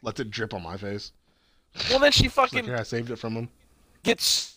Lets 0.01 0.19
it 0.19 0.31
drip 0.31 0.53
on 0.53 0.63
my 0.63 0.77
face. 0.77 1.11
Well, 1.89 1.99
then 1.99 2.11
she 2.11 2.23
She's 2.23 2.37
like, 2.37 2.49
fucking 2.49 2.65
here, 2.65 2.77
I 2.77 2.83
saved 2.83 3.11
it 3.11 3.17
from 3.17 3.33
him. 3.33 3.49
gets 4.03 4.56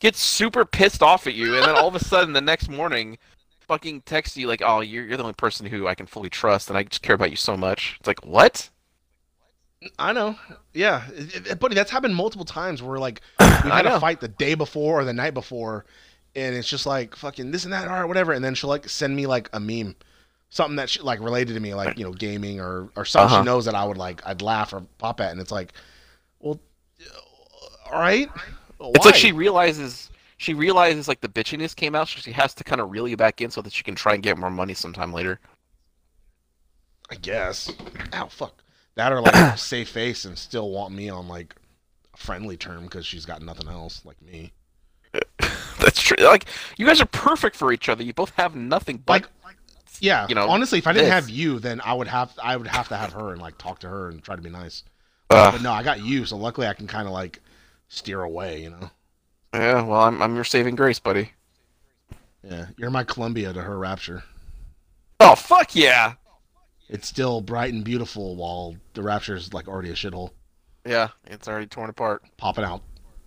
gets 0.00 0.20
super 0.20 0.64
pissed 0.64 1.02
off 1.02 1.26
at 1.26 1.34
you, 1.34 1.56
and 1.56 1.64
then 1.64 1.74
all 1.76 1.88
of 1.88 1.94
a 1.94 2.04
sudden 2.04 2.32
the 2.32 2.40
next 2.40 2.68
morning, 2.68 3.18
fucking 3.60 4.02
texts 4.02 4.36
you 4.36 4.46
like, 4.46 4.62
"Oh, 4.64 4.80
you're 4.80 5.04
you're 5.06 5.16
the 5.16 5.22
only 5.22 5.34
person 5.34 5.66
who 5.66 5.86
I 5.86 5.94
can 5.94 6.06
fully 6.06 6.30
trust, 6.30 6.68
and 6.68 6.78
I 6.78 6.82
just 6.84 7.02
care 7.02 7.14
about 7.14 7.30
you 7.30 7.36
so 7.36 7.56
much." 7.56 7.96
It's 7.98 8.06
like, 8.06 8.24
what? 8.24 8.70
I 9.98 10.12
know. 10.12 10.36
Yeah, 10.72 11.04
buddy, 11.60 11.74
that's 11.74 11.90
happened 11.90 12.14
multiple 12.16 12.46
times 12.46 12.82
where 12.82 12.98
like 12.98 13.20
we've 13.40 13.72
had 13.72 13.86
a 13.86 14.00
fight 14.00 14.20
the 14.20 14.28
day 14.28 14.54
before 14.54 15.00
or 15.00 15.04
the 15.04 15.12
night 15.12 15.34
before, 15.34 15.84
and 16.34 16.54
it's 16.56 16.68
just 16.68 16.86
like 16.86 17.14
fucking 17.14 17.50
this 17.50 17.64
and 17.64 17.72
that, 17.72 17.86
all 17.86 17.94
right, 17.94 18.04
whatever, 18.04 18.32
and 18.32 18.44
then 18.44 18.54
she'll 18.54 18.70
like 18.70 18.88
send 18.88 19.14
me 19.14 19.26
like 19.26 19.50
a 19.52 19.60
meme, 19.60 19.94
something 20.48 20.76
that 20.76 20.88
she 20.90 21.00
like 21.00 21.20
related 21.20 21.54
to 21.54 21.60
me, 21.60 21.74
like 21.74 21.98
you 21.98 22.04
know, 22.04 22.12
gaming 22.12 22.58
or 22.60 22.88
or 22.96 23.04
something 23.04 23.26
Uh-huh. 23.26 23.42
she 23.42 23.44
knows 23.46 23.66
that 23.66 23.74
I 23.74 23.84
would 23.84 23.98
like, 23.98 24.26
I'd 24.26 24.42
laugh 24.42 24.72
or 24.72 24.80
pop 24.98 25.20
at, 25.20 25.30
and 25.32 25.40
it's 25.40 25.52
like, 25.52 25.72
well, 26.40 26.58
all 27.92 28.00
right. 28.00 28.30
It's 28.80 29.04
like 29.04 29.14
she 29.14 29.32
realizes 29.32 30.10
she 30.38 30.52
realizes 30.54 31.08
like 31.08 31.20
the 31.20 31.28
bitchiness 31.28 31.74
came 31.74 31.94
out, 31.94 32.08
so 32.08 32.20
she 32.20 32.32
has 32.32 32.54
to 32.54 32.64
kind 32.64 32.80
of 32.80 32.90
reel 32.90 33.08
you 33.08 33.16
back 33.16 33.40
in 33.40 33.50
so 33.50 33.62
that 33.62 33.72
she 33.72 33.82
can 33.82 33.94
try 33.94 34.14
and 34.14 34.22
get 34.22 34.36
more 34.36 34.50
money 34.50 34.74
sometime 34.74 35.12
later. 35.12 35.40
I 37.10 37.14
guess. 37.16 37.70
Ow, 38.14 38.26
fuck. 38.28 38.62
That 38.96 39.12
or 39.12 39.20
like 39.20 39.58
save 39.58 39.88
face 39.88 40.24
and 40.24 40.36
still 40.36 40.70
want 40.70 40.92
me 40.94 41.08
on 41.08 41.28
like 41.28 41.54
a 42.12 42.16
friendly 42.16 42.56
term 42.56 42.84
because 42.84 43.06
she's 43.06 43.24
got 43.24 43.42
nothing 43.42 43.68
else 43.68 44.02
like 44.04 44.20
me. 44.22 44.52
That's 45.78 46.00
true. 46.00 46.16
Like 46.24 46.46
you 46.76 46.86
guys 46.86 47.00
are 47.00 47.06
perfect 47.06 47.56
for 47.56 47.72
each 47.72 47.88
other. 47.88 48.02
You 48.02 48.12
both 48.12 48.30
have 48.36 48.54
nothing 48.56 49.02
but 49.04 49.22
Like, 49.44 49.56
yeah. 50.00 50.26
you 50.28 50.34
know, 50.34 50.48
honestly, 50.48 50.78
if 50.78 50.86
I 50.86 50.92
didn't 50.92 51.06
this. 51.06 51.14
have 51.14 51.28
you, 51.30 51.58
then 51.58 51.80
I 51.84 51.92
would 51.94 52.08
have 52.08 52.32
I 52.42 52.56
would 52.56 52.66
have 52.66 52.88
to 52.88 52.96
have 52.96 53.12
her 53.12 53.32
and 53.32 53.40
like 53.40 53.56
talk 53.58 53.78
to 53.80 53.88
her 53.88 54.08
and 54.08 54.22
try 54.22 54.36
to 54.36 54.42
be 54.42 54.50
nice. 54.50 54.82
uh, 55.30 55.52
But 55.52 55.62
no, 55.62 55.72
I 55.72 55.82
got 55.82 56.02
you, 56.04 56.24
so 56.26 56.36
luckily 56.36 56.66
I 56.66 56.74
can 56.74 56.86
kind 56.86 57.06
of 57.06 57.12
like 57.12 57.40
steer 57.88 58.22
away. 58.22 58.62
You 58.62 58.70
know. 58.70 58.90
yeah. 59.54 59.82
Well, 59.82 60.02
I'm 60.02 60.22
I'm 60.22 60.34
your 60.34 60.44
saving 60.44 60.76
grace, 60.76 60.98
buddy. 60.98 61.32
Yeah, 62.42 62.66
you're 62.76 62.90
my 62.90 63.04
Columbia 63.04 63.52
to 63.52 63.62
her 63.62 63.78
Rapture. 63.78 64.22
Oh 65.18 65.34
fuck 65.34 65.74
yeah, 65.74 66.14
It's 66.88 67.08
still 67.08 67.40
bright 67.40 67.72
and 67.72 67.82
beautiful 67.82 68.36
while 68.36 68.76
the 68.94 69.02
Rapture's 69.02 69.52
like 69.52 69.66
already 69.66 69.90
a 69.90 69.94
shithole, 69.94 70.30
yeah. 70.86 71.08
It's 71.26 71.48
already 71.48 71.66
torn 71.66 71.90
apart. 71.90 72.22
popping 72.36 72.64
out, 72.64 72.82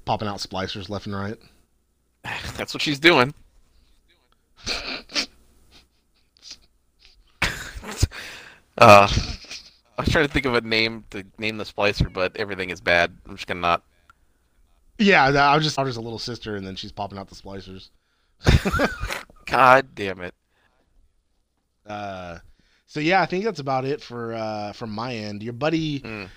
popping 0.06 0.28
out 0.28 0.38
splicers 0.38 0.89
left 0.89 1.08
and 1.08 1.15
right. 1.15 1.38
That's 2.58 2.74
what 2.74 2.82
she's 2.82 3.00
doing. 3.00 3.34
uh, 8.78 9.08
I 9.08 10.02
was 10.02 10.10
trying 10.10 10.26
to 10.28 10.32
think 10.32 10.45
of 10.45 10.56
a 10.56 10.62
name 10.62 11.04
to 11.10 11.26
name 11.38 11.58
the 11.58 11.65
splicer, 11.65 12.12
but 12.12 12.38
everything 12.38 12.69
is 12.69 12.80
bad. 12.80 13.15
I'm 13.28 13.36
just 13.36 13.48
gonna 13.48 13.60
not. 13.60 13.84
Yeah, 14.99 15.23
I 15.25 15.55
was 15.55 15.63
just 15.63 15.79
I 15.79 15.83
was 15.83 15.97
a 15.97 16.01
little 16.01 16.19
sister, 16.19 16.55
and 16.55 16.67
then 16.67 16.75
she's 16.75 16.91
popping 16.91 17.17
out 17.17 17.29
the 17.29 17.35
splicers. 17.35 17.89
God 19.45 19.95
damn 19.95 20.21
it. 20.21 20.33
Uh, 21.85 22.39
so 22.85 22.99
yeah, 22.99 23.21
I 23.21 23.25
think 23.25 23.43
that's 23.45 23.59
about 23.59 23.85
it 23.85 24.01
for 24.01 24.33
uh 24.33 24.73
from 24.73 24.91
my 24.91 25.15
end. 25.15 25.41
Your 25.43 25.53
buddy 25.53 26.01
Mm. 26.01 26.29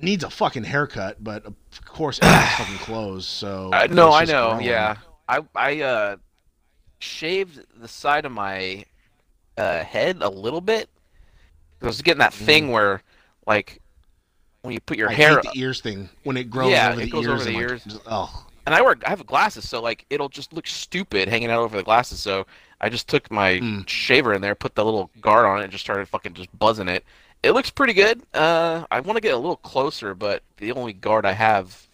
needs 0.00 0.24
a 0.24 0.30
fucking 0.30 0.64
haircut, 0.64 1.22
but 1.22 1.44
of 1.46 1.54
course 1.86 2.18
fucking 2.22 2.78
closed. 2.78 3.28
So 3.28 3.70
Uh, 3.72 3.86
no, 3.90 4.12
I 4.12 4.24
know. 4.24 4.50
growing. 4.50 4.66
Yeah, 4.66 4.96
I 5.28 5.40
I 5.54 5.80
uh 5.80 6.16
shaved 6.98 7.60
the 7.80 7.88
side 7.88 8.24
of 8.26 8.32
my 8.32 8.84
uh 9.56 9.82
head 9.84 10.18
a 10.20 10.28
little 10.28 10.60
bit. 10.60 10.88
I 11.82 11.86
was 11.86 12.02
getting 12.02 12.18
that 12.18 12.34
thing 12.34 12.70
where, 12.72 13.02
like, 13.46 13.80
when 14.62 14.74
you 14.74 14.80
put 14.80 14.96
your. 14.98 15.08
I 15.10 15.14
hair, 15.14 15.40
hate 15.40 15.52
the 15.52 15.58
ears 15.60 15.80
thing 15.80 16.08
when 16.24 16.36
it 16.36 16.50
grows 16.50 16.70
Yeah, 16.70 16.90
over 16.92 17.00
it 17.00 17.04
the 17.04 17.10
goes 17.10 17.24
ears. 17.26 17.32
over 17.40 17.44
the 17.44 17.52
like, 17.52 17.60
ears. 17.62 17.84
just- 17.84 18.00
oh, 18.06 18.46
and 18.66 18.74
I 18.74 18.80
wear 18.82 18.96
I 19.06 19.10
have 19.10 19.24
glasses, 19.26 19.68
so 19.68 19.80
like 19.82 20.04
it'll 20.10 20.28
just 20.28 20.52
look 20.52 20.66
stupid 20.66 21.28
hanging 21.28 21.50
out 21.50 21.60
over 21.60 21.76
the 21.76 21.82
glasses. 21.82 22.20
So 22.20 22.46
I 22.80 22.88
just 22.88 23.08
took 23.08 23.30
my 23.30 23.54
Mm. 23.54 23.88
shaver 23.88 24.34
in 24.34 24.42
there, 24.42 24.54
put 24.54 24.74
the 24.74 24.84
little 24.84 25.10
guard 25.20 25.46
on 25.46 25.60
it, 25.60 25.64
and 25.64 25.72
just 25.72 25.84
started 25.84 26.08
fucking 26.08 26.34
just 26.34 26.56
buzzing 26.58 26.88
it. 26.88 27.04
It 27.42 27.52
looks 27.52 27.70
pretty 27.70 27.94
good. 27.94 28.22
Uh, 28.34 28.84
I 28.90 29.00
want 29.00 29.16
to 29.16 29.20
get 29.22 29.32
a 29.32 29.38
little 29.38 29.56
closer, 29.56 30.14
but 30.14 30.42
the 30.58 30.72
only 30.72 30.92
guard 30.92 31.24
I 31.24 31.32
have 31.32 31.86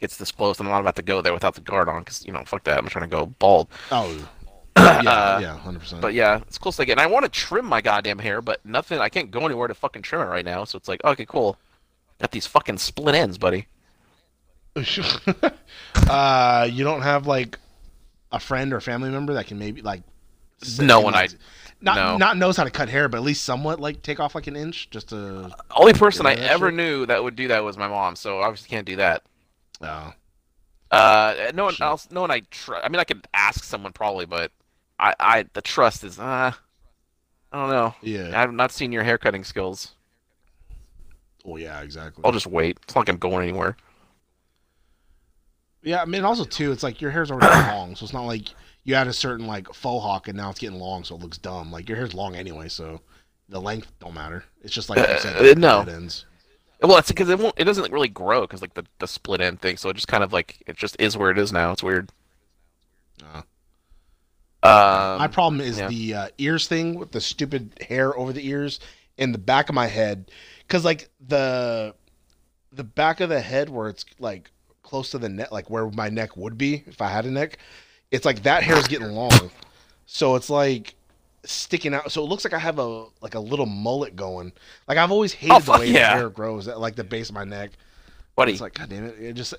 gets 0.00 0.16
this 0.16 0.30
close, 0.30 0.60
and 0.60 0.68
I'm 0.68 0.72
not 0.72 0.80
about 0.80 0.94
to 0.96 1.02
go 1.02 1.20
there 1.20 1.32
without 1.32 1.54
the 1.56 1.60
guard 1.60 1.88
on 1.88 2.00
because 2.02 2.24
you 2.24 2.32
know 2.32 2.42
fuck 2.46 2.62
that. 2.64 2.78
I'm 2.78 2.86
trying 2.88 3.08
to 3.10 3.14
go 3.16 3.26
bald. 3.26 3.66
oh, 3.90 4.28
yeah, 4.78 5.10
Uh, 5.10 5.38
yeah, 5.40 5.56
hundred 5.58 5.80
percent. 5.80 6.00
But 6.02 6.14
yeah, 6.14 6.38
it's 6.46 6.58
close 6.58 6.76
to 6.76 6.84
get. 6.84 6.92
And 6.92 7.00
I 7.00 7.06
want 7.06 7.24
to 7.24 7.30
trim 7.30 7.64
my 7.66 7.80
goddamn 7.80 8.18
hair, 8.18 8.40
but 8.42 8.64
nothing. 8.64 8.98
I 8.98 9.08
can't 9.08 9.30
go 9.30 9.44
anywhere 9.46 9.68
to 9.68 9.74
fucking 9.74 10.02
trim 10.02 10.20
it 10.20 10.24
right 10.24 10.44
now. 10.44 10.64
So 10.64 10.76
it's 10.76 10.88
like, 10.88 11.02
okay, 11.04 11.24
cool. 11.26 11.56
Got 12.20 12.32
these 12.32 12.46
fucking 12.46 12.78
split 12.78 13.14
ends, 13.14 13.38
buddy. 13.38 13.66
uh, 16.08 16.68
you 16.70 16.84
don't 16.84 17.02
have 17.02 17.26
like 17.26 17.58
a 18.32 18.38
friend 18.40 18.72
or 18.72 18.80
family 18.80 19.10
member 19.10 19.34
that 19.34 19.46
can 19.46 19.58
maybe 19.58 19.82
like 19.82 20.02
No 20.80 21.00
one 21.00 21.14
I- 21.14 21.28
not 21.80 21.94
no. 21.96 22.16
not 22.16 22.36
knows 22.36 22.56
how 22.56 22.64
to 22.64 22.70
cut 22.70 22.88
hair, 22.88 23.08
but 23.08 23.18
at 23.18 23.22
least 23.22 23.44
somewhat 23.44 23.78
like 23.80 24.02
take 24.02 24.18
off 24.18 24.34
like 24.34 24.48
an 24.48 24.56
inch 24.56 24.90
just 24.90 25.10
to. 25.10 25.50
Only 25.76 25.92
person 25.92 26.26
I 26.26 26.34
ever 26.34 26.68
shit. 26.68 26.74
knew 26.74 27.06
that 27.06 27.22
would 27.22 27.36
do 27.36 27.48
that 27.48 27.62
was 27.62 27.76
my 27.76 27.86
mom. 27.86 28.16
So 28.16 28.40
obviously 28.40 28.68
can't 28.68 28.86
do 28.86 28.96
that. 28.96 29.22
Oh, 29.80 30.12
Uh, 30.90 31.52
no 31.54 31.64
one 31.66 31.74
Shit. 31.74 31.80
else. 31.82 32.08
No 32.10 32.22
one 32.22 32.32
I 32.32 32.40
tr- 32.50 32.74
I 32.76 32.88
mean, 32.88 32.98
I 32.98 33.04
could 33.04 33.28
ask 33.32 33.62
someone 33.62 33.92
probably, 33.92 34.26
but 34.26 34.50
I, 34.98 35.14
I 35.20 35.44
the 35.52 35.62
trust 35.62 36.04
is. 36.04 36.18
Uh, 36.18 36.52
I 37.52 37.56
don't 37.58 37.70
know. 37.70 37.94
yeah. 38.02 38.40
I've 38.40 38.52
not 38.52 38.72
seen 38.72 38.92
your 38.92 39.04
haircutting 39.04 39.44
skills. 39.44 39.94
Oh 41.44 41.56
yeah, 41.56 41.80
exactly. 41.80 42.22
I'll 42.24 42.32
just 42.32 42.46
wait. 42.46 42.78
It's 42.82 42.94
not 42.94 43.02
like 43.02 43.08
I'm 43.08 43.16
going 43.16 43.48
anywhere. 43.48 43.76
Yeah, 45.82 46.02
I 46.02 46.04
mean, 46.04 46.24
also 46.24 46.44
too, 46.44 46.72
it's 46.72 46.82
like 46.82 47.00
your 47.00 47.10
hair's 47.10 47.30
already 47.30 47.46
long, 47.72 47.94
so 47.94 48.04
it's 48.04 48.12
not 48.12 48.24
like 48.26 48.48
you 48.84 48.94
had 48.94 49.06
a 49.06 49.12
certain 49.12 49.46
like 49.46 49.72
faux 49.72 50.02
hawk 50.04 50.28
and 50.28 50.36
now 50.36 50.50
it's 50.50 50.58
getting 50.58 50.78
long, 50.78 51.04
so 51.04 51.14
it 51.14 51.22
looks 51.22 51.38
dumb. 51.38 51.70
Like 51.72 51.88
your 51.88 51.96
hair's 51.96 52.14
long 52.14 52.34
anyway, 52.36 52.68
so 52.68 53.00
the 53.48 53.60
length 53.60 53.92
don't 54.00 54.14
matter. 54.14 54.44
It's 54.62 54.74
just 54.74 54.90
like 54.90 54.98
you 54.98 55.18
said, 55.20 55.36
Uh, 55.36 55.54
no. 55.58 55.84
dead 55.84 55.94
ends. 55.94 56.26
Well, 56.82 56.98
it's 56.98 57.08
because 57.08 57.28
it 57.28 57.38
won't. 57.38 57.54
It 57.56 57.64
doesn't 57.64 57.92
really 57.92 58.08
grow 58.08 58.42
because 58.42 58.60
like 58.60 58.74
the 58.74 58.84
the 58.98 59.08
split 59.08 59.40
end 59.40 59.60
thing. 59.60 59.76
So 59.76 59.88
it 59.88 59.94
just 59.94 60.06
kind 60.08 60.22
of 60.22 60.32
like 60.32 60.62
it 60.66 60.76
just 60.76 60.96
is 61.00 61.16
where 61.16 61.30
it 61.30 61.38
is 61.38 61.52
now. 61.52 61.72
It's 61.72 61.82
weird. 61.82 62.10
Uh, 63.22 63.42
Um, 64.62 65.18
my 65.18 65.28
problem 65.28 65.60
is 65.60 65.78
yeah. 65.78 65.88
the 65.88 66.14
uh, 66.14 66.28
ears 66.38 66.66
thing 66.66 66.98
with 66.98 67.12
the 67.12 67.20
stupid 67.20 67.70
hair 67.88 68.16
over 68.18 68.32
the 68.32 68.46
ears 68.46 68.80
in 69.16 69.32
the 69.32 69.38
back 69.38 69.68
of 69.68 69.74
my 69.74 69.86
head, 69.86 70.30
because 70.66 70.84
like 70.84 71.08
the 71.26 71.94
the 72.72 72.84
back 72.84 73.20
of 73.20 73.28
the 73.28 73.40
head 73.40 73.68
where 73.68 73.88
it's 73.88 74.04
like 74.18 74.50
close 74.82 75.10
to 75.12 75.18
the 75.18 75.28
neck, 75.28 75.52
like 75.52 75.70
where 75.70 75.88
my 75.90 76.08
neck 76.08 76.36
would 76.36 76.58
be 76.58 76.82
if 76.86 77.00
I 77.00 77.08
had 77.08 77.24
a 77.24 77.30
neck, 77.30 77.58
it's 78.10 78.24
like 78.24 78.42
that 78.42 78.62
hair 78.64 78.76
is 78.76 78.88
getting 78.88 79.12
long, 79.12 79.50
so 80.06 80.34
it's 80.34 80.50
like 80.50 80.94
sticking 81.44 81.94
out. 81.94 82.10
So 82.10 82.22
it 82.24 82.28
looks 82.28 82.44
like 82.44 82.52
I 82.52 82.58
have 82.58 82.80
a 82.80 83.06
like 83.20 83.34
a 83.34 83.40
little 83.40 83.66
mullet 83.66 84.16
going. 84.16 84.52
Like 84.88 84.98
I've 84.98 85.12
always 85.12 85.32
hated 85.32 85.54
Oh, 85.54 85.60
the 85.60 85.72
way 85.78 85.90
yeah. 85.90 86.14
the 86.14 86.20
hair 86.20 86.30
grows 86.30 86.66
at 86.66 86.80
like 86.80 86.96
the 86.96 87.04
base 87.04 87.28
of 87.28 87.34
my 87.36 87.44
neck. 87.44 87.70
buddy. 88.34 88.52
It's 88.52 88.60
like 88.60 88.74
God 88.74 88.88
damn 88.88 89.04
it! 89.04 89.18
It 89.20 89.32
just 89.34 89.54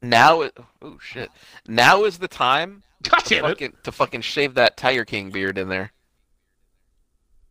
Now, 0.00 0.42
it, 0.42 0.56
oh 0.80 0.98
shit! 1.00 1.30
Now 1.66 2.04
is 2.04 2.18
the 2.18 2.28
time 2.28 2.84
God 3.02 3.18
to 3.20 3.28
damn 3.28 3.44
it, 3.44 3.48
fucking, 3.48 3.72
to 3.84 3.92
fucking 3.92 4.20
shave 4.22 4.54
that 4.54 4.76
Tiger 4.76 5.04
King 5.04 5.30
beard 5.30 5.58
in 5.58 5.68
there. 5.68 5.92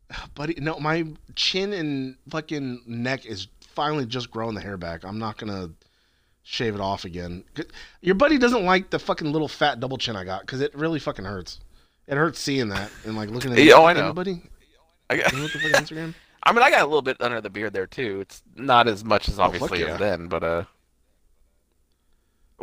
buddy. 0.35 0.55
No, 0.59 0.79
my 0.79 1.05
chin 1.35 1.73
and 1.73 2.15
fucking 2.29 2.81
neck 2.85 3.25
is 3.25 3.47
finally 3.61 4.05
just 4.05 4.31
growing 4.31 4.55
the 4.55 4.61
hair 4.61 4.77
back. 4.77 5.03
I'm 5.03 5.19
not 5.19 5.37
gonna 5.37 5.69
shave 6.43 6.75
it 6.75 6.81
off 6.81 7.05
again. 7.05 7.43
Your 8.01 8.15
buddy 8.15 8.37
doesn't 8.37 8.65
like 8.65 8.89
the 8.89 8.99
fucking 8.99 9.31
little 9.31 9.47
fat 9.47 9.79
double 9.79 9.97
chin 9.97 10.15
I 10.15 10.23
got 10.23 10.41
because 10.41 10.61
it 10.61 10.73
really 10.75 10.99
fucking 10.99 11.25
hurts. 11.25 11.59
It 12.07 12.15
hurts 12.15 12.39
seeing 12.39 12.69
that 12.69 12.89
and 13.05 13.15
like 13.15 13.29
looking 13.29 13.51
at. 13.51 13.57
Yeah, 13.63 13.73
oh, 13.75 13.85
I 13.85 13.93
know. 13.93 14.13
buddy. 14.13 14.41
I, 15.09 15.17
got, 15.17 15.25
Can 15.29 15.37
you 15.37 15.43
look 15.43 15.55
at 15.55 15.61
Instagram? 15.83 16.13
I 16.43 16.53
mean, 16.53 16.63
I 16.63 16.69
got 16.69 16.81
a 16.81 16.85
little 16.85 17.01
bit 17.01 17.17
under 17.21 17.41
the 17.41 17.49
beard 17.49 17.73
there 17.73 17.87
too. 17.87 18.19
It's 18.21 18.41
not 18.55 18.87
as 18.87 19.03
much 19.03 19.27
as 19.27 19.39
Oh, 19.39 19.43
obviously 19.43 19.81
yeah. 19.81 19.93
as 19.93 19.99
then, 19.99 20.27
but 20.27 20.43
uh, 20.43 20.63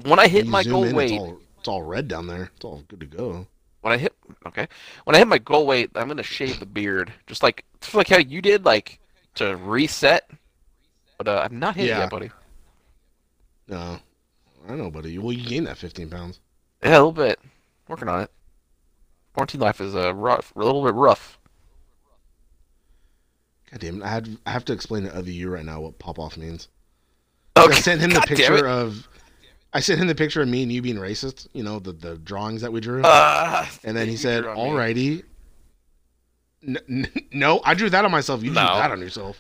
when 0.04 0.18
I 0.18 0.26
hit 0.26 0.44
When 0.44 0.50
my 0.52 0.64
goal 0.64 0.84
in, 0.84 0.96
weight, 0.96 1.18
all, 1.18 1.38
it's 1.64 1.68
all 1.70 1.82
red 1.82 2.08
down 2.08 2.26
there. 2.26 2.50
It's 2.54 2.62
all 2.62 2.82
good 2.88 3.00
to 3.00 3.06
go. 3.06 3.46
when 3.80 3.94
I 3.94 3.96
hit 3.96 4.12
okay, 4.46 4.68
when 5.04 5.16
I 5.16 5.18
hit 5.18 5.26
my 5.28 5.38
goal 5.38 5.66
weight, 5.66 5.90
I'm 5.94 6.08
gonna 6.08 6.22
shave 6.22 6.60
the 6.60 6.66
beard, 6.66 7.10
just 7.26 7.42
like 7.42 7.64
just 7.80 7.94
like 7.94 8.08
how 8.08 8.18
you 8.18 8.42
did, 8.42 8.66
like 8.66 8.98
to 9.36 9.56
reset. 9.56 10.28
But 11.16 11.26
uh, 11.26 11.40
I'm 11.42 11.58
not 11.58 11.74
hit 11.76 11.86
Yeah. 11.86 12.00
yet, 12.00 12.10
buddy. 12.10 12.30
No, 13.66 13.98
I 14.68 14.74
know, 14.74 14.90
buddy. 14.90 15.16
Well, 15.18 15.32
you 15.32 15.42
gained 15.42 15.66
that 15.66 15.78
15 15.78 16.10
pounds. 16.10 16.38
Yeah, 16.82 16.90
a 16.90 17.00
little 17.00 17.12
bit. 17.12 17.40
Working 17.88 18.10
on 18.10 18.20
it. 18.20 18.30
Quarantine 19.32 19.62
life 19.62 19.80
is 19.80 19.94
uh, 19.96 20.12
rough, 20.14 20.52
a 20.54 20.58
little 20.58 20.84
bit 20.84 20.92
rough. 20.92 21.38
God 23.70 23.80
damn 23.80 24.02
it! 24.02 24.04
I 24.04 24.08
had 24.10 24.36
I 24.44 24.50
have 24.50 24.66
to 24.66 24.74
explain 24.74 25.04
to 25.04 25.16
other 25.16 25.30
you 25.30 25.48
right 25.48 25.64
now 25.64 25.80
what 25.80 25.98
pop 25.98 26.18
off 26.18 26.36
means. 26.36 26.68
Okay. 27.56 27.72
I 27.74 27.80
sent 27.80 28.02
him 28.02 28.10
the 28.10 28.16
God 28.20 28.26
damn 28.28 28.36
picture 28.36 28.68
of. 28.68 29.08
I 29.76 29.80
sent 29.80 30.00
him 30.00 30.06
the 30.06 30.14
picture 30.14 30.40
of 30.40 30.46
me 30.48 30.62
and 30.62 30.70
you 30.72 30.80
being 30.80 30.96
racist. 30.96 31.48
You 31.52 31.64
know 31.64 31.80
the 31.80 31.92
the 31.92 32.16
drawings 32.16 32.60
that 32.62 32.72
we 32.72 32.80
drew. 32.80 33.02
Uh, 33.02 33.66
and 33.82 33.96
then 33.96 34.08
he 34.08 34.16
said, 34.16 34.44
"Alrighty." 34.44 35.24
N- 36.66 36.78
n- 36.88 37.10
no, 37.32 37.60
I 37.64 37.74
drew 37.74 37.90
that 37.90 38.04
on 38.04 38.10
myself. 38.10 38.42
You 38.42 38.50
drew 38.50 38.54
that 38.54 38.90
on 38.90 39.00
yourself. 39.00 39.38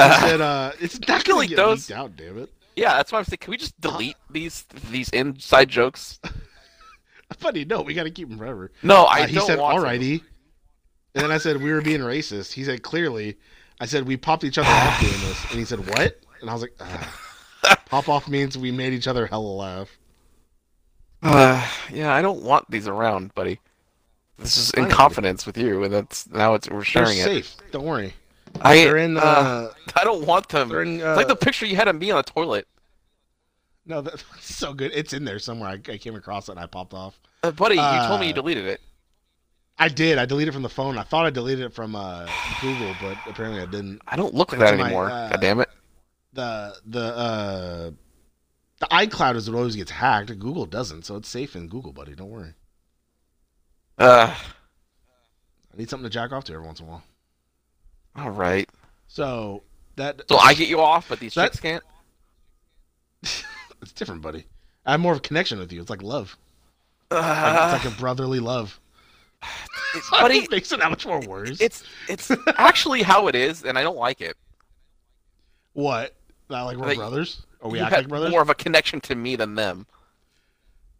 You 0.00 0.04
said, 0.20 0.40
uh, 0.40 0.72
it's 0.80 0.98
not 1.00 1.24
gonna 1.24 1.36
Delete 1.40 1.50
get 1.50 1.56
those. 1.56 1.88
leaked 1.88 1.98
out, 1.98 2.16
damn 2.16 2.38
it. 2.38 2.50
Yeah, 2.74 2.94
that's 2.96 3.12
why 3.12 3.18
I'm 3.18 3.24
saying. 3.24 3.38
Can 3.40 3.50
we 3.52 3.56
just 3.56 3.80
delete 3.80 4.16
these 4.30 4.64
these 4.90 5.08
inside 5.10 5.68
jokes? 5.68 6.18
Funny, 7.38 7.64
no, 7.64 7.82
we 7.82 7.94
gotta 7.94 8.10
keep 8.10 8.28
them 8.28 8.38
forever. 8.38 8.72
No, 8.82 9.04
I 9.04 9.22
Uh, 9.22 9.26
he 9.26 9.38
said, 9.40 9.56
to. 9.56 9.62
"Alrighty," 9.62 10.22
and 11.14 11.22
then 11.24 11.30
I 11.32 11.38
said, 11.38 11.62
"We 11.62 11.72
were 11.72 11.80
being 11.82 12.00
racist." 12.00 12.52
He 12.52 12.64
said, 12.64 12.82
"Clearly." 12.82 13.36
I 13.80 13.84
said, 13.86 14.06
"We 14.06 14.16
popped 14.16 14.42
each 14.44 14.58
other 14.58 14.68
off 14.68 15.00
doing 15.00 15.12
this," 15.20 15.50
and 15.50 15.58
he 15.58 15.64
said, 15.64 15.86
"What?" 15.88 16.18
And 16.40 16.48
I 16.48 16.52
was 16.52 16.62
like, 16.62 16.74
"Ah." 16.80 17.22
"Pop 17.86 18.08
off 18.08 18.28
means 18.28 18.58
we 18.58 18.70
made 18.70 18.92
each 18.92 19.08
other 19.08 19.26
hella 19.26 19.42
laugh." 19.48 19.98
Uh, 21.22 21.66
yeah, 21.90 22.14
I 22.14 22.20
don't 22.22 22.42
want 22.42 22.70
these 22.70 22.86
around, 22.86 23.34
buddy. 23.34 23.58
This 24.38 24.58
is 24.58 24.70
in 24.72 24.88
confidence 24.90 25.46
with 25.46 25.56
you, 25.56 25.82
and 25.82 25.92
that's 25.92 26.28
now 26.28 26.54
it's 26.54 26.68
we're 26.68 26.76
They're 26.76 26.84
sharing 26.84 27.18
it. 27.18 27.24
safe. 27.24 27.56
Don't 27.72 27.84
worry. 27.84 28.12
I 28.60 28.76
They're 28.76 28.98
in. 28.98 29.16
uh, 29.16 29.20
Uh, 29.20 29.72
I 29.96 30.04
don't 30.04 30.26
want 30.26 30.48
them. 30.50 30.68
they're 30.68 30.82
in. 30.82 31.00
Uh, 31.02 31.08
It's 31.10 31.16
like 31.16 31.28
the 31.28 31.36
picture 31.36 31.64
you 31.66 31.76
had 31.76 31.88
of 31.88 31.96
me 31.96 32.10
on 32.10 32.18
the 32.18 32.22
toilet, 32.22 32.68
no, 33.86 34.00
that's 34.02 34.24
so 34.40 34.74
good. 34.74 34.92
It's 34.94 35.12
in 35.12 35.24
there 35.24 35.38
somewhere. 35.38 35.70
I, 35.70 35.74
I 35.92 35.96
came 35.96 36.14
across 36.16 36.48
it 36.48 36.52
and 36.52 36.60
I 36.60 36.66
popped 36.66 36.92
off. 36.92 37.18
uh, 37.42 37.50
buddy. 37.50 37.76
you 37.76 38.06
told 38.06 38.20
me 38.20 38.26
you 38.26 38.32
uh, 38.32 38.36
deleted 38.36 38.66
it. 38.66 38.80
I 39.78 39.88
did. 39.88 40.18
I 40.18 40.24
deleted 40.24 40.48
it 40.48 40.52
from 40.52 40.62
the 40.62 40.68
phone. 40.70 40.96
I 40.98 41.02
thought 41.02 41.26
I 41.26 41.30
deleted 41.30 41.64
it 41.66 41.74
from 41.74 41.94
uh, 41.94 42.26
Google, 42.62 42.94
but 43.00 43.16
apparently 43.28 43.60
I 43.60 43.66
didn't. 43.66 44.00
I 44.08 44.16
don't 44.16 44.34
look 44.34 44.52
like 44.52 44.60
that 44.60 44.78
my, 44.78 44.84
anymore. 44.86 45.10
uh, 45.10 45.28
God 45.30 45.40
damn 45.40 45.60
it. 45.60 45.68
The 46.36 46.76
the 46.84 47.00
uh, 47.16 47.90
the 48.80 48.86
iCloud 48.86 49.36
is 49.36 49.50
what 49.50 49.56
always 49.58 49.74
gets 49.74 49.90
hacked. 49.90 50.28
Google 50.38 50.66
doesn't, 50.66 51.04
so 51.06 51.16
it's 51.16 51.28
safe 51.28 51.56
in 51.56 51.66
Google, 51.68 51.92
buddy. 51.92 52.14
Don't 52.14 52.28
worry. 52.30 52.52
Uh, 53.98 54.34
I 55.72 55.76
need 55.78 55.88
something 55.88 56.04
to 56.04 56.10
jack 56.10 56.32
off 56.32 56.44
to 56.44 56.52
every 56.52 56.66
once 56.66 56.80
in 56.80 56.86
a 56.86 56.90
while. 56.90 57.02
all 58.16 58.30
right. 58.30 58.68
So 59.08 59.62
that 59.96 60.20
So 60.28 60.36
I 60.36 60.52
get 60.52 60.68
you 60.68 60.80
off, 60.80 61.08
but 61.08 61.18
these 61.20 61.32
That- 61.34 61.52
chicks 61.52 61.60
can't. 61.60 61.82
it's 63.22 63.92
different, 63.94 64.20
buddy. 64.20 64.44
I 64.84 64.92
have 64.92 65.00
more 65.00 65.12
of 65.12 65.18
a 65.18 65.22
connection 65.22 65.58
with 65.58 65.72
you. 65.72 65.80
It's 65.80 65.88
like 65.90 66.02
love. 66.02 66.36
Like, 67.10 67.22
Uh, 67.24 67.70
it's 67.76 67.84
like 67.84 67.94
a 67.94 67.98
brotherly 67.98 68.40
love. 68.40 68.78
it's, 69.94 70.10
buddy, 70.10 70.38
it 70.44 70.50
makes 70.50 70.70
it 70.72 70.80
that 70.80 70.90
much 70.90 71.06
more 71.06 71.20
worse. 71.20 71.60
it's 71.60 71.82
it's 72.08 72.30
actually 72.58 73.02
how 73.02 73.28
it 73.28 73.34
is, 73.34 73.64
and 73.64 73.78
I 73.78 73.82
don't 73.82 73.96
like 73.96 74.20
it. 74.20 74.36
what? 75.72 76.14
That 76.48 76.62
like 76.62 76.76
we're 76.76 76.94
brothers? 76.94 77.42
Or 77.60 77.70
we 77.70 77.80
act 77.80 77.92
like 77.92 78.08
brothers? 78.08 78.30
more 78.30 78.42
of 78.42 78.50
a 78.50 78.54
connection 78.54 79.00
to 79.02 79.14
me 79.14 79.36
than 79.36 79.54
them. 79.54 79.86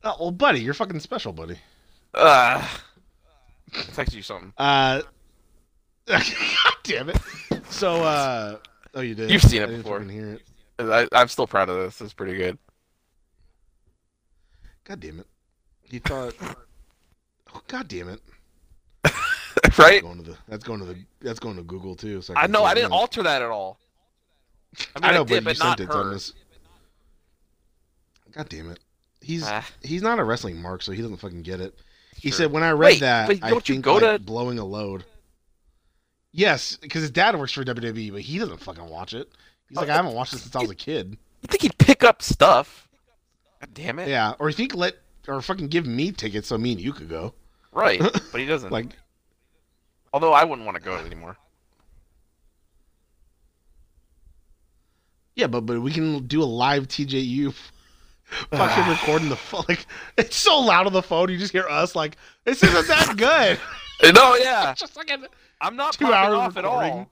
Oh, 0.03 0.16
well, 0.20 0.30
buddy, 0.30 0.61
you're 0.61 0.74
fucking 0.74 1.01
special, 1.01 1.32
buddy. 1.32 1.59
Uh, 2.14 2.66
I'll 3.74 3.82
text 3.94 4.14
you 4.14 4.22
something. 4.22 4.53
Uh, 4.57 5.03
God 6.07 6.22
damn 6.84 7.09
it. 7.11 7.18
So, 7.70 8.03
uh, 8.03 8.59
oh, 8.94 9.01
you 9.01 9.14
did. 9.14 9.30
You've 9.30 9.42
seen 9.42 9.62
it 9.62 9.64
I 9.64 9.66
didn't 9.66 9.82
before. 9.82 10.01
hear 10.03 10.34
it. 10.34 10.42
I, 10.78 11.09
I'm 11.12 11.28
still 11.28 11.47
proud 11.47 11.68
of 11.68 11.76
this. 11.76 12.01
It's 12.01 12.12
pretty 12.12 12.36
good. 12.36 12.59
God 14.84 15.01
damn 15.01 15.20
it. 15.20 15.26
You 15.88 16.01
thought. 16.01 16.34
Oh, 17.53 17.62
God 17.66 17.88
damn 17.88 18.09
it. 18.09 18.20
right? 19.78 20.03
That's 20.03 20.03
Going 20.03 20.18
to 20.18 20.22
the. 20.22 20.36
That's 20.49 20.64
going 20.64 20.80
to 20.80 20.86
the. 20.86 20.97
That's 21.20 21.38
going 21.40 21.57
to 21.57 21.62
Google 21.62 21.97
too. 21.97 22.22
So 22.22 22.34
I 22.36 22.42
can 22.42 22.53
know. 22.53 22.64
I 22.64 22.74
didn't 22.74 22.92
alter 22.92 23.22
that 23.22 23.42
at 23.42 23.51
all. 23.51 23.78
I, 24.94 25.00
mean, 25.00 25.10
I 25.10 25.14
know, 25.14 25.24
did, 25.24 25.44
but 25.44 25.56
you 25.56 25.62
sent 25.62 25.80
it. 25.80 25.88
Her. 25.88 26.12
just- 26.14 26.34
God 28.32 28.48
damn 28.48 28.70
it. 28.70 28.80
He's 29.20 29.44
Ah. 29.46 29.66
he's 29.82 30.02
not 30.02 30.18
a 30.18 30.24
wrestling 30.24 30.60
mark, 30.60 30.82
so 30.82 30.92
he 30.92 31.00
doesn't 31.02 31.16
fucking 31.16 31.42
get 31.42 31.60
it. 31.60 31.78
He 32.16 32.30
Sure. 32.30 32.36
said 32.38 32.52
when 32.52 32.62
I 32.62 32.70
read 32.70 32.78
Wait, 32.94 33.00
that, 33.00 33.30
I 33.42 33.50
don't 33.50 33.68
you 33.68 33.74
think 33.76 33.84
go 33.84 33.94
like 33.94 34.02
to- 34.02 34.18
blowing 34.18 34.58
a 34.58 34.64
load. 34.64 35.04
Yes, 36.32 36.76
because 36.76 37.00
his 37.02 37.10
dad 37.10 37.36
works 37.38 37.52
for 37.52 37.64
WWE, 37.64 38.10
but 38.10 38.20
he 38.20 38.38
doesn't 38.38 38.58
fucking 38.58 38.86
watch 38.88 39.14
it. 39.14 39.30
He's 39.68 39.76
like, 39.76 39.88
Oh, 39.88 39.92
I 39.92 39.96
haven't 39.96 40.12
watched 40.14 40.34
it 40.34 40.38
since 40.38 40.54
I 40.54 40.60
was 40.60 40.70
a 40.70 40.74
kid. 40.74 41.16
You 41.42 41.46
think 41.48 41.62
he'd 41.62 41.78
pick 41.78 42.04
up 42.04 42.20
stuff? 42.22 42.88
God 43.60 43.70
damn 43.74 43.98
it! 43.98 44.08
Yeah, 44.08 44.34
or 44.38 44.48
you 44.50 44.54
think 44.54 44.74
let 44.74 44.96
or 45.26 45.40
fucking 45.40 45.68
give 45.68 45.86
me 45.86 46.12
tickets 46.12 46.48
so 46.48 46.58
me 46.58 46.72
and 46.72 46.80
you 46.80 46.92
could 46.92 47.08
go. 47.08 47.34
Right, 47.72 48.00
but 48.32 48.40
he 48.40 48.46
doesn't. 48.46 48.70
Like, 48.70 48.94
Although 50.12 50.32
I 50.34 50.44
wouldn't 50.44 50.64
want 50.66 50.76
to 50.76 50.82
go 50.82 50.96
anymore. 50.96 51.36
Yeah, 55.37 55.47
but 55.47 55.61
but 55.62 55.80
we 55.80 55.93
can 55.93 56.26
do 56.26 56.43
a 56.43 56.45
live 56.45 56.89
TJU. 56.89 57.55
Ah. 58.51 58.57
Fucking 58.66 58.91
recording 58.93 59.28
the 59.28 59.37
phone. 59.37 59.62
Like, 59.68 59.87
it's 60.18 60.34
so 60.34 60.59
loud 60.59 60.89
on 60.89 60.93
the 60.93 61.01
phone. 61.01 61.28
You 61.30 61.39
just 61.39 61.53
hear 61.53 61.68
us 61.68 61.95
like, 61.95 62.16
this 62.43 62.61
isn't 62.61 62.89
that 62.89 63.14
good. 63.16 63.61
No, 64.14 64.34
yeah, 64.34 64.74
just 64.76 64.95
fucking 64.95 65.26
I'm 65.61 65.76
not 65.76 65.93
two 65.93 66.12
hours 66.12 66.34
off 66.34 66.57
at 66.57 66.64
all. 66.64 66.80
recording. 66.80 67.07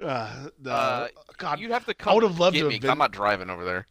Uh, 0.00 0.48
Uh, 0.64 1.08
God, 1.38 1.58
You'd 1.58 1.72
have 1.72 1.84
to 1.86 1.94
come. 1.94 2.14
would 2.14 2.22
have 2.22 2.38
loved 2.38 2.56
to 2.56 2.68
me, 2.68 2.74
have 2.74 2.82
'cause 2.82 2.90
I'm 2.90 2.98
not 2.98 3.10
driving 3.10 3.50
over 3.50 3.64
there. 3.64 3.86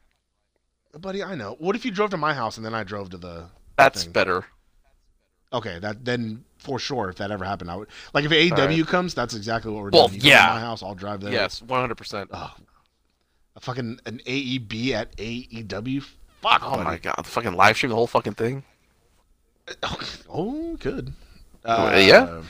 buddy, 0.99 1.21
I 1.21 1.35
know. 1.35 1.57
What 1.59 1.75
if 1.75 1.83
you 1.83 1.91
drove 1.91 2.11
to 2.11 2.17
my 2.17 2.33
house 2.33 2.55
and 2.55 2.65
then 2.65 2.73
I 2.73 2.85
drove 2.85 3.09
to 3.09 3.17
the? 3.17 3.49
That's 3.77 4.03
thing? 4.03 4.13
better. 4.13 4.45
Okay, 5.51 5.79
that 5.79 6.05
then 6.05 6.45
for 6.59 6.79
sure, 6.79 7.09
if 7.09 7.17
that 7.17 7.29
ever 7.29 7.43
happened, 7.43 7.69
I 7.69 7.75
would 7.75 7.89
like 8.13 8.23
if 8.23 8.31
AEW 8.31 8.87
comes. 8.87 9.13
That's 9.13 9.33
exactly 9.35 9.69
what 9.71 9.83
we're 9.83 9.89
Well, 9.91 10.07
doing. 10.07 10.21
You 10.21 10.21
come 10.21 10.29
to 10.31 10.35
yeah. 10.45 10.53
my 10.53 10.59
house, 10.61 10.81
I'll 10.81 10.95
drive 10.95 11.19
there. 11.19 11.33
Yes, 11.33 11.61
100. 11.61 11.95
percent 11.95 12.29
Oh, 12.33 12.53
a 13.55 13.59
fucking 13.61 13.99
an 14.05 14.19
AEB 14.25 14.91
at 14.91 15.15
AEW. 15.17 16.03
Fuck. 16.41 16.61
Oh 16.63 16.71
buddy. 16.71 16.83
my 16.83 16.97
god, 16.97 17.15
the 17.17 17.23
fucking 17.23 17.53
live 17.55 17.75
stream 17.77 17.89
the 17.89 17.95
whole 17.95 18.07
fucking 18.07 18.33
thing. 18.33 18.63
Oh, 20.29 20.75
good. 20.79 21.13
Uh, 21.63 21.95
yeah? 21.99 22.41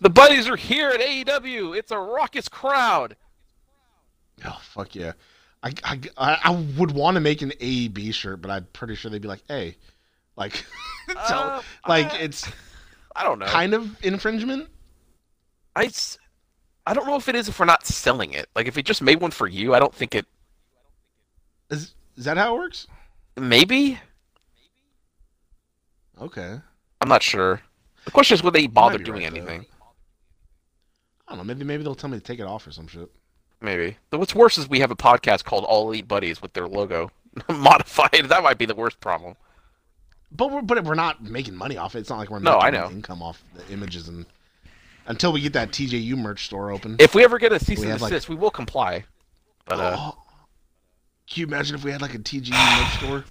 The 0.00 0.10
buddies 0.10 0.48
are 0.48 0.56
here 0.56 0.88
at 0.90 1.00
AEW. 1.00 1.76
It's 1.76 1.90
a 1.92 1.98
raucous 1.98 2.48
crowd. 2.48 3.16
Oh 4.44 4.58
fuck 4.62 4.94
yeah. 4.94 5.12
I, 5.62 5.72
I, 5.84 6.00
I 6.16 6.38
I 6.44 6.50
would 6.76 6.90
want 6.90 7.14
to 7.14 7.20
make 7.20 7.42
an 7.42 7.50
AEB 7.60 8.12
shirt, 8.12 8.42
but 8.42 8.50
I'm 8.50 8.66
pretty 8.72 8.96
sure 8.96 9.10
they'd 9.10 9.22
be 9.22 9.28
like, 9.28 9.44
hey, 9.48 9.76
like, 10.36 10.64
tell, 11.28 11.38
Uh, 11.42 11.62
like 11.86 12.12
I- 12.14 12.18
it's 12.18 12.50
I 13.16 13.22
don't 13.22 13.38
know. 13.38 13.46
kind 13.46 13.72
of 13.74 13.96
infringement. 14.04 14.68
I, 15.76 15.90
I 16.86 16.94
don't 16.94 17.06
know 17.06 17.16
if 17.16 17.28
it 17.28 17.36
is 17.36 17.48
if 17.48 17.58
we're 17.60 17.66
not 17.66 17.86
selling 17.86 18.32
it. 18.32 18.48
Like 18.56 18.66
if 18.66 18.74
we 18.74 18.82
just 18.82 19.00
made 19.02 19.20
one 19.20 19.30
for 19.30 19.46
you, 19.46 19.74
I 19.74 19.78
don't 19.78 19.94
think 19.94 20.14
it. 20.16 20.26
Is 21.70 21.94
is 22.16 22.24
that 22.24 22.36
how 22.36 22.54
it 22.54 22.58
works? 22.58 22.86
Maybe 23.36 23.98
Okay. 26.20 26.60
I'm 27.00 27.08
not 27.08 27.22
sure. 27.22 27.60
The 28.04 28.10
question 28.10 28.34
is, 28.34 28.42
would 28.42 28.54
they 28.54 28.66
bother 28.66 28.98
doing 28.98 29.22
right, 29.24 29.32
though. 29.32 29.38
anything? 29.40 29.66
I 31.26 31.32
don't 31.34 31.38
know. 31.38 31.44
Maybe 31.44 31.64
maybe 31.64 31.82
they'll 31.82 31.94
tell 31.94 32.10
me 32.10 32.18
to 32.18 32.22
take 32.24 32.38
it 32.38 32.44
off 32.46 32.66
or 32.66 32.70
some 32.72 32.86
shit. 32.86 33.10
Maybe. 33.60 33.96
But 34.10 34.18
what's 34.20 34.34
worse 34.34 34.58
is 34.58 34.68
we 34.68 34.80
have 34.80 34.90
a 34.90 34.96
podcast 34.96 35.44
called 35.44 35.64
All 35.64 35.88
Elite 35.88 36.06
Buddies 36.06 36.42
with 36.42 36.52
their 36.52 36.68
logo 36.68 37.10
modified. 37.48 38.26
That 38.28 38.42
might 38.42 38.58
be 38.58 38.66
the 38.66 38.74
worst 38.74 39.00
problem. 39.00 39.34
But 40.30 40.50
we're 40.50 40.62
but 40.62 40.82
we're 40.84 40.94
not 40.94 41.22
making 41.22 41.54
money 41.56 41.76
off 41.76 41.94
it. 41.94 42.00
It's 42.00 42.10
not 42.10 42.18
like 42.18 42.30
we're 42.30 42.40
No, 42.40 42.58
making 42.58 42.66
I 42.66 42.70
know. 42.82 42.90
income 42.90 43.22
off 43.22 43.42
the 43.54 43.72
images 43.72 44.08
and 44.08 44.26
until 45.06 45.32
we 45.32 45.40
get 45.40 45.52
that 45.54 45.70
TJU 45.70 46.16
merch 46.16 46.44
store 46.46 46.70
open. 46.70 46.96
If 46.98 47.14
we 47.14 47.24
ever 47.24 47.38
get 47.38 47.52
a 47.52 47.58
cease 47.60 47.78
We 47.78 47.84
and 47.84 47.92
have, 47.92 48.02
like- 48.02 48.10
desist, 48.10 48.28
we 48.28 48.36
will 48.36 48.50
comply. 48.50 49.04
But 49.66 49.80
uh, 49.80 49.96
Oh. 49.98 50.18
Can 51.28 51.40
you 51.40 51.46
imagine 51.46 51.74
if 51.74 51.84
we 51.84 51.90
had 51.90 52.02
like 52.02 52.14
a 52.14 52.18
TJU 52.18 52.50
merch 52.80 52.98
store? 52.98 53.24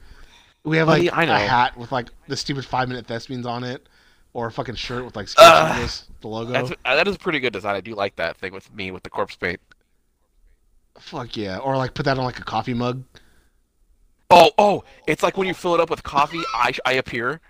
We 0.63 0.77
have 0.77 0.87
like 0.87 1.09
I 1.11 1.25
know. 1.25 1.35
a 1.35 1.39
hat 1.39 1.77
with 1.77 1.91
like 1.91 2.09
the 2.27 2.37
stupid 2.37 2.65
five 2.65 2.87
minute 2.87 3.05
thespians 3.05 3.45
on 3.45 3.63
it, 3.63 3.87
or 4.33 4.47
a 4.47 4.51
fucking 4.51 4.75
shirt 4.75 5.05
with 5.05 5.15
like 5.15 5.27
Uh, 5.37 5.87
the 6.21 6.27
logo. 6.27 6.51
that's, 6.51 6.71
uh, 6.71 6.95
that 6.95 7.07
is 7.07 7.15
a 7.15 7.19
pretty 7.19 7.39
good 7.39 7.53
design. 7.53 7.75
I 7.75 7.81
do 7.81 7.95
like 7.95 8.15
that 8.15 8.37
thing 8.37 8.53
with 8.53 8.73
me 8.73 8.91
with 8.91 9.03
the 9.03 9.09
corpse 9.09 9.35
paint. 9.35 9.59
Fuck 10.99 11.35
yeah! 11.35 11.57
Or 11.57 11.75
like 11.75 11.93
put 11.93 12.05
that 12.05 12.17
on 12.17 12.23
like 12.23 12.39
a 12.39 12.43
coffee 12.43 12.73
mug. 12.73 13.03
Oh, 14.29 14.51
oh! 14.57 14.83
It's 15.05 15.21
like 15.21 15.37
when 15.37 15.47
you 15.47 15.53
fill 15.53 15.75
it 15.75 15.79
up 15.79 15.89
with 15.89 16.03
coffee, 16.03 16.41
I 16.53 16.71
I 16.85 16.93
appear. 16.93 17.41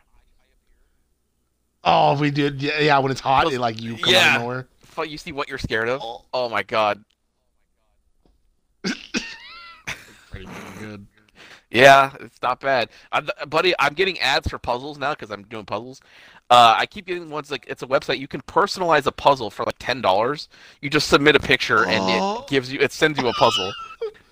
Oh, 1.84 2.18
we 2.18 2.32
did. 2.32 2.62
Yeah, 2.62 2.80
yeah 2.80 3.00
when 3.00 3.12
it's 3.12 3.22
hot, 3.22 3.52
it, 3.52 3.60
like 3.60 3.82
you 3.82 3.98
come 3.98 4.16
out 4.16 4.22
yeah. 4.22 4.36
of 4.36 4.42
nowhere. 4.42 4.68
You 5.06 5.18
see 5.18 5.32
what 5.32 5.50
you're 5.50 5.58
scared 5.58 5.90
of? 5.90 6.02
Oh. 6.04 6.26
Oh 6.34 6.50
my 6.50 6.64
god. 6.64 7.04
Pretty 10.46 10.80
good. 10.80 11.08
Yeah, 11.72 12.12
it's 12.20 12.40
not 12.44 12.60
bad, 12.60 12.90
I'm, 13.12 13.28
buddy. 13.50 13.74
I'm 13.80 13.94
getting 13.96 14.20
ads 14.20 14.48
for 14.48 14.60
puzzles 14.60 15.00
now 15.00 15.14
because 15.14 15.32
I'm 15.32 15.42
doing 15.44 15.66
puzzles. 15.66 16.02
Uh, 16.52 16.76
I 16.78 16.86
keep 16.86 17.08
getting 17.08 17.32
ones 17.32 17.50
like 17.50 17.66
it's 17.68 17.82
a 17.82 17.88
website 17.88 18.20
you 18.20 18.28
can 18.28 18.42
personalize 18.44 19.08
a 19.08 19.12
puzzle 19.12 19.50
for 19.50 19.64
like 19.66 19.78
ten 19.80 20.00
dollars. 20.00 20.50
You 20.82 20.90
just 20.92 21.08
submit 21.10 21.36
a 21.36 21.40
picture 21.40 21.86
and 21.86 22.04
Oh. 22.04 22.42
it 22.42 22.48
gives 22.48 22.72
you 22.72 22.80
it 22.80 22.92
sends 22.92 23.20
you 23.20 23.28
a 23.28 23.34
puzzle. 23.34 23.72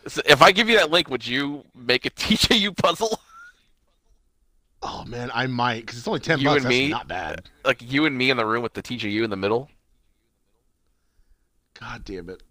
So 0.07 0.21
if 0.27 0.41
I 0.43 0.51
give 0.51 0.69
you 0.69 0.77
that 0.77 0.91
link, 0.91 1.09
would 1.09 1.25
you 1.25 1.63
make 1.75 2.05
a 2.05 2.09
TJU 2.11 2.77
puzzle? 2.77 3.19
Oh 4.83 5.03
man, 5.05 5.31
I 5.33 5.47
might 5.47 5.81
because 5.81 5.97
it's 5.97 6.07
only 6.07 6.19
ten 6.19 6.37
You 6.39 6.45
bucks. 6.45 6.57
and 6.57 6.65
That's 6.65 6.69
me? 6.79 6.89
not 6.89 7.07
bad. 7.07 7.49
Like 7.65 7.81
you 7.81 8.05
and 8.05 8.15
me 8.15 8.29
in 8.29 8.37
the 8.37 8.45
room 8.45 8.61
with 8.61 8.73
the 8.73 8.83
TJU 8.83 9.23
in 9.23 9.29
the 9.31 9.35
middle. 9.37 9.69
God 11.79 12.03
damn 12.05 12.29
it. 12.29 12.43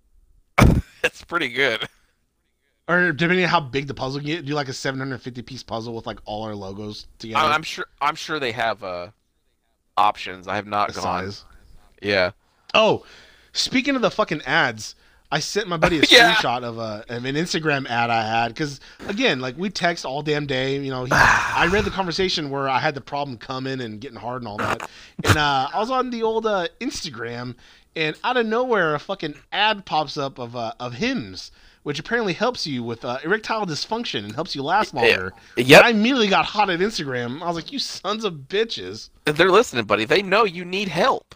It's 1.03 1.25
pretty 1.25 1.49
good. 1.49 1.89
Or 2.91 3.13
depending 3.13 3.45
on 3.45 3.51
how 3.51 3.61
big 3.61 3.87
the 3.87 3.95
puzzle 3.95 4.21
can 4.21 4.27
get, 4.27 4.45
do 4.47 4.55
like 4.55 4.69
a 4.69 4.73
750 4.73 5.43
piece 5.43 5.63
puzzle 5.63 5.95
with 5.95 6.07
like 6.07 6.19
all 6.25 6.43
our 6.43 6.55
logos 6.57 7.07
together. 7.21 7.39
I'm 7.41 7.63
sure. 7.63 7.87
I'm 8.01 8.17
sure 8.17 8.41
they 8.41 8.51
have 8.53 8.83
uh, 8.83 9.11
options. 9.97 10.49
I 10.49 10.57
have 10.57 10.67
not 10.67 10.89
the 10.89 10.95
gone. 10.95 11.03
size. 11.03 11.45
Yeah. 12.03 12.33
Oh, 12.75 13.05
speaking 13.53 13.95
of 13.95 14.03
the 14.03 14.11
fucking 14.11 14.43
ads, 14.43 14.97
I 15.31 15.39
sent 15.39 15.69
my 15.69 15.77
buddy 15.77 15.99
a 16.01 16.03
Yeah. 16.11 16.35
screenshot 16.35 16.65
of 16.65 16.79
a 16.79 17.05
of 17.09 17.25
an 17.25 17.37
Instagram 17.37 17.87
ad 17.89 18.11
I 18.11 18.27
had 18.27 18.49
because 18.49 18.81
again, 19.07 19.39
like 19.39 19.57
we 19.57 19.71
text 19.71 20.05
all 20.05 20.23
damn 20.23 20.47
day. 20.47 20.79
You 20.79 20.91
know, 20.91 21.05
he, 21.05 21.13
I 21.13 21.69
read 21.71 21.85
the 21.85 21.91
conversation 21.91 22.51
where 22.51 22.69
I 22.69 22.81
had 22.81 22.97
the 22.97 23.01
problem 23.01 23.37
coming 23.39 23.81
and 23.81 24.01
getting 24.01 24.19
hard 24.19 24.43
and 24.43 24.49
all 24.49 24.57
that, 24.57 24.91
and 25.23 25.37
uh, 25.37 25.69
I 25.73 25.79
was 25.79 25.91
on 25.91 26.11
the 26.11 26.25
old 26.25 26.45
uh, 26.47 26.67
Instagram, 26.81 27.55
and 27.95 28.17
out 28.25 28.37
of 28.37 28.47
nowhere, 28.47 28.97
a 28.97 28.99
fucking 28.99 29.35
ad 29.53 29.85
pops 29.85 30.17
up 30.17 30.39
of 30.41 30.57
uh, 30.57 30.73
of 30.81 30.95
Hims. 30.95 31.53
Which 31.83 31.99
apparently 31.99 32.35
helps 32.35 32.67
you 32.67 32.83
with 32.83 33.07
uh, 33.07 33.19
erectile 33.25 33.65
dysfunction 33.65 34.25
and 34.25 34.35
helps 34.35 34.55
you 34.55 34.63
last 34.63 34.93
longer. 34.93 35.33
Yeah. 35.57 35.81
I 35.81 35.91
immediately 35.91 36.29
got 36.29 36.45
hot 36.45 36.69
at 36.69 36.81
Instagram. 36.81 37.41
I 37.41 37.47
was 37.47 37.57
like, 37.57 37.73
"You 37.73 37.79
sons 37.79 38.23
of 38.25 38.35
bitches!" 38.49 39.09
They're 39.25 39.51
listening, 39.51 39.87
buddy. 39.87 40.05
They 40.05 40.21
know 40.21 40.45
you 40.45 40.67
need 40.67 40.89
help. 40.89 41.35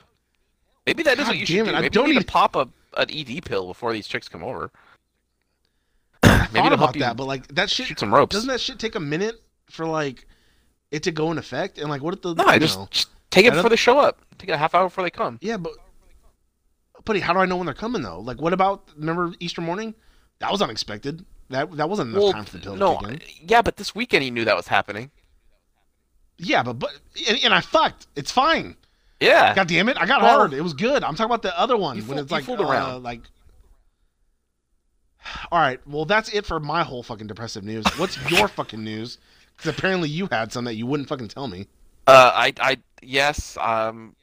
Maybe 0.87 1.03
that 1.05 1.19
is 1.19 1.25
God 1.25 1.29
what 1.29 1.39
you 1.39 1.47
should 1.47 1.57
it, 1.57 1.65
do. 1.65 1.71
I 1.71 1.81
Maybe 1.81 1.89
don't 1.91 2.09
you 2.09 2.15
need 2.15 2.21
to 2.21 2.27
pop 2.27 2.57
a 2.57 2.69
an 2.99 3.09
ED 3.11 3.45
pill 3.47 3.67
before 3.69 3.95
these 3.95 4.07
chicks 4.07 4.29
come 4.29 4.45
over. 4.45 4.71
I 6.23 6.29
Maybe 6.53 6.59
thought 6.59 6.67
it'll 6.67 6.69
help 6.69 6.79
about 6.91 6.95
you 6.97 7.01
that, 7.01 7.17
but 7.17 7.25
like 7.27 7.49
that 7.49 7.71
shit 7.71 7.87
shoot 7.87 7.99
some 8.01 8.15
ropes. 8.15 8.35
Doesn't 8.35 8.49
that 8.49 8.61
shit 8.61 8.79
take 8.79 8.95
a 8.97 9.01
minute 9.01 9.41
for 9.71 9.87
like 9.87 10.27
it 10.91 11.03
to 11.05 11.11
go 11.11 11.33
in 11.33 11.39
effect? 11.39 11.79
And 11.79 11.89
like, 11.89 12.03
what 12.03 12.13
if 12.15 12.21
the 12.23 12.35
No, 12.35 12.45
I 12.45 12.59
just, 12.59 12.79
know- 12.79 12.89
just 12.91 13.09
take 13.31 13.47
it 13.47 13.53
I 13.53 13.57
before 13.57 13.71
they 13.71 13.77
show 13.77 13.99
up. 13.99 14.21
Take 14.39 14.51
it 14.51 14.53
a 14.53 14.59
half 14.59 14.75
hour 14.75 14.85
before 14.85 15.05
they 15.05 15.11
come. 15.11 15.39
yeah, 15.41 15.57
but 15.57 15.73
buddy, 17.05 17.21
how 17.21 17.33
do 17.33 17.39
I 17.39 17.47
know 17.47 17.57
when 17.57 17.65
they're 17.67 17.75
coming 17.75 18.03
though? 18.03 18.21
Like, 18.21 18.41
what 18.41 18.53
about 18.53 18.89
remember 18.97 19.33
Easter 19.41 19.61
morning? 19.63 19.95
That 20.41 20.51
was 20.53 20.61
unexpected. 20.63 21.25
That 21.51 21.71
that 21.77 21.89
wasn't 21.89 22.11
enough 22.11 22.23
Well, 22.23 22.33
time 22.33 22.45
for 22.45 22.57
the 22.57 22.63
pill 22.63 22.77
no, 22.77 22.99
to 23.01 23.09
kick 23.19 23.41
in. 23.43 23.49
yeah, 23.49 23.63
but 23.63 23.77
this 23.77 23.95
weekend 23.95 24.23
he 24.25 24.31
knew 24.31 24.45
that 24.45 24.57
was 24.57 24.67
happening. 24.69 25.11
Yeah, 26.39 26.63
but 26.63 26.75
but 26.79 26.91
and, 27.29 27.39
and 27.45 27.55
I 27.55 27.61
fucked. 27.61 28.07
It's 28.17 28.31
fine. 28.33 28.77
Yeah. 29.21 29.55
God 29.55 29.69
damn 29.69 29.89
it, 29.89 29.97
I 29.99 30.07
got 30.07 30.23
Well- 30.23 30.37
hard. 30.39 30.53
It 30.53 30.61
was 30.63 30.73
good. 30.75 31.05
I'm 31.05 31.15
talking 31.15 31.27
about 31.31 31.43
the 31.43 31.59
other 31.59 31.77
one 31.77 31.99
when 32.07 32.19
it's 32.19 32.31
you 32.31 32.37
like 32.37 32.45
fooled 32.45 32.61
uh, 32.61 32.65
around. 32.69 33.03
like. 33.03 33.21
All 35.53 35.59
right, 35.59 35.81
well 35.87 36.05
that's 36.05 36.29
it 36.35 36.45
for 36.47 36.61
my 36.61 36.83
whole 36.83 37.03
fucking 37.03 37.27
depressive 37.27 37.65
news. 37.65 37.85
What's 37.97 38.19
your 38.31 38.49
fucking 38.49 38.83
news? 38.83 39.19
Because 39.57 39.77
apparently 39.79 40.09
you 40.09 40.29
had 40.31 40.53
some 40.53 40.65
that 40.65 40.75
you 40.75 40.87
wouldn't 40.87 41.09
fucking 41.09 41.29
tell 41.29 41.47
me. 41.47 41.69
Uh, 42.07 42.33
I, 42.35 42.53
I, 42.61 42.77
yes, 43.03 43.57
um, 43.61 44.15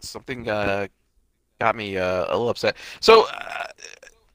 something 0.00 0.48
uh, 0.48 0.88
got 1.60 1.76
me 1.76 1.96
uh, 1.96 2.24
a 2.28 2.32
little 2.32 2.48
upset. 2.50 2.76
So, 3.00 3.26
uh, 3.32 3.66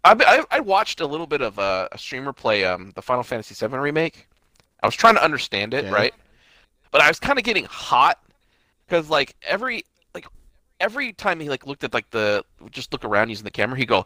I, 0.06 0.14
I, 0.52 0.58
I 0.58 0.60
watched 0.62 1.02
a 1.02 1.06
little 1.06 1.28
bit 1.28 1.42
of 1.42 1.60
uh, 1.60 1.88
a 1.92 1.98
streamer 1.98 2.34
play 2.34 2.64
um, 2.66 2.92
the 2.96 3.02
Final 3.02 3.24
Fantasy 3.24 3.54
VII 3.54 3.78
remake. 3.78 4.28
I 4.82 4.88
was 4.88 4.96
trying 4.96 5.16
to 5.16 5.24
understand 5.24 5.74
it, 5.74 5.86
Yeah. 5.86 5.92
right? 5.92 6.14
But 6.92 7.02
I 7.02 7.08
was 7.08 7.20
kind 7.20 7.38
of 7.38 7.46
getting 7.46 7.66
hot 7.66 8.18
because, 8.88 9.10
like, 9.10 9.36
every 9.44 9.84
like 10.16 10.26
every 10.80 11.14
time 11.14 11.40
he 11.40 11.50
like 11.50 11.68
looked 11.68 11.84
at 11.84 11.94
like 11.94 12.10
the 12.10 12.44
just 12.72 12.92
look 12.92 13.06
around 13.06 13.30
using 13.30 13.44
the 13.44 13.52
camera, 13.52 13.78
he'd 13.78 13.88
go, 13.88 14.06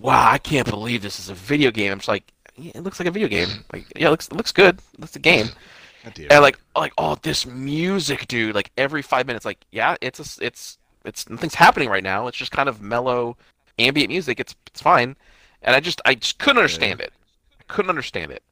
"Wow, 0.00 0.30
I 0.30 0.38
can't 0.38 0.68
believe 0.68 1.02
this 1.02 1.18
is 1.18 1.28
a 1.28 1.34
video 1.34 1.70
game." 1.70 1.92
I'm 1.92 1.98
just 1.98 2.08
like, 2.08 2.32
yeah, 2.56 2.72
"It 2.74 2.84
looks 2.84 2.98
like 2.98 3.08
a 3.08 3.10
video 3.10 3.28
game. 3.28 3.48
Like, 3.72 3.84
yeah, 3.96 4.06
it 4.06 4.10
looks 4.10 4.28
it 4.28 4.34
looks 4.34 4.52
good. 4.52 4.78
It 4.94 5.00
looks 5.00 5.16
a 5.16 5.18
game." 5.18 5.48
God 6.04 6.18
and 6.30 6.42
like 6.42 6.58
like 6.74 6.92
oh 6.98 7.16
this 7.22 7.46
music 7.46 8.26
dude 8.26 8.56
like 8.56 8.72
every 8.76 9.02
five 9.02 9.24
minutes 9.24 9.44
like 9.44 9.64
yeah 9.70 9.94
it's 10.00 10.18
a, 10.18 10.44
it's 10.44 10.76
it's 11.04 11.30
nothing's 11.30 11.54
happening 11.54 11.88
right 11.88 12.02
now 12.02 12.26
it's 12.26 12.36
just 12.36 12.50
kind 12.50 12.68
of 12.68 12.82
mellow 12.82 13.36
ambient 13.78 14.08
music 14.10 14.40
it's 14.40 14.56
it's 14.66 14.80
fine 14.82 15.14
and 15.62 15.74
i 15.74 15.80
just 15.80 16.00
i 16.04 16.14
just 16.14 16.38
couldn't 16.38 16.58
understand 16.58 17.00
it 17.00 17.12
i 17.60 17.62
couldn't 17.68 17.88
understand 17.88 18.30
it 18.30 18.42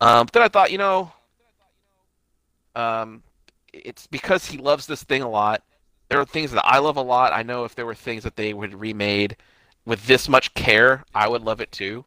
um 0.00 0.26
but 0.26 0.32
then 0.32 0.42
i 0.42 0.48
thought 0.48 0.72
you 0.72 0.78
know 0.78 1.12
um 2.76 3.22
it's 3.72 4.06
because 4.06 4.46
he 4.46 4.58
loves 4.58 4.86
this 4.86 5.02
thing 5.02 5.22
a 5.22 5.28
lot 5.28 5.62
there 6.08 6.20
are 6.20 6.24
things 6.24 6.50
that 6.50 6.64
i 6.66 6.78
love 6.78 6.96
a 6.96 7.02
lot 7.02 7.32
i 7.32 7.42
know 7.42 7.64
if 7.64 7.74
there 7.74 7.86
were 7.86 7.94
things 7.94 8.22
that 8.22 8.36
they 8.36 8.52
would 8.52 8.74
remade 8.74 9.36
with 9.86 10.06
this 10.06 10.28
much 10.28 10.52
care 10.54 11.04
i 11.14 11.28
would 11.28 11.42
love 11.42 11.60
it 11.60 11.70
too 11.72 12.04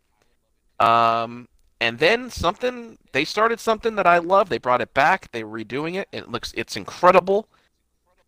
um 0.80 1.48
and 1.80 2.00
then 2.00 2.30
something 2.30 2.98
they 3.12 3.24
started 3.26 3.60
something 3.60 3.96
that 3.96 4.08
I 4.08 4.18
love. 4.18 4.50
They 4.50 4.58
brought 4.58 4.82
it 4.82 4.94
back. 4.94 5.32
They 5.32 5.44
were 5.44 5.60
redoing 5.60 5.96
it. 5.96 6.08
It 6.12 6.30
looks 6.30 6.54
it's 6.58 6.76
incredible. 6.76 7.48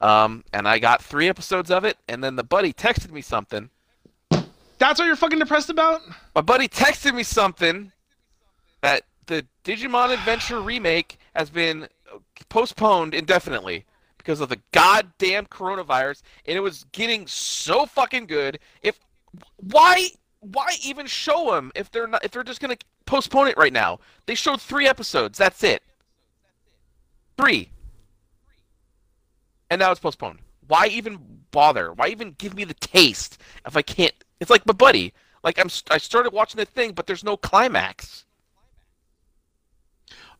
Um, 0.02 0.44
and 0.54 0.68
I 0.68 0.80
got 0.80 1.04
three 1.04 1.28
episodes 1.28 1.72
of 1.72 1.84
it. 1.84 1.98
And 2.08 2.24
then 2.24 2.36
the 2.36 2.44
buddy 2.44 2.72
texted 2.72 3.12
me 3.12 3.22
something. 3.22 3.70
That's 4.80 4.98
what 4.98 5.06
you're 5.06 5.18
fucking 5.18 5.40
depressed 5.40 5.70
about? 5.70 6.02
My 6.34 6.42
buddy 6.42 6.68
texted 6.68 7.14
me 7.14 7.24
something 7.24 7.92
that 8.82 9.04
the 9.28 9.46
Digimon 9.66 10.14
Adventure 10.14 10.62
remake 10.62 11.20
has 11.36 11.50
been 11.50 11.88
postponed 12.48 13.14
indefinitely 13.14 13.86
because 14.18 14.40
of 14.40 14.50
the 14.50 14.60
goddamn 14.72 15.46
coronavirus, 15.46 16.22
and 16.46 16.58
it 16.58 16.62
was 16.62 16.86
getting 16.94 17.28
so 17.28 17.86
fucking 17.86 18.26
good. 18.26 18.60
If 18.82 19.00
why 19.58 20.08
why 20.40 20.70
even 20.84 21.06
show 21.06 21.52
them 21.52 21.72
if 21.76 21.92
they're 21.92 22.08
not 22.08 22.24
if 22.24 22.32
they're 22.32 22.44
just 22.44 22.62
gonna 22.62 22.78
postpone 23.06 23.50
it 23.50 23.58
right 23.58 23.74
now? 23.74 24.00
They 24.28 24.36
showed 24.36 24.62
three 24.62 24.88
episodes. 24.88 25.38
That's 25.38 25.64
it. 25.64 25.84
Three. 27.38 27.70
And 29.70 29.80
now 29.80 29.92
it's 29.92 30.00
postponed. 30.00 30.40
Why 30.68 30.88
even 30.88 31.20
bother? 31.52 31.92
Why 31.94 32.08
even 32.08 32.36
give 32.38 32.56
me 32.56 32.64
the 32.64 32.74
taste 32.76 33.42
if 33.66 33.76
I 33.76 33.82
can't? 33.82 34.14
It's 34.40 34.50
like, 34.50 34.64
but 34.66 34.78
buddy, 34.78 35.14
like 35.44 35.60
I'm 35.60 35.70
I 35.92 35.98
started 35.98 36.32
watching 36.32 36.60
the 36.60 36.66
thing, 36.66 36.92
but 36.94 37.08
there's 37.08 37.24
no 37.24 37.38
climax. 37.38 38.26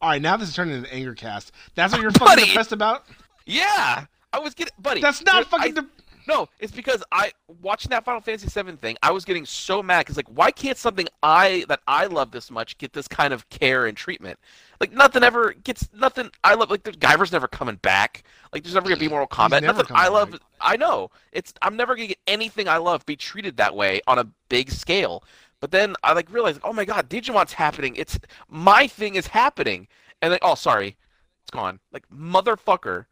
All 0.02 0.10
right, 0.10 0.22
now 0.22 0.38
this 0.38 0.50
is 0.50 0.56
turning 0.56 0.76
into 0.76 0.90
an 0.90 0.96
anger 0.96 1.14
cast. 1.14 1.52
That's 1.76 1.92
what 1.92 2.02
you're 2.02 2.12
fucking 2.12 2.46
depressed 2.46 2.72
about? 2.72 3.06
Yeah, 3.46 4.06
I 4.32 4.40
was 4.40 4.54
getting, 4.54 4.74
buddy. 4.80 5.02
That's 5.02 5.24
not 5.24 5.46
fucking. 5.48 5.78
I- 5.78 5.82
de- 5.82 5.88
No, 6.30 6.48
it's 6.60 6.72
because 6.72 7.04
I 7.12 7.32
watching 7.60 7.90
that 7.90 8.06
Final 8.06 8.22
Fantasy 8.22 8.48
VII 8.48 8.74
thing. 8.74 8.98
I 9.02 9.10
was 9.10 9.26
getting 9.26 9.48
so 9.48 9.82
mad 9.82 10.02
because 10.02 10.16
like, 10.16 10.28
why 10.28 10.52
can't 10.52 10.78
something 10.78 11.08
I 11.24 11.66
that 11.70 11.80
I 11.88 12.06
love 12.06 12.30
this 12.30 12.52
much 12.52 12.78
get 12.78 12.94
this 12.94 13.08
kind 13.08 13.34
of 13.34 13.50
care 13.50 13.88
and 13.88 13.98
treatment? 13.98 14.38
Like 14.80 14.94
nothing 14.94 15.24
ever 15.24 15.54
gets 15.64 15.90
nothing. 15.92 16.30
I 16.44 16.54
love 16.54 16.70
like 16.70 16.84
the 16.84 16.92
Guyver's 16.92 17.32
never 17.32 17.48
coming 17.48 17.78
back. 17.78 18.24
Like 18.54 18.62
there's 18.62 18.76
never 18.76 18.88
gonna 18.88 19.00
be 19.00 19.08
Mortal 19.10 19.28
Kombat. 19.28 19.64
Nothing 19.64 19.88
I 19.90 20.08
love. 20.08 20.34
back. 20.34 20.42
I 20.62 20.78
know 20.78 21.10
it's. 21.32 21.52
I'm 21.64 21.76
never 21.76 21.96
gonna 21.96 22.10
get 22.10 22.20
anything 22.28 22.68
I 22.68 22.78
love 22.78 23.04
be 23.08 23.16
treated 23.16 23.58
that 23.58 23.76
way 23.76 24.00
on 24.06 24.20
a 24.20 24.28
big 24.50 24.70
scale. 24.70 25.24
But 25.60 25.72
then 25.72 25.96
I 26.04 26.14
like 26.14 26.32
realized, 26.32 26.60
oh 26.64 26.74
my 26.74 26.86
god, 26.86 27.10
Digimon's 27.10 27.54
happening. 27.54 27.96
It's 27.96 28.20
my 28.48 28.86
thing 28.86 29.16
is 29.16 29.26
happening, 29.26 29.88
and 30.22 30.32
then 30.32 30.40
oh 30.44 30.54
sorry, 30.54 30.96
it's 31.42 31.50
gone. 31.50 31.80
Like 31.92 32.08
motherfucker. 32.16 33.06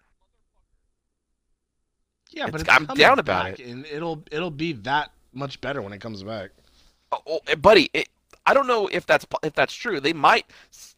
Yeah, 2.31 2.45
but 2.47 2.61
it's- 2.61 2.75
it's 2.81 2.89
I'm 2.89 2.95
down 2.97 3.19
about 3.19 3.45
back, 3.45 3.59
it. 3.59 3.67
and 3.67 3.85
it'll 3.85 4.23
it'll 4.31 4.51
be 4.51 4.73
that 4.73 5.11
much 5.33 5.59
better 5.61 5.81
when 5.81 5.93
it 5.93 5.99
comes 6.01 6.23
back. 6.23 6.51
Oh, 7.11 7.19
oh, 7.27 7.39
eh, 7.47 7.55
buddy, 7.55 7.89
it, 7.93 8.09
I 8.45 8.53
don't 8.53 8.67
know 8.67 8.87
if 8.87 9.05
that's 9.05 9.25
if 9.43 9.53
that's 9.53 9.73
true. 9.73 9.99
They 9.99 10.13
might 10.13 10.45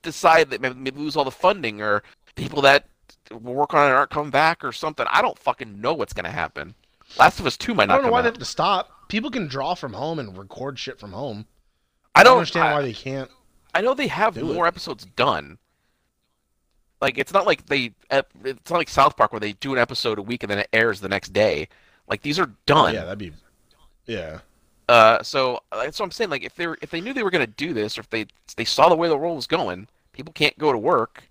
decide 0.01 0.49
that 0.51 0.61
maybe, 0.61 0.91
lose 0.91 1.15
all 1.15 1.23
the 1.25 1.31
funding, 1.31 1.81
or 1.81 2.03
people 2.35 2.61
that 2.63 2.85
work 3.31 3.73
on 3.73 3.87
it 3.89 3.93
aren't 3.93 4.09
coming 4.11 4.31
back, 4.31 4.63
or 4.63 4.71
something. 4.71 5.05
I 5.09 5.21
don't 5.21 5.37
fucking 5.37 5.79
know 5.81 5.93
what's 5.93 6.13
gonna 6.13 6.31
happen. 6.31 6.75
Last 7.17 7.39
of 7.39 7.45
Us 7.45 7.57
Two 7.57 7.73
might 7.73 7.87
not. 7.87 7.95
I 7.95 7.97
don't 7.97 8.05
know 8.07 8.11
why 8.11 8.19
out. 8.19 8.21
they 8.23 8.27
have 8.29 8.37
to 8.39 8.45
stop. 8.45 9.07
People 9.09 9.31
can 9.31 9.47
draw 9.47 9.73
from 9.75 9.93
home 9.93 10.19
and 10.19 10.37
record 10.37 10.77
shit 10.77 10.99
from 10.99 11.11
home. 11.11 11.45
I 12.15 12.21
I 12.21 12.23
don't 12.23 12.31
don't 12.33 12.37
understand 12.39 12.67
I, 12.67 12.73
why 12.73 12.81
they 12.83 12.93
can't. 12.93 13.29
I 13.73 13.81
know 13.81 13.93
they 13.93 14.07
have 14.07 14.33
do 14.35 14.49
it. 14.49 14.53
more 14.53 14.67
episodes 14.67 15.05
done. 15.05 15.57
Like 17.01 17.17
it's 17.17 17.33
not 17.33 17.45
like 17.45 17.65
they. 17.67 17.91
It's 18.11 18.69
not 18.69 18.77
like 18.77 18.89
South 18.89 19.15
Park 19.15 19.31
where 19.31 19.39
they 19.39 19.53
do 19.53 19.73
an 19.73 19.79
episode 19.79 20.19
a 20.19 20.21
week 20.21 20.43
and 20.43 20.49
then 20.51 20.59
it 20.59 20.69
airs 20.73 20.99
the 20.99 21.09
next 21.09 21.31
day. 21.33 21.67
Like 22.07 22.21
these 22.21 22.39
are 22.39 22.51
done. 22.65 22.93
Yeah, 22.93 23.03
that'd 23.05 23.19
be. 23.19 23.31
Yeah. 24.05 24.39
Uh, 24.89 25.21
so 25.21 25.59
uh, 25.71 25.83
that's 25.83 25.99
what 25.99 26.05
I'm 26.05 26.11
saying. 26.11 26.31
Like, 26.31 26.43
if 26.43 26.55
they 26.55 26.65
were, 26.65 26.77
if 26.81 26.89
they 26.89 26.99
knew 26.99 27.13
they 27.13 27.23
were 27.23 27.29
gonna 27.29 27.45
do 27.47 27.73
this, 27.73 27.97
or 27.97 28.01
if 28.01 28.09
they 28.09 28.25
they 28.57 28.65
saw 28.65 28.89
the 28.89 28.95
way 28.95 29.07
the 29.07 29.15
world 29.15 29.35
was 29.35 29.47
going, 29.47 29.87
people 30.13 30.33
can't 30.33 30.57
go 30.57 30.71
to 30.71 30.77
work, 30.77 31.23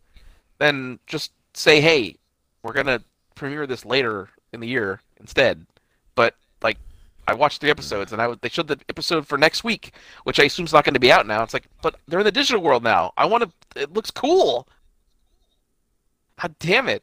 then 0.59 0.99
just 1.07 1.33
say, 1.55 1.81
hey, 1.81 2.14
we're 2.62 2.73
gonna 2.73 3.03
premiere 3.35 3.66
this 3.66 3.85
later 3.85 4.29
in 4.53 4.61
the 4.61 4.69
year 4.69 5.01
instead. 5.19 5.66
But 6.14 6.37
like, 6.62 6.79
I 7.27 7.35
watched 7.35 7.61
three 7.61 7.71
episodes, 7.71 8.12
and 8.12 8.23
I 8.23 8.29
would- 8.29 8.41
they 8.41 8.49
showed 8.49 8.69
the 8.69 8.79
episode 8.89 9.27
for 9.27 9.37
next 9.37 9.64
week, 9.64 9.93
which 10.23 10.39
I 10.39 10.45
assume 10.45 10.64
is 10.66 10.73
not 10.73 10.85
going 10.85 10.95
to 10.95 11.01
be 11.01 11.12
out 11.12 11.27
now. 11.27 11.43
It's 11.43 11.53
like, 11.53 11.66
but 11.83 11.97
they're 12.07 12.21
in 12.21 12.25
the 12.25 12.33
digital 12.33 12.62
world 12.62 12.83
now. 12.85 13.12
I 13.16 13.27
want 13.27 13.43
to. 13.45 13.81
It 13.81 13.93
looks 13.93 14.11
cool. 14.12 14.69
God 16.41 16.55
damn 16.59 16.89
it. 16.89 17.03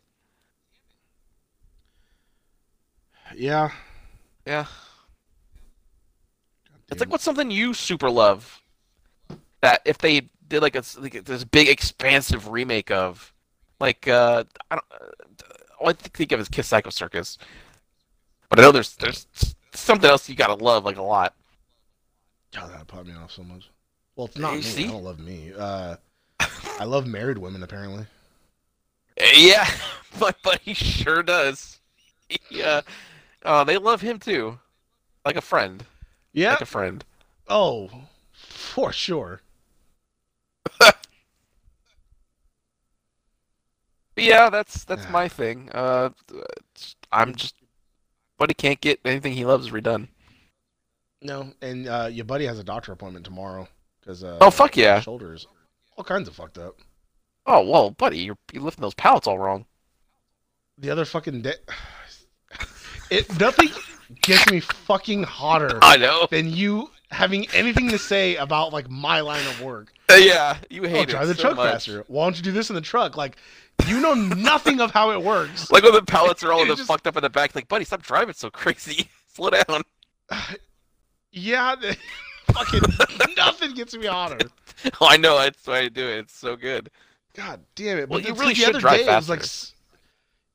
Yeah. 3.36 3.72
Yeah. 4.46 4.66
It's 6.90 7.00
like 7.00 7.10
what's 7.10 7.24
something 7.24 7.52
you 7.52 7.74
super 7.74 8.10
love 8.10 8.62
that 9.62 9.82
if 9.86 9.98
they 9.98 10.30
did 10.48 10.62
like 10.62 10.76
a 10.76 10.84
like 11.00 11.26
this 11.26 11.44
big 11.44 11.68
expansive 11.68 12.48
remake 12.48 12.92
of, 12.92 13.34
like 13.80 14.08
uh, 14.08 14.44
I 14.70 14.76
don't, 14.76 14.86
uh, 14.92 15.06
all 15.80 15.90
I 15.90 15.94
think 15.94 16.32
of 16.32 16.40
is 16.40 16.48
Kiss 16.48 16.68
Psycho 16.68 16.92
Circus, 16.92 17.38
but 18.50 18.60
I 18.60 18.62
know 18.62 18.72
there's 18.72 18.96
there's 18.98 19.28
something 19.74 20.10
else 20.10 20.30
you 20.30 20.36
gotta 20.36 20.64
love 20.64 20.86
like 20.86 20.98
a 20.98 21.02
lot. 21.02 21.34
God, 22.54 22.72
that 22.72 22.88
put 22.88 23.06
me 23.06 23.14
off 23.16 23.32
so 23.32 23.44
much. 23.44 23.70
Well, 24.16 24.28
it's 24.28 24.38
not 24.38 24.52
You 24.52 24.58
me. 24.58 24.64
see? 24.64 24.86
I 24.86 24.92
don't 24.92 25.04
love 25.04 25.20
me. 25.20 25.52
Uh, 25.58 25.96
I 26.80 26.86
love 26.86 27.08
married 27.08 27.38
women 27.40 27.64
apparently. 27.64 28.06
Yeah, 29.34 29.68
but 30.20 30.38
but 30.44 30.62
he 30.62 30.74
sure 30.74 31.24
does. 31.24 31.80
Yeah, 32.50 32.82
uh, 33.44 33.64
they 33.64 33.78
love 33.78 34.02
him 34.02 34.20
too. 34.20 34.60
like 35.26 35.36
a 35.36 35.42
friend, 35.42 35.84
Yeah. 36.34 36.52
like 36.52 36.62
a 36.62 36.66
friend. 36.66 37.04
oh, 37.48 37.90
for 38.34 38.92
sure. 38.92 39.42
Yeah, 44.18 44.50
that's 44.50 44.86
that's 44.86 45.06
Yeah. 45.06 45.12
my 45.12 45.28
thing. 45.28 45.70
Uh, 45.74 46.10
I'm 47.12 47.36
just, 47.36 47.56
he 48.50 48.54
can't 48.54 48.80
get 48.80 49.00
anything 49.04 49.34
he 49.34 49.46
loves 49.46 49.72
redone. 49.72 50.08
No, 51.22 51.54
and 51.62 51.88
uh, 51.88 52.08
your 52.12 52.26
buddy 52.26 52.46
has 52.46 52.60
a 52.60 52.64
doctor 52.64 52.92
appointment 52.94 53.26
tomorrow 53.26 53.68
because 54.00 54.24
uh, 54.24 54.38
Oh, 54.42 54.52
fuck 54.52 54.78
yeah. 54.78 55.00
shoulders, 55.02 55.48
all 55.98 56.04
kinds 56.04 56.28
of 56.28 56.36
fucked 56.36 56.58
up. 56.58 56.78
Oh 57.46 57.62
well, 57.70 57.92
buddy, 57.92 58.20
you're, 58.20 58.38
you're 58.52 58.64
lifting 58.64 58.82
those 58.82 58.94
pallets 58.96 59.28
all 59.28 59.38
wrong. 59.40 59.66
The 60.78 60.90
other 60.90 61.06
fucking 61.06 61.42
day, 61.44 61.54
it 63.10 63.40
nothing 63.40 63.70
gets 64.22 64.50
me 64.52 64.60
fucking 64.60 65.24
hotter 65.24 65.80
I 65.82 65.98
know. 65.98 66.28
than 66.30 66.50
you 66.52 66.90
having 67.12 67.48
anything 67.52 67.90
to 67.90 67.98
say 68.00 68.36
about 68.36 68.74
like 68.74 68.90
my 68.90 69.20
line 69.22 69.46
of 69.48 69.62
work. 69.62 69.92
Uh, 70.10 70.16
yeah, 70.16 70.58
you 70.70 70.84
hate 70.84 70.90
it. 70.92 70.94
Oh, 70.94 71.00
hate 71.00 71.10
drive 71.10 71.28
the 71.28 71.36
so 71.36 71.42
truck 71.42 71.56
much. 71.56 71.72
faster. 71.72 72.04
Why 72.08 72.26
don't 72.26 72.36
you 72.38 72.44
do 72.44 72.52
this 72.52 72.70
in 72.70 72.76
the 72.76 72.82
truck? 72.82 73.16
Like, 73.18 73.38
you 73.88 74.00
know 74.02 74.14
nothing 74.14 74.80
of 74.82 74.92
how 74.92 75.12
it 75.12 75.22
works. 75.22 75.70
Like 75.72 75.84
when 75.84 75.94
the 75.94 76.04
pallets 76.04 76.44
are 76.44 76.52
all 76.52 76.66
just- 76.68 76.84
fucked 76.84 77.08
up 77.08 77.16
in 77.18 77.24
the 77.24 77.30
back. 77.30 77.56
Like, 77.56 77.68
buddy, 77.68 77.86
stop 77.86 78.02
driving 78.04 78.34
so 78.36 78.50
crazy. 78.50 79.10
Slow 79.34 79.50
down. 79.52 79.82
Yeah, 81.32 81.76
the- 81.76 81.98
fucking 82.54 82.82
nothing 83.36 83.74
gets 83.74 83.94
me 83.96 84.06
hotter. 84.06 84.38
Oh, 85.02 85.08
I 85.10 85.18
know. 85.18 85.38
That's 85.38 85.66
why 85.68 85.80
I 85.80 85.88
do 85.90 86.08
it. 86.08 86.20
It's 86.20 86.38
so 86.38 86.56
good. 86.56 86.90
God 87.36 87.62
damn 87.76 87.98
it! 87.98 88.10
Well, 88.10 88.20
But 88.20 88.28
you 88.28 88.34
really 88.36 88.56
should 88.56 88.78
drive 88.78 89.00
day, 89.00 89.12
It 89.12 89.16
was 89.16 89.30
like 89.30 89.44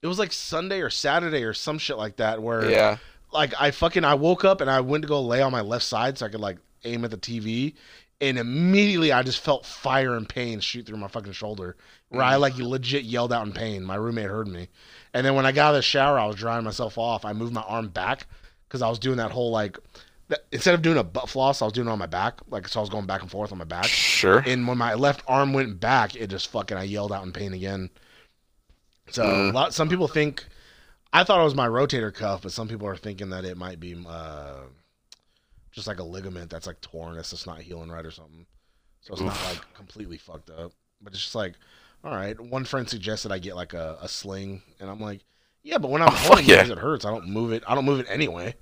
it 0.02 0.06
was 0.06 0.18
like 0.18 0.32
Sunday 0.32 0.80
or 0.80 0.90
Saturday 0.90 1.44
or 1.44 1.52
some 1.52 1.78
shit 1.78 1.98
like 1.98 2.16
that 2.16 2.42
where 2.42 2.70
Yeah. 2.70 2.96
like 3.32 3.52
I 3.60 3.70
fucking 3.70 4.04
I 4.04 4.14
woke 4.14 4.44
up 4.44 4.60
and 4.60 4.70
I 4.70 4.80
went 4.80 5.02
to 5.02 5.08
go 5.08 5.20
lay 5.20 5.42
on 5.42 5.52
my 5.52 5.60
left 5.60 5.84
side 5.84 6.18
so 6.18 6.26
I 6.26 6.30
could 6.30 6.40
like 6.40 6.58
aim 6.84 7.04
at 7.04 7.10
the 7.10 7.18
TV 7.18 7.74
and 8.20 8.38
immediately 8.38 9.12
I 9.12 9.22
just 9.22 9.40
felt 9.40 9.66
fire 9.66 10.14
and 10.16 10.28
pain 10.28 10.60
shoot 10.60 10.86
through 10.86 10.96
my 10.96 11.08
fucking 11.08 11.32
shoulder 11.32 11.76
where 12.08 12.22
I 12.22 12.36
like 12.36 12.56
legit 12.56 13.04
yelled 13.04 13.32
out 13.32 13.46
in 13.46 13.52
pain. 13.52 13.84
My 13.84 13.94
roommate 13.94 14.26
heard 14.28 14.48
me. 14.48 14.68
And 15.14 15.24
then 15.24 15.34
when 15.34 15.46
I 15.46 15.52
got 15.52 15.68
out 15.68 15.70
of 15.70 15.76
the 15.76 15.82
shower, 15.82 16.18
I 16.18 16.26
was 16.26 16.36
drying 16.36 16.64
myself 16.64 16.98
off. 16.98 17.24
I 17.24 17.32
moved 17.32 17.52
my 17.52 17.62
arm 17.62 17.88
back 17.88 18.26
because 18.68 18.82
I 18.82 18.88
was 18.88 18.98
doing 18.98 19.18
that 19.18 19.30
whole 19.30 19.50
like 19.50 19.78
that, 20.30 20.40
instead 20.50 20.74
of 20.74 20.82
doing 20.82 20.96
a 20.98 21.04
butt 21.04 21.28
floss, 21.28 21.60
I 21.62 21.66
was 21.66 21.72
doing 21.74 21.86
it 21.86 21.90
on 21.90 21.98
my 21.98 22.06
back. 22.06 22.40
Like 22.48 22.66
so 22.66 22.80
I 22.80 22.82
was 22.82 22.90
going 22.90 23.06
back 23.06 23.20
and 23.22 23.30
forth 23.30 23.52
on 23.52 23.58
my 23.58 23.64
back. 23.64 23.84
Sure. 23.84 24.38
And 24.46 24.66
when 24.66 24.78
my 24.78 24.94
left 24.94 25.22
arm 25.28 25.52
went 25.52 25.78
back, 25.78 26.16
it 26.16 26.28
just 26.28 26.48
fucking 26.48 26.76
I 26.76 26.84
yelled 26.84 27.12
out 27.12 27.24
in 27.24 27.32
pain 27.32 27.52
again. 27.52 27.90
So 29.10 29.24
Mm. 29.24 29.50
a 29.50 29.52
lot, 29.52 29.74
some 29.74 29.88
people 29.88 30.08
think 30.08 30.46
I 31.12 31.24
thought 31.24 31.40
it 31.40 31.44
was 31.44 31.54
my 31.54 31.68
rotator 31.68 32.14
cuff, 32.14 32.42
but 32.42 32.52
some 32.52 32.68
people 32.68 32.86
are 32.86 32.96
thinking 32.96 33.30
that 33.30 33.44
it 33.44 33.56
might 33.56 33.80
be 33.80 33.96
uh, 34.08 34.60
just 35.72 35.86
like 35.86 35.98
a 35.98 36.04
ligament 36.04 36.50
that's 36.50 36.66
like 36.66 36.80
torn. 36.80 37.16
It's 37.18 37.30
just 37.30 37.46
not 37.46 37.60
healing 37.60 37.90
right 37.90 38.06
or 38.06 38.10
something. 38.10 38.46
So 39.00 39.12
it's 39.14 39.22
not 39.22 39.36
like 39.44 39.74
completely 39.74 40.18
fucked 40.18 40.50
up. 40.50 40.72
But 41.02 41.12
it's 41.14 41.22
just 41.22 41.34
like, 41.34 41.54
all 42.04 42.12
right. 42.12 42.38
One 42.38 42.64
friend 42.64 42.88
suggested 42.88 43.32
I 43.32 43.38
get 43.38 43.56
like 43.56 43.72
a, 43.74 43.98
a 44.00 44.08
sling, 44.08 44.62
and 44.78 44.88
I'm 44.90 45.00
like, 45.00 45.24
yeah, 45.62 45.78
but 45.78 45.90
when 45.90 46.02
I'm 46.02 46.08
Oh, 46.08 46.16
holding 46.16 46.44
it 46.44 46.48
yeah. 46.48 46.56
because 46.56 46.70
it 46.70 46.78
hurts, 46.78 47.04
I 47.04 47.10
don't 47.10 47.28
move 47.28 47.52
it. 47.52 47.62
I 47.66 47.74
don't 47.74 47.84
move 47.84 48.00
it 48.00 48.06
anyway. 48.08 48.54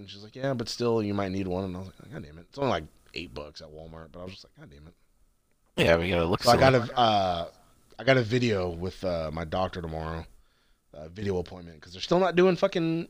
And 0.00 0.08
she's 0.08 0.22
like, 0.22 0.34
yeah, 0.34 0.54
but 0.54 0.68
still, 0.68 1.02
you 1.02 1.12
might 1.12 1.30
need 1.30 1.46
one. 1.46 1.64
And 1.64 1.76
I 1.76 1.78
was 1.78 1.88
like, 1.88 2.10
god 2.10 2.24
damn 2.24 2.38
it. 2.38 2.46
It's 2.48 2.58
only 2.58 2.70
like 2.70 2.84
eight 3.12 3.34
bucks 3.34 3.60
at 3.60 3.68
Walmart, 3.68 4.08
but 4.12 4.20
I 4.20 4.24
was 4.24 4.32
just 4.32 4.44
like, 4.44 4.58
god 4.58 4.74
damn 4.74 4.86
it. 4.86 4.94
Yeah, 5.76 5.98
we 5.98 6.08
gotta 6.08 6.24
look. 6.24 6.42
So 6.42 6.50
I 6.50 6.56
got 6.56 6.74
a 6.74 6.98
uh, 6.98 7.48
I 7.98 8.04
got 8.04 8.16
a 8.16 8.22
video 8.22 8.70
with 8.70 9.04
uh, 9.04 9.30
my 9.30 9.44
doctor 9.44 9.82
tomorrow, 9.82 10.24
uh, 10.94 11.08
video 11.08 11.38
appointment 11.38 11.80
because 11.80 11.92
they're 11.92 12.02
still 12.02 12.18
not 12.18 12.34
doing 12.34 12.56
fucking 12.56 13.08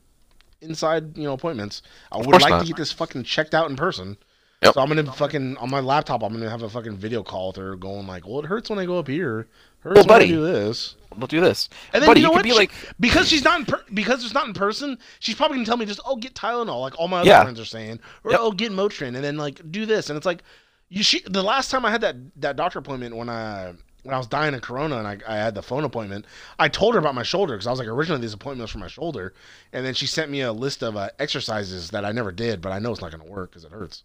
inside 0.60 1.16
you 1.16 1.24
know 1.24 1.32
appointments. 1.32 1.82
I 2.10 2.18
would 2.18 2.26
like 2.26 2.50
not. 2.50 2.62
to 2.62 2.66
get 2.66 2.76
this 2.76 2.92
fucking 2.92 3.22
checked 3.22 3.54
out 3.54 3.70
in 3.70 3.76
person. 3.76 4.16
Yep. 4.62 4.74
So 4.74 4.80
I'm 4.80 4.88
gonna 4.88 5.10
fucking 5.12 5.56
on 5.58 5.70
my 5.70 5.80
laptop. 5.80 6.22
I'm 6.22 6.32
gonna 6.32 6.50
have 6.50 6.62
a 6.62 6.68
fucking 6.68 6.96
video 6.96 7.22
call 7.22 7.48
with 7.48 7.56
her, 7.56 7.76
going 7.76 8.06
like, 8.06 8.26
"Well, 8.26 8.40
it 8.40 8.46
hurts 8.46 8.68
when 8.68 8.80
I 8.80 8.84
go 8.84 8.98
up 8.98 9.06
here. 9.06 9.48
Hurts 9.80 9.96
Well, 9.96 10.04
buddy. 10.06 10.28
do 10.28 10.42
this." 10.42 10.94
We'll 11.16 11.26
do 11.26 11.40
this. 11.40 11.68
And 11.92 12.00
then 12.02 12.08
buddy, 12.08 12.20
you 12.20 12.26
know 12.26 12.32
what? 12.32 12.44
be 12.44 12.50
She- 12.50 12.56
like, 12.56 12.70
because 13.00 13.28
she's 13.28 13.42
not 13.42 13.58
in 13.58 13.66
per- 13.66 13.82
because 13.92 14.24
it's 14.24 14.32
not 14.32 14.46
in 14.46 14.54
person. 14.54 14.96
She's 15.18 15.34
probably 15.34 15.56
gonna 15.56 15.66
tell 15.66 15.76
me 15.76 15.84
just, 15.84 16.00
"Oh, 16.06 16.14
get 16.16 16.34
Tylenol," 16.34 16.80
like 16.80 16.96
all 17.00 17.08
my 17.08 17.20
other 17.20 17.28
Yeah. 17.28 17.42
friends 17.42 17.58
are 17.58 17.64
saying, 17.64 17.98
or 18.22 18.30
Yep. 18.30 18.40
"Oh, 18.40 18.52
get 18.52 18.70
Motrin," 18.70 19.08
and 19.16 19.24
then 19.24 19.36
like 19.36 19.60
do 19.72 19.86
this, 19.86 20.08
and 20.08 20.16
it's 20.16 20.24
like, 20.24 20.44
you. 20.88 21.02
She 21.02 21.20
the 21.26 21.42
last 21.42 21.68
time 21.70 21.84
I 21.84 21.90
had 21.90 22.00
that 22.02 22.14
that 22.36 22.54
doctor 22.54 22.78
appointment 22.78 23.16
when 23.16 23.28
I 23.28 23.72
when 24.04 24.14
I 24.14 24.18
was 24.18 24.28
dying 24.28 24.54
of 24.54 24.62
corona 24.62 24.96
and 24.98 25.06
I, 25.06 25.18
I 25.28 25.36
had 25.36 25.54
the 25.54 25.62
phone 25.62 25.84
appointment, 25.84 26.24
I 26.58 26.68
told 26.68 26.94
her 26.94 27.00
about 27.00 27.14
my 27.14 27.22
shoulder 27.24 27.52
because 27.54 27.66
I 27.66 27.70
was 27.70 27.78
like, 27.80 27.88
originally 27.88 28.22
these 28.22 28.32
appointments 28.32 28.72
for 28.72 28.78
my 28.78 28.86
shoulder, 28.88 29.34
and 29.74 29.84
then 29.84 29.92
she 29.94 30.06
sent 30.06 30.30
me 30.30 30.40
a 30.42 30.52
list 30.52 30.82
of 30.82 30.96
uh, 30.96 31.10
exercises 31.18 31.90
that 31.90 32.04
I 32.04 32.12
never 32.12 32.30
did, 32.32 32.62
but 32.62 32.70
I 32.72 32.78
know 32.78 32.92
it's 32.92 33.02
not 33.02 33.10
gonna 33.10 33.24
work 33.26 33.50
because 33.50 33.64
it 33.64 33.72
hurts. 33.72 34.04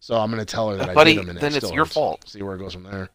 So 0.00 0.16
I'm 0.18 0.30
gonna 0.30 0.44
tell 0.46 0.70
her 0.70 0.76
that 0.76 0.88
I 0.88 0.94
Buddy, 0.94 1.12
did 1.14 1.22
them, 1.22 1.28
and 1.30 1.38
then 1.38 1.52
it 1.54 1.62
it's 1.62 1.70
your 1.72 1.84
hurts. 1.84 1.94
fault. 1.94 2.28
See 2.28 2.42
where 2.42 2.56
it 2.56 2.58
goes 2.58 2.72
from 2.72 2.84
there. 2.84 3.10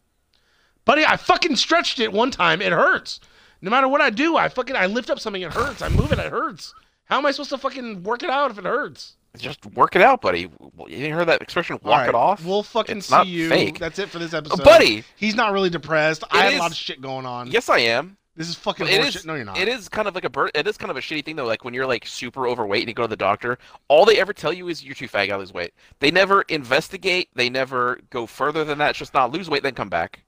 Buddy, 0.84 1.04
I 1.04 1.16
fucking 1.16 1.56
stretched 1.56 2.00
it 2.00 2.12
one 2.12 2.30
time. 2.30 2.60
It 2.62 2.72
hurts. 2.72 3.20
No 3.60 3.70
matter 3.70 3.86
what 3.88 4.00
I 4.00 4.10
do, 4.10 4.36
I 4.36 4.48
fucking 4.48 4.74
I 4.74 4.86
lift 4.86 5.10
up 5.10 5.20
something. 5.20 5.42
It 5.42 5.52
hurts. 5.52 5.82
I 5.82 5.88
move 5.88 6.12
it. 6.12 6.18
It 6.18 6.30
hurts. 6.32 6.74
How 7.04 7.18
am 7.18 7.26
I 7.26 7.30
supposed 7.30 7.50
to 7.50 7.58
fucking 7.58 8.02
work 8.02 8.22
it 8.22 8.30
out 8.30 8.50
if 8.50 8.58
it 8.58 8.64
hurts? 8.64 9.14
just 9.38 9.64
work 9.74 9.96
it 9.96 10.02
out, 10.02 10.20
buddy. 10.20 10.40
You 10.40 10.50
didn't 10.88 11.14
hear 11.16 11.24
that 11.24 11.40
expression? 11.40 11.78
Walk 11.82 12.00
right, 12.00 12.08
it 12.10 12.14
off. 12.14 12.44
We'll 12.44 12.62
fucking 12.62 12.98
It's 12.98 13.06
see 13.06 13.22
you. 13.22 13.48
fake. 13.48 13.78
That's 13.78 13.98
it 13.98 14.10
for 14.10 14.18
this 14.18 14.34
episode. 14.34 14.62
buddy, 14.62 15.04
he's 15.16 15.34
not 15.34 15.52
really 15.52 15.70
depressed. 15.70 16.22
I 16.30 16.42
had 16.42 16.52
is- 16.52 16.58
a 16.58 16.62
lot 16.62 16.70
of 16.70 16.76
shit 16.76 17.00
going 17.00 17.24
on. 17.24 17.50
yes, 17.50 17.68
I 17.70 17.78
am. 17.78 18.18
This 18.36 18.48
is 18.48 18.54
fucking 18.56 18.86
It 18.88 19.00
horseshit. 19.00 19.16
is. 19.16 19.26
no, 19.26 19.34
you're 19.34 19.44
not. 19.44 19.58
It 19.58 19.68
is 19.68 19.88
kind 19.90 20.06
of 20.08 20.14
like 20.14 20.24
a 20.24 20.30
bird. 20.30 20.50
It 20.54 20.66
is 20.66 20.76
kind 20.78 20.90
of 20.90 20.96
a 20.96 21.00
shitty 21.00 21.24
thing 21.24 21.36
though. 21.36 21.44
Like 21.46 21.64
when 21.64 21.72
you're 21.74 21.86
like 21.86 22.06
super 22.06 22.46
overweight 22.48 22.80
and 22.82 22.88
you 22.88 22.94
go 22.94 23.02
to 23.02 23.08
the 23.08 23.16
doctor, 23.16 23.58
all 23.88 24.04
they 24.06 24.18
ever 24.20 24.32
tell 24.32 24.52
you 24.52 24.68
is 24.68 24.82
you're 24.84 24.94
too 24.94 25.06
fat, 25.08 25.26
gotta 25.26 25.40
lose 25.40 25.52
weight. 25.52 25.72
They 26.00 26.10
never 26.10 26.42
investigate. 26.42 27.28
They 27.34 27.48
never 27.50 28.00
go 28.10 28.26
further 28.26 28.64
than 28.64 28.78
that. 28.78 28.90
It's 28.90 28.98
just 28.98 29.14
not 29.14 29.32
lose 29.32 29.48
weight, 29.50 29.62
then 29.62 29.74
come 29.74 29.88
back. 29.90 30.24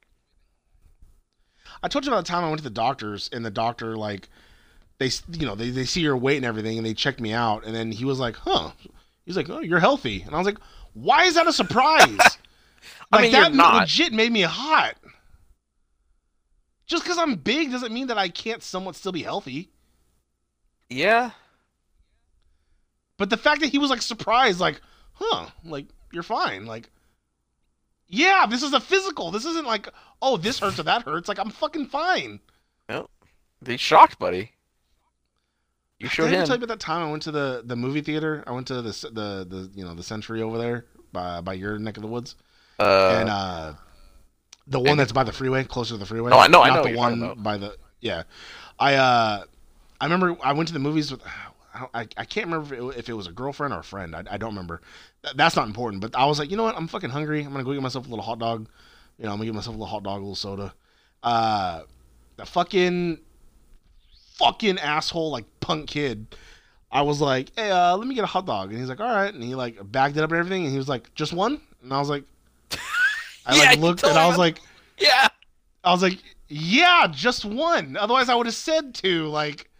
I 1.85 1.89
told 1.89 2.07
you 2.07 2.11
about 2.11 2.25
the 2.25 2.33
time 2.33 2.43
I 2.43 2.49
went 2.49 2.61
to 2.61 2.65
the 2.65 2.71
doctors 2.71 3.29
and 3.31 3.45
the 3.45 3.51
doctor 3.51 3.95
like 3.95 4.31
they 4.97 5.11
you 5.31 5.45
know 5.47 5.55
they, 5.55 5.69
they 5.69 5.85
see 5.85 6.01
your 6.01 6.17
weight 6.17 6.39
and 6.39 6.47
everything 6.47 6.79
and 6.79 6.87
they 6.87 6.95
checked 6.95 7.21
me 7.21 7.35
out 7.35 7.67
and 7.67 7.77
then 7.77 7.93
he 7.93 8.07
was 8.07 8.19
like 8.19 8.37
huh. 8.37 8.71
He's 9.27 9.37
like 9.37 9.51
oh 9.51 9.61
you're 9.61 9.81
healthy. 9.81 10.23
And 10.23 10.35
I 10.35 10.39
was 10.39 10.47
like 10.47 10.59
why 10.95 11.25
is 11.25 11.35
that 11.35 11.47
a 11.47 11.53
surprise? 11.53 12.19
I 13.13 13.17
like 13.17 13.23
mean, 13.25 13.33
that 13.33 13.55
legit 13.81 14.15
made 14.15 14.33
me 14.33 14.41
hot. 14.41 14.95
Just 16.87 17.05
because 17.05 17.19
I'm 17.19 17.35
big 17.37 17.71
doesn't 17.71 17.93
mean 17.93 18.07
that 18.07 18.19
I 18.19 18.31
can't 18.31 18.63
somewhat 18.63 18.97
still 18.97 19.13
be 19.13 19.23
healthy. 19.23 19.69
Yeah. 20.89 21.33
but 23.19 23.29
the 23.29 23.37
fact 23.37 23.61
that 23.61 23.69
he 23.69 23.79
was 23.79 23.91
like 23.91 24.01
surprised 24.03 24.59
like 24.59 24.81
huh 25.13 25.49
like 25.65 25.87
you're 26.13 26.23
fine. 26.23 26.65
Like 26.65 26.89
yeah 28.09 28.47
this 28.49 28.63
is 28.63 28.73
a 28.73 28.81
physical 28.81 29.31
this 29.31 29.45
isn't 29.45 29.67
like 29.67 29.89
oh 30.23 30.37
this 30.37 30.59
hurts 30.59 30.79
or 30.79 30.83
that 30.85 31.03
hurts 31.03 31.29
like 31.29 31.39
I'm 31.39 31.51
fucking 31.51 31.87
fine 31.87 32.41
He's 33.67 33.81
shocked, 33.81 34.19
buddy. 34.19 34.53
You 35.99 36.09
Did 36.09 36.13
showed 36.13 36.25
I 36.25 36.27
ever 36.33 36.37
him. 36.41 36.47
tell 36.47 36.57
you 36.59 36.65
about 36.65 36.75
that 36.75 36.81
time 36.81 37.07
I 37.07 37.11
went 37.11 37.23
to 37.23 37.31
the, 37.31 37.63
the 37.65 37.77
movie 37.77 38.03
theater? 38.03 38.45
I 38.47 38.53
went 38.53 38.67
to 38.67 38.83
the 38.83 38.91
the 39.11 39.47
the 39.49 39.71
you 39.75 39.85
know 39.87 39.95
the 39.95 40.03
Century 40.03 40.43
over 40.43 40.59
there 40.59 40.85
by 41.13 41.41
by 41.41 41.55
your 41.55 41.79
neck 41.79 41.97
of 41.97 42.03
the 42.03 42.09
woods, 42.09 42.35
Uh, 42.79 43.17
and 43.21 43.31
uh, 43.31 43.73
the 44.67 44.79
one 44.81 44.91
and- 44.91 45.01
that's 45.01 45.13
by 45.13 45.25
the 45.25 45.33
freeway, 45.33 45.65
closer 45.65 45.95
to 45.95 45.99
the 45.99 46.05
freeway. 46.05 46.31
No, 46.31 46.39
I 46.39 46.49
know- 46.49 46.63
I 46.63 46.75
know 46.75 46.83
the 46.85 46.95
one 46.97 47.43
by 47.43 47.57
the 47.57 47.77
yeah. 48.01 48.25
I 48.79 48.97
uh, 48.97 49.45
I 50.01 50.05
remember 50.05 50.37
I 50.43 50.53
went 50.53 50.67
to 50.69 50.75
the 50.75 50.81
movies 50.81 51.11
with. 51.11 51.23
I, 51.75 51.87
I, 51.95 52.09
I 52.19 52.25
can't 52.25 52.47
remember 52.47 52.75
if 52.75 52.81
it, 52.97 52.99
if 53.01 53.09
it 53.09 53.15
was 53.15 53.27
a 53.27 53.33
girlfriend 53.33 53.75
or 53.75 53.81
a 53.81 53.85
friend. 53.85 54.15
I, 54.15 54.25
I 54.31 54.37
don't 54.37 54.51
remember. 54.51 54.81
That's 55.35 55.57
not 55.57 55.67
important. 55.67 56.01
But 56.03 56.17
I 56.17 56.27
was 56.27 56.39
like, 56.39 56.51
you 56.51 56.57
know 56.57 56.65
what? 56.65 56.77
I'm 56.77 56.89
fucking 56.89 57.11
hungry. 57.11 57.43
I'm 57.45 57.53
gonna 57.53 57.65
go 57.65 57.73
get 57.73 57.83
myself 57.83 58.07
a 58.07 58.11
little 58.11 58.25
hot 58.25 58.39
dog. 58.39 58.69
You 59.19 59.25
know, 59.27 59.33
I'm 59.33 59.39
gonna 59.39 59.47
get 59.47 59.55
myself 59.55 59.77
a 59.77 59.79
little 59.79 59.87
hot 59.93 60.03
dog, 60.05 60.19
a 60.19 60.25
little 60.25 60.35
soda. 60.35 60.75
Uh, 61.23 61.83
the 62.37 62.47
fucking 62.47 63.19
fucking 64.37 64.79
asshole 64.79 65.31
like 65.31 65.45
punk 65.61 65.89
kid. 65.89 66.35
I 66.91 67.03
was 67.03 67.21
like, 67.21 67.51
hey, 67.57 67.71
uh, 67.71 67.97
let 67.97 68.07
me 68.07 68.15
get 68.15 68.25
a 68.25 68.29
hot 68.29 68.47
dog, 68.47 68.71
and 68.71 68.79
he's 68.79 68.89
like, 68.89 69.01
all 69.01 69.09
right, 69.15 69.33
and 69.33 69.43
he 69.43 69.55
like 69.55 69.79
bagged 69.91 70.17
it 70.17 70.23
up 70.23 70.31
and 70.31 70.39
everything, 70.39 70.63
and 70.65 70.73
he 70.73 70.79
was 70.79 70.89
like, 70.89 71.13
just 71.15 71.33
one, 71.33 71.61
and 71.83 71.93
I 71.93 71.99
was 71.99 72.09
like, 72.09 72.25
I 73.47 73.57
Yeah, 73.57 73.59
like 73.59 73.79
looked, 73.79 74.05
and 74.05 74.19
I 74.19 74.27
was 74.27 74.39
like, 74.39 74.61
yeah. 74.99 75.29
I 75.83 75.93
was 75.93 76.03
like, 76.03 76.19
yeah, 76.49 77.07
just 77.11 77.45
one. 77.45 77.97
Otherwise, 77.97 78.29
I 78.29 78.35
would 78.35 78.47
have 78.47 78.55
said 78.55 78.95
two. 78.95 79.27
Like 79.29 79.71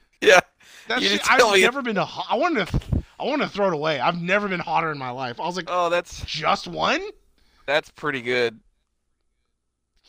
Yeah. 0.89 0.95
that 0.97 1.03
You 1.03 1.09
shit. 1.09 1.23
didn't 1.23 1.39
tell 1.39 1.51
I've 1.51 1.61
never 1.61 1.83
been 1.83 1.95
to. 1.97 2.05
Hot, 2.05 2.27
I 2.31 2.37
wanted 2.37 2.69
to. 2.69 2.81
I 3.19 3.25
wanted 3.25 3.45
to 3.45 3.51
throw 3.51 3.69
it 3.69 3.75
away. 3.75 4.01
I've 4.01 4.21
never 4.21 4.49
been 4.49 4.61
hotter 4.61 4.91
in 4.91 4.99
my 4.99 5.11
life. 5.11 5.41
I 5.41 5.47
was 5.47 5.57
like, 5.57 5.67
Oh, 5.69 5.89
that's 5.89 6.25
just 6.25 6.67
one. 6.67 7.01
that's 7.67 7.91
pretty 7.91 8.21
good. 8.23 8.59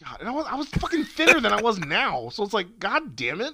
God, 0.04 0.18
and 0.20 0.28
I 0.28 0.32
was 0.32 0.46
I 0.50 0.56
was 0.56 0.68
fucking 0.70 1.06
thinner 1.06 1.40
than 1.40 1.54
I 1.54 1.62
was 1.62 1.80
now. 1.80 2.30
So 2.30 2.44
it's 2.44 2.54
like, 2.54 2.80
god 2.80 3.16
damn 3.16 3.40
it, 3.42 3.54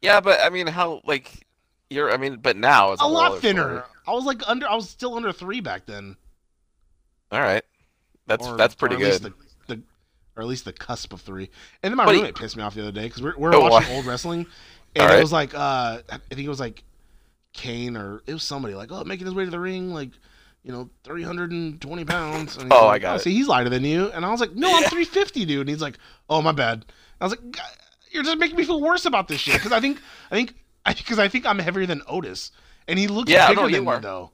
Yeah, 0.00 0.20
but 0.20 0.40
I 0.40 0.48
mean, 0.48 0.66
how 0.66 1.02
like 1.04 1.46
you're? 1.90 2.10
I 2.10 2.16
mean, 2.16 2.36
but 2.36 2.56
now 2.56 2.92
it's 2.92 3.02
a 3.02 3.04
whole 3.04 3.12
lot 3.12 3.40
thinner. 3.40 3.62
story. 3.62 3.82
I 4.06 4.12
was 4.12 4.24
like 4.24 4.40
under. 4.48 4.66
I 4.66 4.74
was 4.74 4.88
still 4.88 5.14
under 5.16 5.32
three 5.32 5.60
back 5.60 5.84
then. 5.84 6.16
All 7.30 7.40
right, 7.40 7.62
that's 8.26 8.46
Or- 8.46 8.56
that's 8.56 8.74
pretty 8.74 8.96
good. 8.96 9.20
The, 9.22 9.34
the, 9.66 9.82
or 10.36 10.42
at 10.42 10.48
least 10.48 10.64
the 10.64 10.72
cusp 10.72 11.12
of 11.12 11.20
three. 11.20 11.50
And 11.82 11.90
then 11.90 11.96
my 11.98 12.06
But 12.06 12.14
he- 12.14 12.20
roommate 12.22 12.36
pissed 12.36 12.56
me 12.56 12.62
off 12.62 12.74
the 12.74 12.82
other 12.82 12.92
day 12.92 13.02
because 13.04 13.20
we're, 13.22 13.36
we're 13.36 13.54
Oh, 13.54 13.68
watching 13.68 13.94
old 13.94 14.06
wrestling, 14.06 14.46
and 14.94 15.10
All 15.10 15.16
it 15.16 15.20
was 15.20 15.32
like 15.32 15.54
uh, 15.54 15.98
I 16.10 16.18
think 16.30 16.40
it 16.40 16.48
was 16.48 16.60
like 16.60 16.82
Kane 17.52 17.96
or 17.96 18.22
it 18.26 18.32
was 18.32 18.42
somebody 18.42 18.74
like, 18.74 18.90
oh, 18.90 19.04
making 19.04 19.26
his 19.26 19.34
way 19.34 19.44
to 19.44 19.50
the 19.50 19.60
ring, 19.60 19.92
like, 19.92 20.10
you 20.62 20.72
know, 20.72 20.88
320 21.04 22.04
pounds. 22.04 22.56
And 22.56 22.72
Oh, 22.72 22.86
I 22.86 22.92
like, 22.92 23.02
got 23.02 23.16
it. 23.16 23.20
See, 23.20 23.34
he's 23.34 23.48
lighter 23.48 23.68
than 23.68 23.84
you. 23.84 24.10
And 24.12 24.24
I 24.24 24.30
was 24.30 24.40
like, 24.40 24.54
no, 24.54 24.68
I'm 24.68 24.84
350, 24.84 25.44
dude. 25.44 25.60
And 25.60 25.68
he's 25.68 25.82
like, 25.82 25.98
oh, 26.30 26.40
my 26.40 26.52
bad. 26.52 26.86
I 27.20 27.24
was 27.24 27.32
like, 27.32 27.56
you're 28.10 28.22
just 28.22 28.38
making 28.38 28.56
me 28.56 28.64
feel 28.64 28.80
worse 28.80 29.04
about 29.04 29.28
this 29.28 29.40
shit 29.40 29.54
because 29.54 29.72
I 29.72 29.80
think, 29.80 29.98
I 30.30 30.34
think, 30.36 30.54
because 30.86 31.18
I 31.18 31.28
think 31.28 31.46
I'm 31.46 31.58
heavier 31.58 31.86
than 31.86 32.02
Otis, 32.06 32.50
and 32.88 32.98
he 32.98 33.06
looks 33.06 33.30
Yeah, 33.30 33.48
bigger 33.48 33.62
no, 33.62 33.68
than 33.68 33.84
me 33.84 33.98
though. 34.00 34.30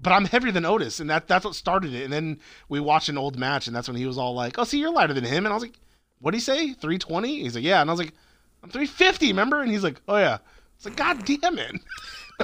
But 0.00 0.12
I'm 0.12 0.24
heavier 0.26 0.52
than 0.52 0.64
Otis, 0.64 1.00
and 1.00 1.10
that 1.10 1.26
that's 1.26 1.44
what 1.44 1.54
started 1.56 1.92
it. 1.92 2.04
And 2.04 2.12
then 2.12 2.38
we 2.68 2.78
watched 2.78 3.08
an 3.08 3.18
old 3.18 3.36
match, 3.36 3.66
and 3.66 3.74
that's 3.74 3.88
when 3.88 3.96
he 3.96 4.06
was 4.06 4.16
all 4.16 4.32
like, 4.34 4.56
"Oh, 4.58 4.64
see, 4.64 4.78
you're 4.78 4.92
lighter 4.92 5.12
than 5.12 5.24
him." 5.24 5.44
And 5.44 5.48
I 5.52 5.54
was 5.56 5.62
like, 5.62 5.74
"What 6.20 6.28
would 6.28 6.34
he 6.34 6.40
say? 6.40 6.72
320?" 6.72 7.42
He's 7.42 7.56
like, 7.56 7.64
"Yeah." 7.64 7.80
And 7.80 7.90
I 7.90 7.92
was 7.92 7.98
like, 7.98 8.14
"I'm 8.62 8.70
350, 8.70 9.28
remember?" 9.28 9.62
And 9.62 9.70
he's 9.70 9.84
like, 9.84 10.00
"Oh 10.08 10.16
yeah." 10.16 10.38
It's 10.76 10.84
like, 10.84 10.96
"God 10.96 11.24
damn 11.24 11.58
it." 11.58 11.80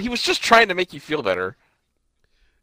He 0.01 0.09
was 0.09 0.23
just 0.23 0.43
trying 0.43 0.69
to 0.69 0.75
make 0.75 0.93
you 0.93 1.01
feel 1.01 1.23
better. 1.23 1.57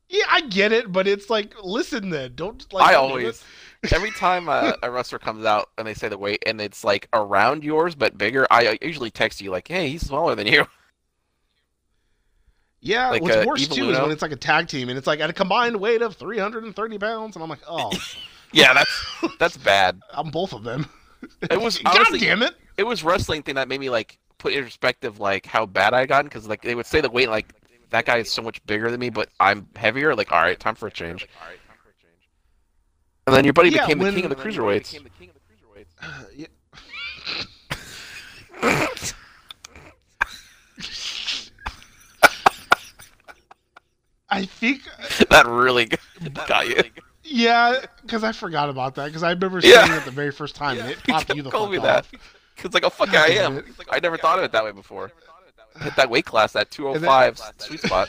Yeah, 0.09 0.25
I 0.29 0.41
get 0.41 0.73
it, 0.73 0.91
but 0.91 1.07
it's 1.07 1.29
like, 1.29 1.53
listen, 1.63 2.09
then 2.09 2.33
don't 2.35 2.61
like. 2.73 2.85
I 2.85 2.95
always, 2.95 3.43
every 3.91 4.11
time 4.11 4.49
a, 4.49 4.75
a 4.83 4.91
wrestler 4.91 5.19
comes 5.19 5.45
out 5.45 5.69
and 5.77 5.87
they 5.87 5.93
say 5.93 6.09
the 6.09 6.17
weight 6.17 6.43
and 6.45 6.59
it's 6.59 6.83
like 6.83 7.07
around 7.13 7.63
yours 7.63 7.95
but 7.95 8.17
bigger, 8.17 8.45
I 8.51 8.77
usually 8.81 9.11
text 9.11 9.39
you 9.39 9.51
like, 9.51 9.67
"Hey, 9.69 9.89
he's 9.89 10.05
smaller 10.05 10.35
than 10.35 10.47
you." 10.47 10.67
Yeah, 12.81 13.09
like, 13.09 13.21
what's 13.21 13.35
uh, 13.35 13.43
worse 13.47 13.61
Evil 13.61 13.75
too 13.77 13.89
is 13.91 13.99
when 13.99 14.11
it's 14.11 14.23
like 14.23 14.31
a 14.31 14.35
tag 14.35 14.67
team 14.67 14.89
and 14.89 14.97
it's 14.97 15.05
like 15.05 15.19
at 15.19 15.29
a 15.29 15.33
combined 15.33 15.79
weight 15.79 16.01
of 16.01 16.15
330 16.15 16.97
pounds, 16.97 17.35
and 17.35 17.43
I'm 17.43 17.49
like, 17.49 17.61
oh, 17.69 17.91
Yeah, 18.51 18.73
that's 18.73 19.37
that's 19.39 19.57
bad. 19.63 20.01
I'm 20.11 20.29
both 20.29 20.53
of 20.53 20.63
them. 20.63 20.87
It 21.43 21.61
was 21.61 21.77
God 21.77 22.07
damn 22.19 22.41
it. 22.41 22.55
It 22.81 22.87
was 22.87 23.03
wrestling 23.03 23.43
thing 23.43 23.53
that 23.55 23.67
made 23.67 23.79
me 23.79 23.91
like 23.91 24.17
put 24.39 24.53
in 24.53 24.63
perspective 24.63 25.19
like 25.19 25.45
how 25.45 25.67
bad 25.67 25.93
I 25.93 26.07
gotten 26.07 26.25
because 26.25 26.47
like 26.47 26.63
they 26.63 26.73
would 26.73 26.87
say 26.87 26.99
the 26.99 27.11
weight 27.11 27.29
like 27.29 27.53
that 27.91 28.05
guy 28.05 28.17
is 28.17 28.31
so 28.31 28.41
much 28.41 28.65
bigger 28.65 28.89
than 28.89 28.99
me, 28.99 29.11
but 29.11 29.29
I'm 29.39 29.67
heavier. 29.75 30.15
Like, 30.15 30.31
all 30.31 30.41
right, 30.41 30.59
time 30.59 30.73
for 30.75 30.87
a 30.87 30.91
change. 30.91 31.27
And 33.27 33.35
then 33.35 33.43
your 33.43 33.53
buddy 33.53 33.69
Yeah, 33.69 33.81
became 33.85 33.99
the 33.99 34.05
when- 34.05 34.15
king 34.15 34.23
of 34.25 34.29
the 34.31 34.35
cruiserweights. 34.35 34.99
Yeah. 36.35 36.47
I 44.29 44.45
think 44.45 44.81
that 45.29 45.45
really 45.47 45.89
got 46.47 46.67
you. 46.67 46.81
Yeah, 47.23 47.79
because 48.01 48.23
I 48.23 48.31
forgot 48.31 48.69
about 48.69 48.95
that. 48.95 49.07
Because 49.07 49.23
I 49.23 49.31
remember 49.31 49.59
Yeah. 49.61 49.85
seeing 49.85 49.97
it 49.97 50.05
the 50.05 50.11
very 50.11 50.31
first 50.31 50.55
time, 50.55 50.79
and 50.79 50.89
it 50.89 50.97
You 51.07 51.13
popped 51.13 51.27
kept 51.27 51.37
you 51.37 51.43
the 51.43 51.49
calling 51.51 51.73
fuck 51.79 51.83
me 51.83 51.89
off. 51.89 52.11
that. 52.11 52.19
Cause 52.57 52.73
like, 52.73 52.83
oh 52.83 52.89
fuck, 52.89 53.11
yeah, 53.11 53.23
I 53.23 53.27
am. 53.27 53.63
I 53.89 53.99
never 53.99 54.17
thought 54.17 54.37
of 54.39 54.45
it 54.45 54.51
that 54.51 54.63
way 54.63 54.71
before. 54.71 55.11
Hit 55.81 55.95
that 55.95 56.09
weight 56.09 56.25
class, 56.25 56.51
that 56.53 56.69
205 56.71 57.39
sweet 57.59 57.79
spot. 57.79 58.07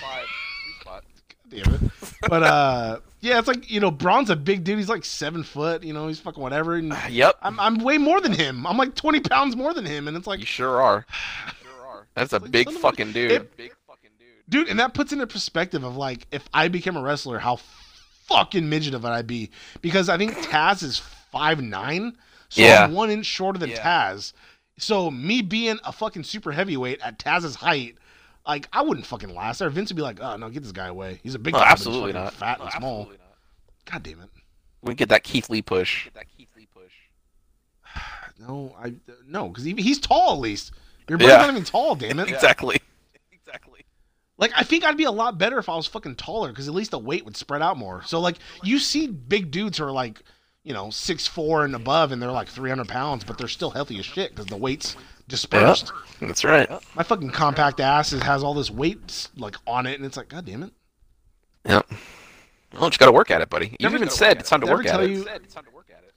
Damn 1.49 1.75
it. 1.75 1.81
But 2.29 2.43
uh, 2.43 2.99
yeah, 3.21 3.39
it's 3.39 3.49
like 3.49 3.71
you 3.71 3.79
know, 3.81 3.91
Braun's 3.91 4.31
a 4.31 4.37
big 4.37 4.65
dude. 4.65 4.79
He's 4.79 4.89
like 4.89 5.05
seven 5.05 5.43
foot. 5.43 5.83
You 5.85 5.93
know, 5.93 6.09
he's 6.09 6.19
fucking 6.19 6.43
whatever. 6.43 6.75
And 6.77 6.95
Yep, 7.11 7.37
I'm 7.43 7.61
I'm 7.61 7.79
way 7.79 7.99
more 7.99 8.21
than 8.21 8.33
him. 8.33 8.67
I'm 8.67 8.77
like 8.77 8.95
20 8.95 9.21
pounds 9.21 9.55
more 9.57 9.75
than 9.75 9.85
him, 9.85 10.09
and 10.09 10.17
it's 10.17 10.27
like, 10.27 10.41
you 10.41 10.47
sure 10.47 10.81
are. 10.83 11.05
You 11.09 11.69
sure 11.71 11.87
are. 11.87 12.07
That's 12.15 12.33
a 12.33 12.39
like, 12.39 12.51
big 12.51 12.69
a- 12.69 12.73
fucking 12.73 13.13
dude. 13.13 13.33
it- 13.33 13.57
Big 13.57 13.75
fucking 13.87 14.11
dude. 14.19 14.29
dude, 14.49 14.69
and 14.69 14.79
that 14.81 14.95
puts 14.95 15.13
into 15.13 15.27
perspective 15.27 15.85
of 15.85 15.97
like 15.97 16.27
if 16.33 16.49
I 16.55 16.69
became 16.69 16.97
a 16.97 17.03
wrestler, 17.03 17.39
how 17.39 17.57
fucking 18.27 18.69
midget 18.69 18.95
of 18.95 19.05
it 19.05 19.09
I'd 19.09 19.27
be. 19.27 19.51
Because 19.83 20.09
I 20.09 20.17
think 20.17 20.33
Taz 20.39 20.83
is 20.83 20.99
five 20.99 21.61
nine, 21.63 22.17
so 22.53 22.63
Yeah. 22.63 22.85
I'm 22.85 22.93
one 22.93 23.11
inch 23.11 23.27
shorter 23.27 23.59
than 23.59 23.71
Taz. 23.71 24.33
So 24.79 25.11
me 25.11 25.43
being 25.43 25.79
a 25.85 25.93
fucking 25.93 26.25
super 26.25 26.53
heavyweight 26.53 27.01
at 27.01 27.19
Taz's 27.19 27.55
height, 27.57 27.97
like 28.47 28.69
I 28.73 28.83
wouldn't 28.83 29.07
fucking 29.07 29.35
last 29.35 29.59
there. 29.59 29.71
Vince 29.71 29.91
would 29.91 29.97
be 29.97 30.03
like, 30.03 30.21
"Oh 30.21 30.37
no, 30.37 30.49
get 30.51 30.63
this 30.63 30.73
guy 30.73 30.89
away. 30.89 31.21
He's 31.23 31.35
a 31.35 31.39
big 31.39 31.55
No, 31.55 31.61
guy, 31.61 31.65
but 31.65 31.69
he's 31.69 31.73
absolutely 31.87 32.13
fucking 32.13 32.25
not. 32.25 32.35
fat 32.35 32.59
No, 32.59 32.65
and 32.65 32.73
small." 32.75 33.01
absolutely 33.03 33.19
not. 33.19 33.93
God 33.93 34.03
damn 34.03 34.21
it. 34.21 34.31
We 34.83 34.95
get 34.95 35.09
that 35.11 35.23
Keith 35.25 35.49
Lee 35.51 35.63
push. 35.63 36.09
That 36.15 36.27
Keith 36.37 36.49
Lee 36.57 36.67
push. 36.75 36.93
No, 38.39 38.75
I 38.83 38.95
no, 39.27 39.49
because 39.49 39.65
he, 39.65 39.73
he's 39.75 40.01
tall 40.01 40.35
at 40.35 40.41
least. 40.41 40.73
Your 41.09 41.19
brother's 41.19 41.35
Yeah. 41.35 41.43
not 41.43 41.51
even 41.51 41.65
tall, 41.65 41.95
damn 41.95 42.19
it. 42.19 42.29
Exactly. 42.31 42.79
Exactly. 43.33 43.85
Like 44.39 44.53
I 44.57 44.63
think 44.63 44.85
I'd 44.85 44.97
be 44.97 45.05
a 45.05 45.11
lot 45.11 45.37
better 45.39 45.59
if 45.59 45.69
I 45.69 45.77
was 45.77 45.87
fucking 45.87 46.15
taller, 46.17 46.49
because 46.49 46.67
at 46.69 46.75
least 46.75 46.91
the 46.93 46.99
weight 46.99 47.25
would 47.25 47.37
spread 47.37 47.61
out 47.61 47.77
more. 47.77 48.03
So 48.05 48.19
like 48.19 48.37
you 48.63 48.79
see 48.79 49.07
big 49.09 49.51
dudes 49.51 49.79
who 49.79 49.85
are 49.85 49.93
like, 49.93 50.23
you 50.65 50.73
know, 50.73 50.91
six 50.91 51.27
four 51.27 51.65
and 51.65 51.75
above, 51.75 52.13
and 52.13 52.21
they're 52.23 52.31
like 52.33 52.49
three 52.49 52.71
hundred 52.71 52.89
pounds, 52.89 53.25
but 53.25 53.39
they're 53.39 53.49
still 53.49 53.71
healthy 53.71 53.99
as 53.99 54.05
shit 54.07 54.31
because 54.31 54.47
the 54.47 54.57
weight's 54.57 54.97
dispersed. 55.29 55.93
That's 56.21 56.45
right. 56.45 56.69
My 56.95 57.03
fucking 57.03 57.31
compact 57.31 57.81
ass 57.81 58.13
is, 58.13 58.23
has 58.23 58.43
all 58.43 58.55
this 58.55 58.71
weight 58.71 59.29
like 59.37 59.57
on 59.67 59.87
it, 59.87 59.97
and 59.97 60.05
it's 60.05 60.17
like, 60.17 60.29
god 60.29 60.45
damn 60.47 60.63
it. 60.63 60.73
Yep. 61.67 61.91
Well, 62.75 62.85
you 62.91 62.99
got 62.99 63.07
to 63.07 63.13
work 63.13 63.31
at 63.31 63.41
it, 63.43 63.51
buddy. 63.51 63.67
You 63.69 63.77
Never 63.81 63.97
even 63.97 64.09
gotta 64.09 64.17
said 64.17 64.39
it's 64.41 64.49
time 64.51 64.61
to 64.63 64.67
work 64.67 64.87
at 64.87 64.93
tell 64.93 65.01
it. 65.01 65.11
you- 65.11 65.27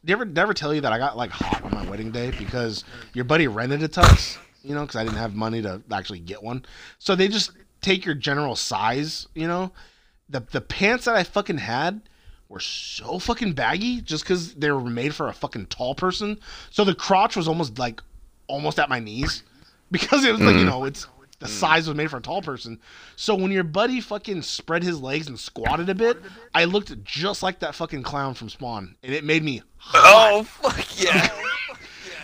Never, 0.08 0.24
never 0.24 0.54
tell 0.54 0.74
you 0.74 0.82
that 0.82 0.94
I 0.94 1.00
got 1.00 1.18
like 1.18 1.32
hot 1.32 1.64
on 1.64 1.72
my 1.74 1.84
wedding 1.90 2.12
day 2.12 2.32
because 2.38 2.84
your 3.14 3.26
buddy 3.26 3.48
rented 3.48 3.82
a 3.82 3.88
tux, 3.88 4.38
you 4.64 4.76
know, 4.76 4.82
because 4.82 4.96
I 4.96 5.04
didn't 5.04 5.18
have 5.18 5.34
money 5.34 5.64
to 5.64 5.82
actually 5.92 6.20
get 6.20 6.44
one. 6.44 6.64
So 7.00 7.16
they 7.16 7.28
just 7.28 7.52
take 7.82 8.06
your 8.06 8.14
general 8.14 8.56
size, 8.56 9.28
you 9.34 9.48
know. 9.48 9.72
The 10.30 10.42
the 10.52 10.62
pants 10.62 11.06
that 11.06 11.16
I 11.16 11.24
fucking 11.24 11.58
had 11.58 12.02
were 12.50 12.60
so 12.60 13.20
fucking 13.20 13.54
baggy 13.54 14.02
just 14.02 14.24
because 14.24 14.54
they 14.56 14.72
were 14.72 14.82
made 14.82 15.14
for 15.14 15.28
a 15.28 15.34
fucking 15.34 15.68
tall 15.68 15.96
person. 15.96 16.40
So 16.70 16.84
the 16.84 16.96
crotch 16.96 17.36
was 17.36 17.48
almost 17.48 17.80
like 17.80 18.02
almost 18.48 18.80
at 18.80 18.90
my 18.90 19.00
knees 19.00 19.44
because 19.92 20.24
it 20.24 20.32
was 20.32 20.42
like 20.42 20.56
you 20.56 20.64
mm. 20.64 20.70
know 20.70 20.84
it's 20.86 21.08
the 21.40 21.48
mm. 21.48 21.50
size 21.50 21.88
was 21.88 21.98
made 21.98 22.10
for 22.10 22.18
a 22.18 22.22
tall 22.22 22.42
person. 22.42 22.80
So 23.16 23.36
when 23.36 23.52
your 23.52 23.64
buddy 23.64 24.00
fucking 24.00 24.42
spread 24.44 24.84
his 24.84 25.02
legs 25.02 25.28
and 25.28 25.40
squatted 25.40 25.90
a 25.90 25.96
bit, 25.96 26.18
I 26.54 26.66
looked 26.66 27.04
just 27.04 27.44
like 27.44 27.60
that 27.60 27.76
fucking 27.76 28.04
clown 28.04 28.34
from 28.36 28.50
Spawn, 28.50 28.96
and 29.04 29.14
it 29.14 29.24
made 29.24 29.44
me 29.44 29.62
oh, 29.62 29.64
Hot. 29.78 30.32
Oh 30.32 30.44
fuck 30.72 31.04
yeah! 31.04 31.30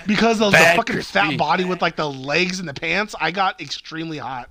because 0.08 0.42
of 0.42 0.52
the 0.52 0.58
fucking 0.58 0.96
crispy. 0.96 1.20
fat 1.20 1.38
body 1.38 1.66
with 1.66 1.82
like 1.82 1.96
the 1.96 2.10
legs 2.10 2.60
and 2.60 2.70
the 2.70 2.74
pants. 2.74 3.16
I 3.20 3.32
got 3.32 3.60
extremely 3.60 4.18
hot. 4.18 4.50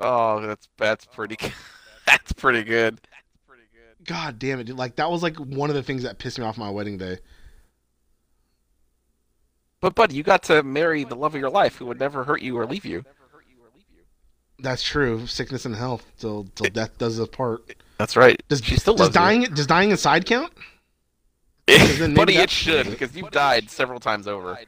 oh, 0.00 0.40
that's 0.40 0.68
that's 0.76 1.04
pretty. 1.04 1.36
That's 2.08 2.32
pretty 2.32 2.64
good. 2.64 3.02
God 4.08 4.38
damn 4.38 4.58
it, 4.58 4.64
dude! 4.64 4.78
Like 4.78 4.96
that 4.96 5.10
was 5.10 5.22
like 5.22 5.36
one 5.36 5.68
of 5.68 5.76
the 5.76 5.82
things 5.82 6.02
that 6.02 6.18
pissed 6.18 6.38
me 6.38 6.44
off 6.46 6.56
my 6.56 6.70
wedding 6.70 6.96
day. 6.96 7.18
But 9.82 9.94
buddy, 9.94 10.14
you 10.14 10.22
got 10.22 10.44
to 10.44 10.62
marry 10.62 11.04
the 11.04 11.14
love 11.14 11.34
of 11.34 11.40
your 11.40 11.50
life, 11.50 11.76
who 11.76 11.84
would 11.86 12.00
never 12.00 12.24
hurt 12.24 12.40
you 12.40 12.56
or 12.56 12.64
leave 12.66 12.86
you. 12.86 13.04
That's 14.60 14.82
true. 14.82 15.26
Sickness 15.26 15.66
and 15.66 15.76
health 15.76 16.06
till 16.18 16.44
till 16.54 16.70
death 16.70 16.96
does 16.96 17.20
us 17.20 17.28
part. 17.28 17.76
That's 17.98 18.16
right. 18.16 18.42
Does 18.48 18.64
she 18.64 18.76
still 18.76 18.94
does 18.94 19.08
loves 19.08 19.14
you. 19.14 19.20
dying 19.20 19.42
does 19.54 19.66
dying 19.66 19.90
inside 19.90 20.24
count? 20.24 20.54
Buddy, 21.66 22.36
it 22.36 22.48
should 22.48 22.88
because 22.88 23.14
you've 23.14 23.30
died 23.30 23.68
several 23.68 24.00
times 24.00 24.26
over. 24.26 24.54
I 24.54 24.64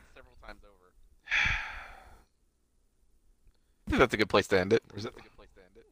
think 3.88 3.98
that's 4.00 4.12
a 4.12 4.18
good 4.18 4.28
place 4.28 4.46
to 4.48 4.60
end 4.60 4.74
it. 4.74 4.82
Where's 4.92 5.04
that, 5.04 5.14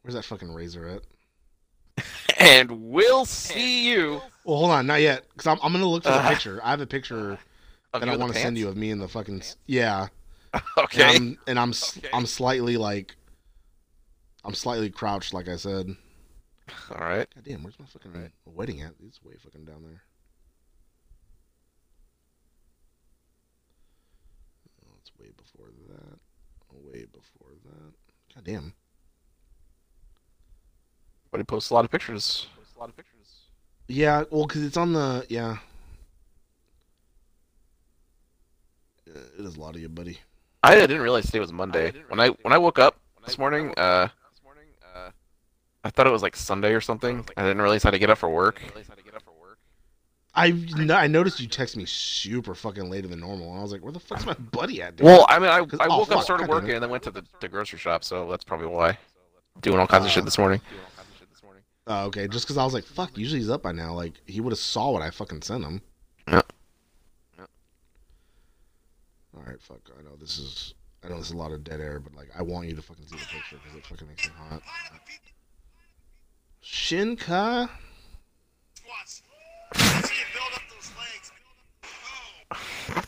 where's 0.03 0.13
that 0.13 0.23
fucking 0.23 0.53
razor 0.53 0.87
at? 0.87 1.01
And 2.39 2.71
we'll 2.89 3.25
see 3.25 3.89
you. 3.89 4.21
Well, 4.45 4.57
hold 4.57 4.71
on, 4.71 4.87
not 4.87 5.01
yet, 5.01 5.25
because 5.33 5.45
I'm, 5.47 5.59
I'm 5.61 5.73
gonna 5.73 5.85
look 5.85 6.03
for 6.03 6.09
the 6.11 6.19
Uh, 6.19 6.29
picture. 6.29 6.61
I 6.63 6.69
have 6.71 6.79
a 6.81 6.87
picture 6.87 7.37
that 7.93 8.07
I 8.07 8.15
want 8.15 8.33
to 8.33 8.39
send 8.39 8.57
you 8.57 8.69
of 8.69 8.77
me 8.77 8.91
in 8.91 8.99
the 8.99 9.07
fucking 9.09 9.41
s- 9.41 9.57
yeah. 9.65 10.07
Okay. 10.77 11.01
And 11.01 11.09
I'm 11.09 11.37
and 11.47 11.59
I'm, 11.59 11.69
s- 11.69 11.99
I'm 12.13 12.25
slightly 12.25 12.77
like 12.77 13.15
I'm 14.45 14.55
slightly 14.55 14.89
crouched, 14.89 15.33
like 15.33 15.47
I 15.49 15.57
said. 15.57 15.95
All 16.91 16.97
right. 16.97 17.27
God 17.35 17.43
damn, 17.43 17.61
where's 17.63 17.77
my 17.79 17.85
fucking 17.85 18.31
wedding 18.45 18.81
at? 18.81 18.93
It's 19.05 19.21
way 19.21 19.33
fucking 19.43 19.65
down 19.65 19.83
there. 19.83 20.01
Oh, 24.85 24.93
it's 25.01 25.11
way 25.19 25.31
before 25.37 25.67
that. 25.89 26.19
Way 26.71 27.05
before 27.11 27.51
that. 27.65 27.93
God 28.35 28.43
damn. 28.43 28.73
Buddy 31.31 31.43
posts 31.43 31.69
a 31.69 31.73
lot 31.73 31.85
of 31.85 31.91
pictures. 31.91 32.47
A 32.75 32.79
lot 32.79 32.89
of 32.89 32.97
pictures. 32.97 33.15
Yeah, 33.87 34.23
well, 34.31 34.45
because 34.47 34.63
it's 34.63 34.77
on 34.77 34.93
the 34.93 35.25
yeah. 35.29 35.57
Uh, 39.07 39.19
It 39.37 39.45
is 39.45 39.55
a 39.55 39.59
lot 39.59 39.75
of 39.75 39.81
you, 39.81 39.89
buddy. 39.89 40.19
I 40.63 40.75
didn't 40.75 41.01
realize 41.01 41.25
today 41.25 41.39
was 41.39 41.53
Monday. 41.53 41.93
When 42.09 42.19
I 42.19 42.29
when 42.41 42.53
I 42.53 42.57
woke 42.57 42.79
up 42.79 42.99
this 43.25 43.37
morning, 43.37 43.73
uh, 43.77 44.07
I 45.83 45.89
thought 45.89 46.07
it 46.07 46.11
was 46.11 46.21
like 46.21 46.35
Sunday 46.35 46.73
or 46.73 46.81
something. 46.81 47.25
I 47.37 47.43
didn't 47.43 47.61
realize 47.61 47.83
how 47.83 47.91
to 47.91 47.97
get 47.99 48.09
up 48.09 48.17
for 48.17 48.29
work. 48.29 48.61
I 50.35 50.51
no, 50.51 50.95
I 50.95 51.07
noticed 51.07 51.39
you 51.39 51.47
text 51.47 51.75
me 51.75 51.85
super 51.85 52.53
fucking 52.53 52.89
later 52.89 53.07
than 53.07 53.19
normal, 53.19 53.49
and 53.49 53.59
I 53.59 53.61
was 53.63 53.71
like, 53.71 53.81
"Where 53.81 53.91
the 53.91 53.99
fuck's 53.99 54.25
my 54.25 54.33
buddy 54.33 54.81
at?" 54.81 54.95
Dude? 54.97 55.05
Well, 55.05 55.25
I 55.27 55.39
mean, 55.39 55.49
I, 55.49 55.65
'Cause- 55.65 55.79
I 55.79 55.87
oh, 55.87 55.99
woke 55.99 56.11
up, 56.11 56.23
started 56.23 56.47
God 56.47 56.53
working, 56.53 56.71
and 56.71 56.83
then 56.83 56.89
went 56.89 57.03
to 57.03 57.11
the, 57.11 57.25
the 57.39 57.47
grocery 57.47 57.79
shop. 57.79 58.03
So 58.03 58.29
that's 58.29 58.43
probably 58.43 58.67
why. 58.67 58.97
Doing 59.61 59.79
all 59.79 59.87
kinds 59.87 60.05
of 60.05 60.11
shit 60.11 60.23
this 60.25 60.37
morning. 60.37 60.61
Oh, 61.91 62.05
okay, 62.05 62.27
just 62.27 62.45
because 62.45 62.57
I 62.57 62.63
was 62.63 62.75
like, 62.75 62.85
"Fuck," 62.85 63.17
usually 63.17 63.39
he's 63.39 63.49
up 63.49 63.63
by 63.63 63.71
now. 63.71 63.93
Like 63.93 64.13
he 64.27 64.41
would 64.41 64.51
have 64.51 64.59
saw 64.59 64.91
what 64.91 65.01
I 65.01 65.09
fucking 65.09 65.41
sent 65.41 65.63
him. 65.63 65.81
Yeah. 66.27 66.41
Yeah. 67.39 67.45
All 69.35 69.43
right, 69.43 69.59
fuck. 69.59 69.81
I 69.97 70.03
know 70.03 70.15
this 70.15 70.37
is 70.37 70.75
I 71.03 71.07
know 71.07 71.15
there's 71.15 71.31
a 71.31 71.37
lot 71.37 71.51
of 71.51 71.63
dead 71.63 71.81
air, 71.81 71.99
but 71.99 72.13
like 72.13 72.29
I 72.37 72.43
want 72.43 72.67
you 72.67 72.75
to 72.75 72.81
fucking 72.83 73.05
see 73.05 73.15
the 73.15 73.25
picture 73.25 73.57
because 73.63 73.75
it 73.75 73.85
fucking 73.87 74.07
makes 74.07 74.27
me 74.27 74.33
hot. 74.37 74.61
Shinka. 76.63 77.69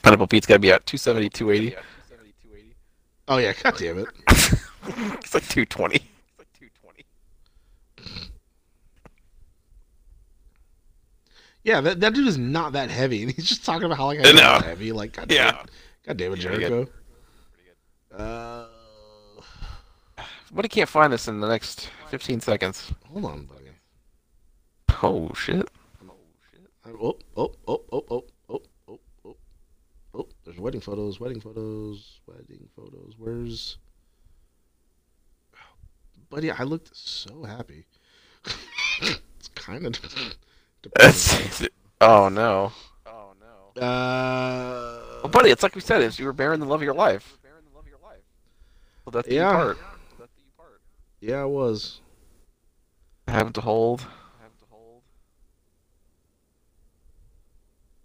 Pineapple 0.02 0.28
Pete's 0.28 0.48
got 0.48 0.56
to 0.56 0.60
be 0.60 0.72
at 0.72 0.86
270, 0.88 1.30
280. 1.30 1.76
Oh 3.28 3.38
yeah, 3.38 3.54
god 3.62 3.78
damn 3.78 4.00
it. 4.00 4.08
It's 4.84 5.36
like 5.36 5.48
220. 5.48 5.98
It's 5.98 6.04
like 6.04 6.08
220. 6.08 6.11
Yeah, 11.64 11.82
that, 11.82 12.00
that 12.00 12.14
dude 12.14 12.28
is 12.28 12.38
not 12.38 12.74
that 12.74 12.90
heavy, 12.90 13.22
and 13.22 13.32
he's 13.32 13.48
just 13.48 13.66
talking 13.66 13.86
about 13.86 13.98
how 13.98 14.08
like 14.08 14.26
I'm 14.26 14.36
not 14.36 14.66
heavy. 14.66 14.92
Like, 14.92 15.14
God 15.14 15.32
yeah, 15.32 15.52
damn, 15.52 15.66
God 16.08 16.18
damn 16.18 16.34
it, 16.34 16.38
Jericho. 16.38 16.88
Uh, 18.16 18.68
but 20.52 20.66
he 20.66 20.70
can't 20.70 20.90
find 20.90 21.14
this 21.14 21.28
in 21.28 21.40
the 21.40 21.48
next 21.48 21.90
15 22.10 22.42
seconds. 22.42 22.92
Hold 23.12 23.26
on, 23.26 23.46
buddy. 23.46 23.62
Oh 25.04 25.32
shit. 25.34 25.70
Oh 26.04 26.14
shit. 26.52 26.62
Oh 26.86 27.18
oh 27.38 27.52
oh 27.68 27.84
oh 27.92 28.06
oh 28.10 28.26
oh 28.50 29.00
oh. 29.26 29.36
Oh, 30.14 30.28
there's 30.44 30.60
wedding 30.60 30.82
photos, 30.82 31.20
wedding 31.20 31.40
photos, 31.40 32.20
wedding 32.28 32.68
photos. 32.76 33.14
Where's 33.18 33.78
Buddy, 36.32 36.50
I 36.50 36.64
looked 36.64 36.96
so 36.96 37.44
happy. 37.44 37.86
it's 39.02 39.50
kind 39.54 39.86
of 39.86 39.94
oh 42.02 42.30
no. 42.32 42.72
Oh 43.06 43.34
no. 43.40 43.82
Uh, 43.82 45.20
Well, 45.24 45.30
buddy, 45.32 45.50
it's 45.50 45.64
like 45.64 45.76
we 45.76 45.82
said, 45.82 46.02
it's 46.02 46.20
you 46.20 46.26
were 46.26 46.34
bearing 46.34 46.60
the 46.60 46.66
love 46.66 46.82
of 46.82 46.84
your 46.84 46.94
life. 46.94 47.38
Baron 47.44 47.64
the 47.70 47.76
love 47.76 47.86
of 47.86 47.90
your 47.90 48.00
life. 48.04 48.22
Well, 49.06 49.12
that's 49.12 49.28
the 49.28 49.36
Yeah. 49.36 49.52
part. 49.52 49.78
yeah, 51.20 51.42
I 51.42 51.46
was. 51.46 52.02
Having 53.28 53.54
to 53.54 53.62
hold. 53.62 54.02
Have 54.42 54.58
to 54.60 54.66
hold. 54.70 55.04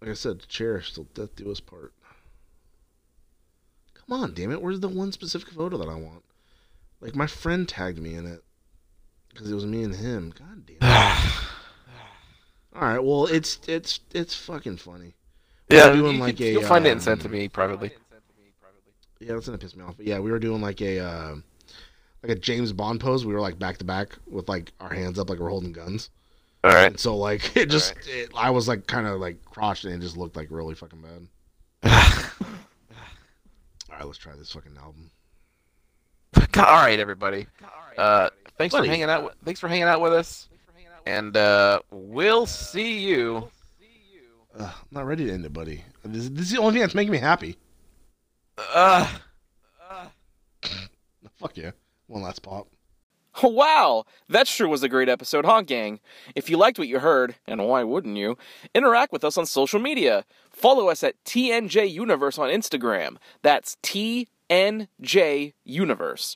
Like 0.01 0.11
I 0.11 0.13
said, 0.13 0.47
cherish 0.47 0.93
till 0.93 1.05
death 1.13 1.35
do 1.35 1.51
us 1.51 1.59
part. 1.59 1.93
Come 3.93 4.21
on, 4.21 4.33
damn 4.33 4.51
it! 4.51 4.61
Where's 4.61 4.79
the 4.79 4.87
one 4.87 5.11
specific 5.11 5.49
photo 5.49 5.77
that 5.77 5.89
I 5.89 5.95
want? 5.95 6.23
Like 7.01 7.15
my 7.15 7.27
friend 7.27 7.67
tagged 7.67 7.99
me 7.99 8.13
in 8.13 8.25
it 8.25 8.43
because 9.29 9.51
it 9.51 9.55
was 9.55 9.65
me 9.65 9.83
and 9.83 9.95
him. 9.95 10.33
God 10.37 10.65
damn 10.65 10.77
it! 10.81 11.33
All 12.77 12.83
right, 12.83 13.03
well 13.03 13.25
it's 13.25 13.59
it's 13.67 13.99
it's 14.13 14.35
fucking 14.35 14.77
funny. 14.77 15.15
yeah, 15.69 15.89
we 15.91 15.97
doing 15.97 16.15
you 16.15 16.21
like 16.21 16.37
could- 16.37 16.45
a, 16.45 16.51
you'll 16.51 16.63
find 16.63 16.85
it 16.85 16.89
um, 16.89 16.93
and 16.93 17.01
send 17.03 17.19
it 17.19 17.23
to 17.23 17.29
me 17.29 17.47
privately. 17.49 17.91
Yeah, 19.19 19.33
that's 19.33 19.47
gonna 19.47 19.57
piss 19.57 19.75
me 19.75 19.83
off. 19.83 19.97
But 19.97 20.05
yeah, 20.05 20.19
we 20.19 20.29
were 20.31 20.37
doing 20.37 20.61
like 20.61 20.79
a 20.81 20.99
uh, 20.99 21.35
like 22.21 22.31
a 22.31 22.35
James 22.35 22.71
Bond 22.71 22.99
pose. 22.99 23.25
We 23.25 23.33
were 23.33 23.41
like 23.41 23.57
back 23.57 23.79
to 23.79 23.83
back 23.83 24.15
with 24.27 24.47
like 24.47 24.71
our 24.79 24.93
hands 24.93 25.17
up, 25.17 25.29
like 25.29 25.39
we're 25.39 25.49
holding 25.49 25.71
guns. 25.71 26.11
All 26.63 26.71
right. 26.71 26.85
And 26.91 26.99
so 26.99 27.17
like 27.17 27.55
it 27.57 27.69
just, 27.71 27.95
it, 28.07 28.29
I 28.35 28.51
was 28.51 28.67
like 28.67 28.85
kind 28.85 29.07
of 29.07 29.19
like 29.19 29.43
crotched, 29.43 29.85
and 29.85 29.93
it 29.95 30.01
just 30.01 30.17
looked 30.17 30.35
like 30.35 30.49
really 30.51 30.75
fucking 30.75 31.01
bad. 31.01 31.27
All 33.89 33.97
right, 33.97 34.05
let's 34.05 34.19
try 34.19 34.35
this 34.35 34.51
fucking 34.51 34.77
album. 34.77 35.09
All 36.57 36.83
right, 36.85 36.99
everybody. 36.99 37.47
Uh, 37.97 38.29
thanks 38.59 38.73
Buddy. 38.75 38.87
for 38.87 38.91
hanging 38.91 39.09
out. 39.09 39.23
With, 39.23 39.33
thanks 39.45 39.59
for 39.59 39.67
hanging 39.67 39.83
out 39.85 40.01
with 40.01 40.13
us, 40.13 40.47
and 41.07 41.37
uh, 41.37 41.79
we'll 41.89 42.45
see 42.45 42.99
you. 42.99 43.49
Ugh, 44.59 44.73
I'm 44.73 44.87
not 44.91 45.05
ready 45.05 45.25
to 45.25 45.33
end 45.33 45.45
it, 45.45 45.53
buddy. 45.53 45.83
This, 46.03 46.29
this 46.29 46.47
is 46.47 46.51
the 46.51 46.59
only 46.59 46.73
thing 46.73 46.81
that's 46.81 46.95
making 46.95 47.11
me 47.11 47.17
happy. 47.17 47.57
Uh, 48.73 49.07
Fuck 51.35 51.55
yeah. 51.55 51.71
One 52.07 52.23
last 52.23 52.41
pop. 52.41 52.67
Wow, 53.43 54.05
that 54.29 54.47
sure 54.47 54.67
was 54.67 54.81
a 54.81 54.89
great 54.89 55.09
episode, 55.09 55.45
huh, 55.45 55.61
gang? 55.61 55.99
If 56.35 56.49
you 56.49 56.57
liked 56.57 56.79
what 56.79 56.87
you 56.87 56.97
heard, 56.97 57.35
and 57.45 57.67
why 57.67 57.83
wouldn't 57.83 58.17
you, 58.17 58.35
interact 58.73 59.13
with 59.13 59.23
us 59.23 59.37
on 59.37 59.45
social 59.45 59.79
media. 59.79 60.25
Follow 60.49 60.89
us 60.89 61.03
at 61.03 61.23
TNJ 61.23 61.91
Universe 61.91 62.39
on 62.39 62.49
Instagram. 62.49 63.17
That's 63.43 63.77
TNJ 63.83 65.53
Universe. 65.63 66.35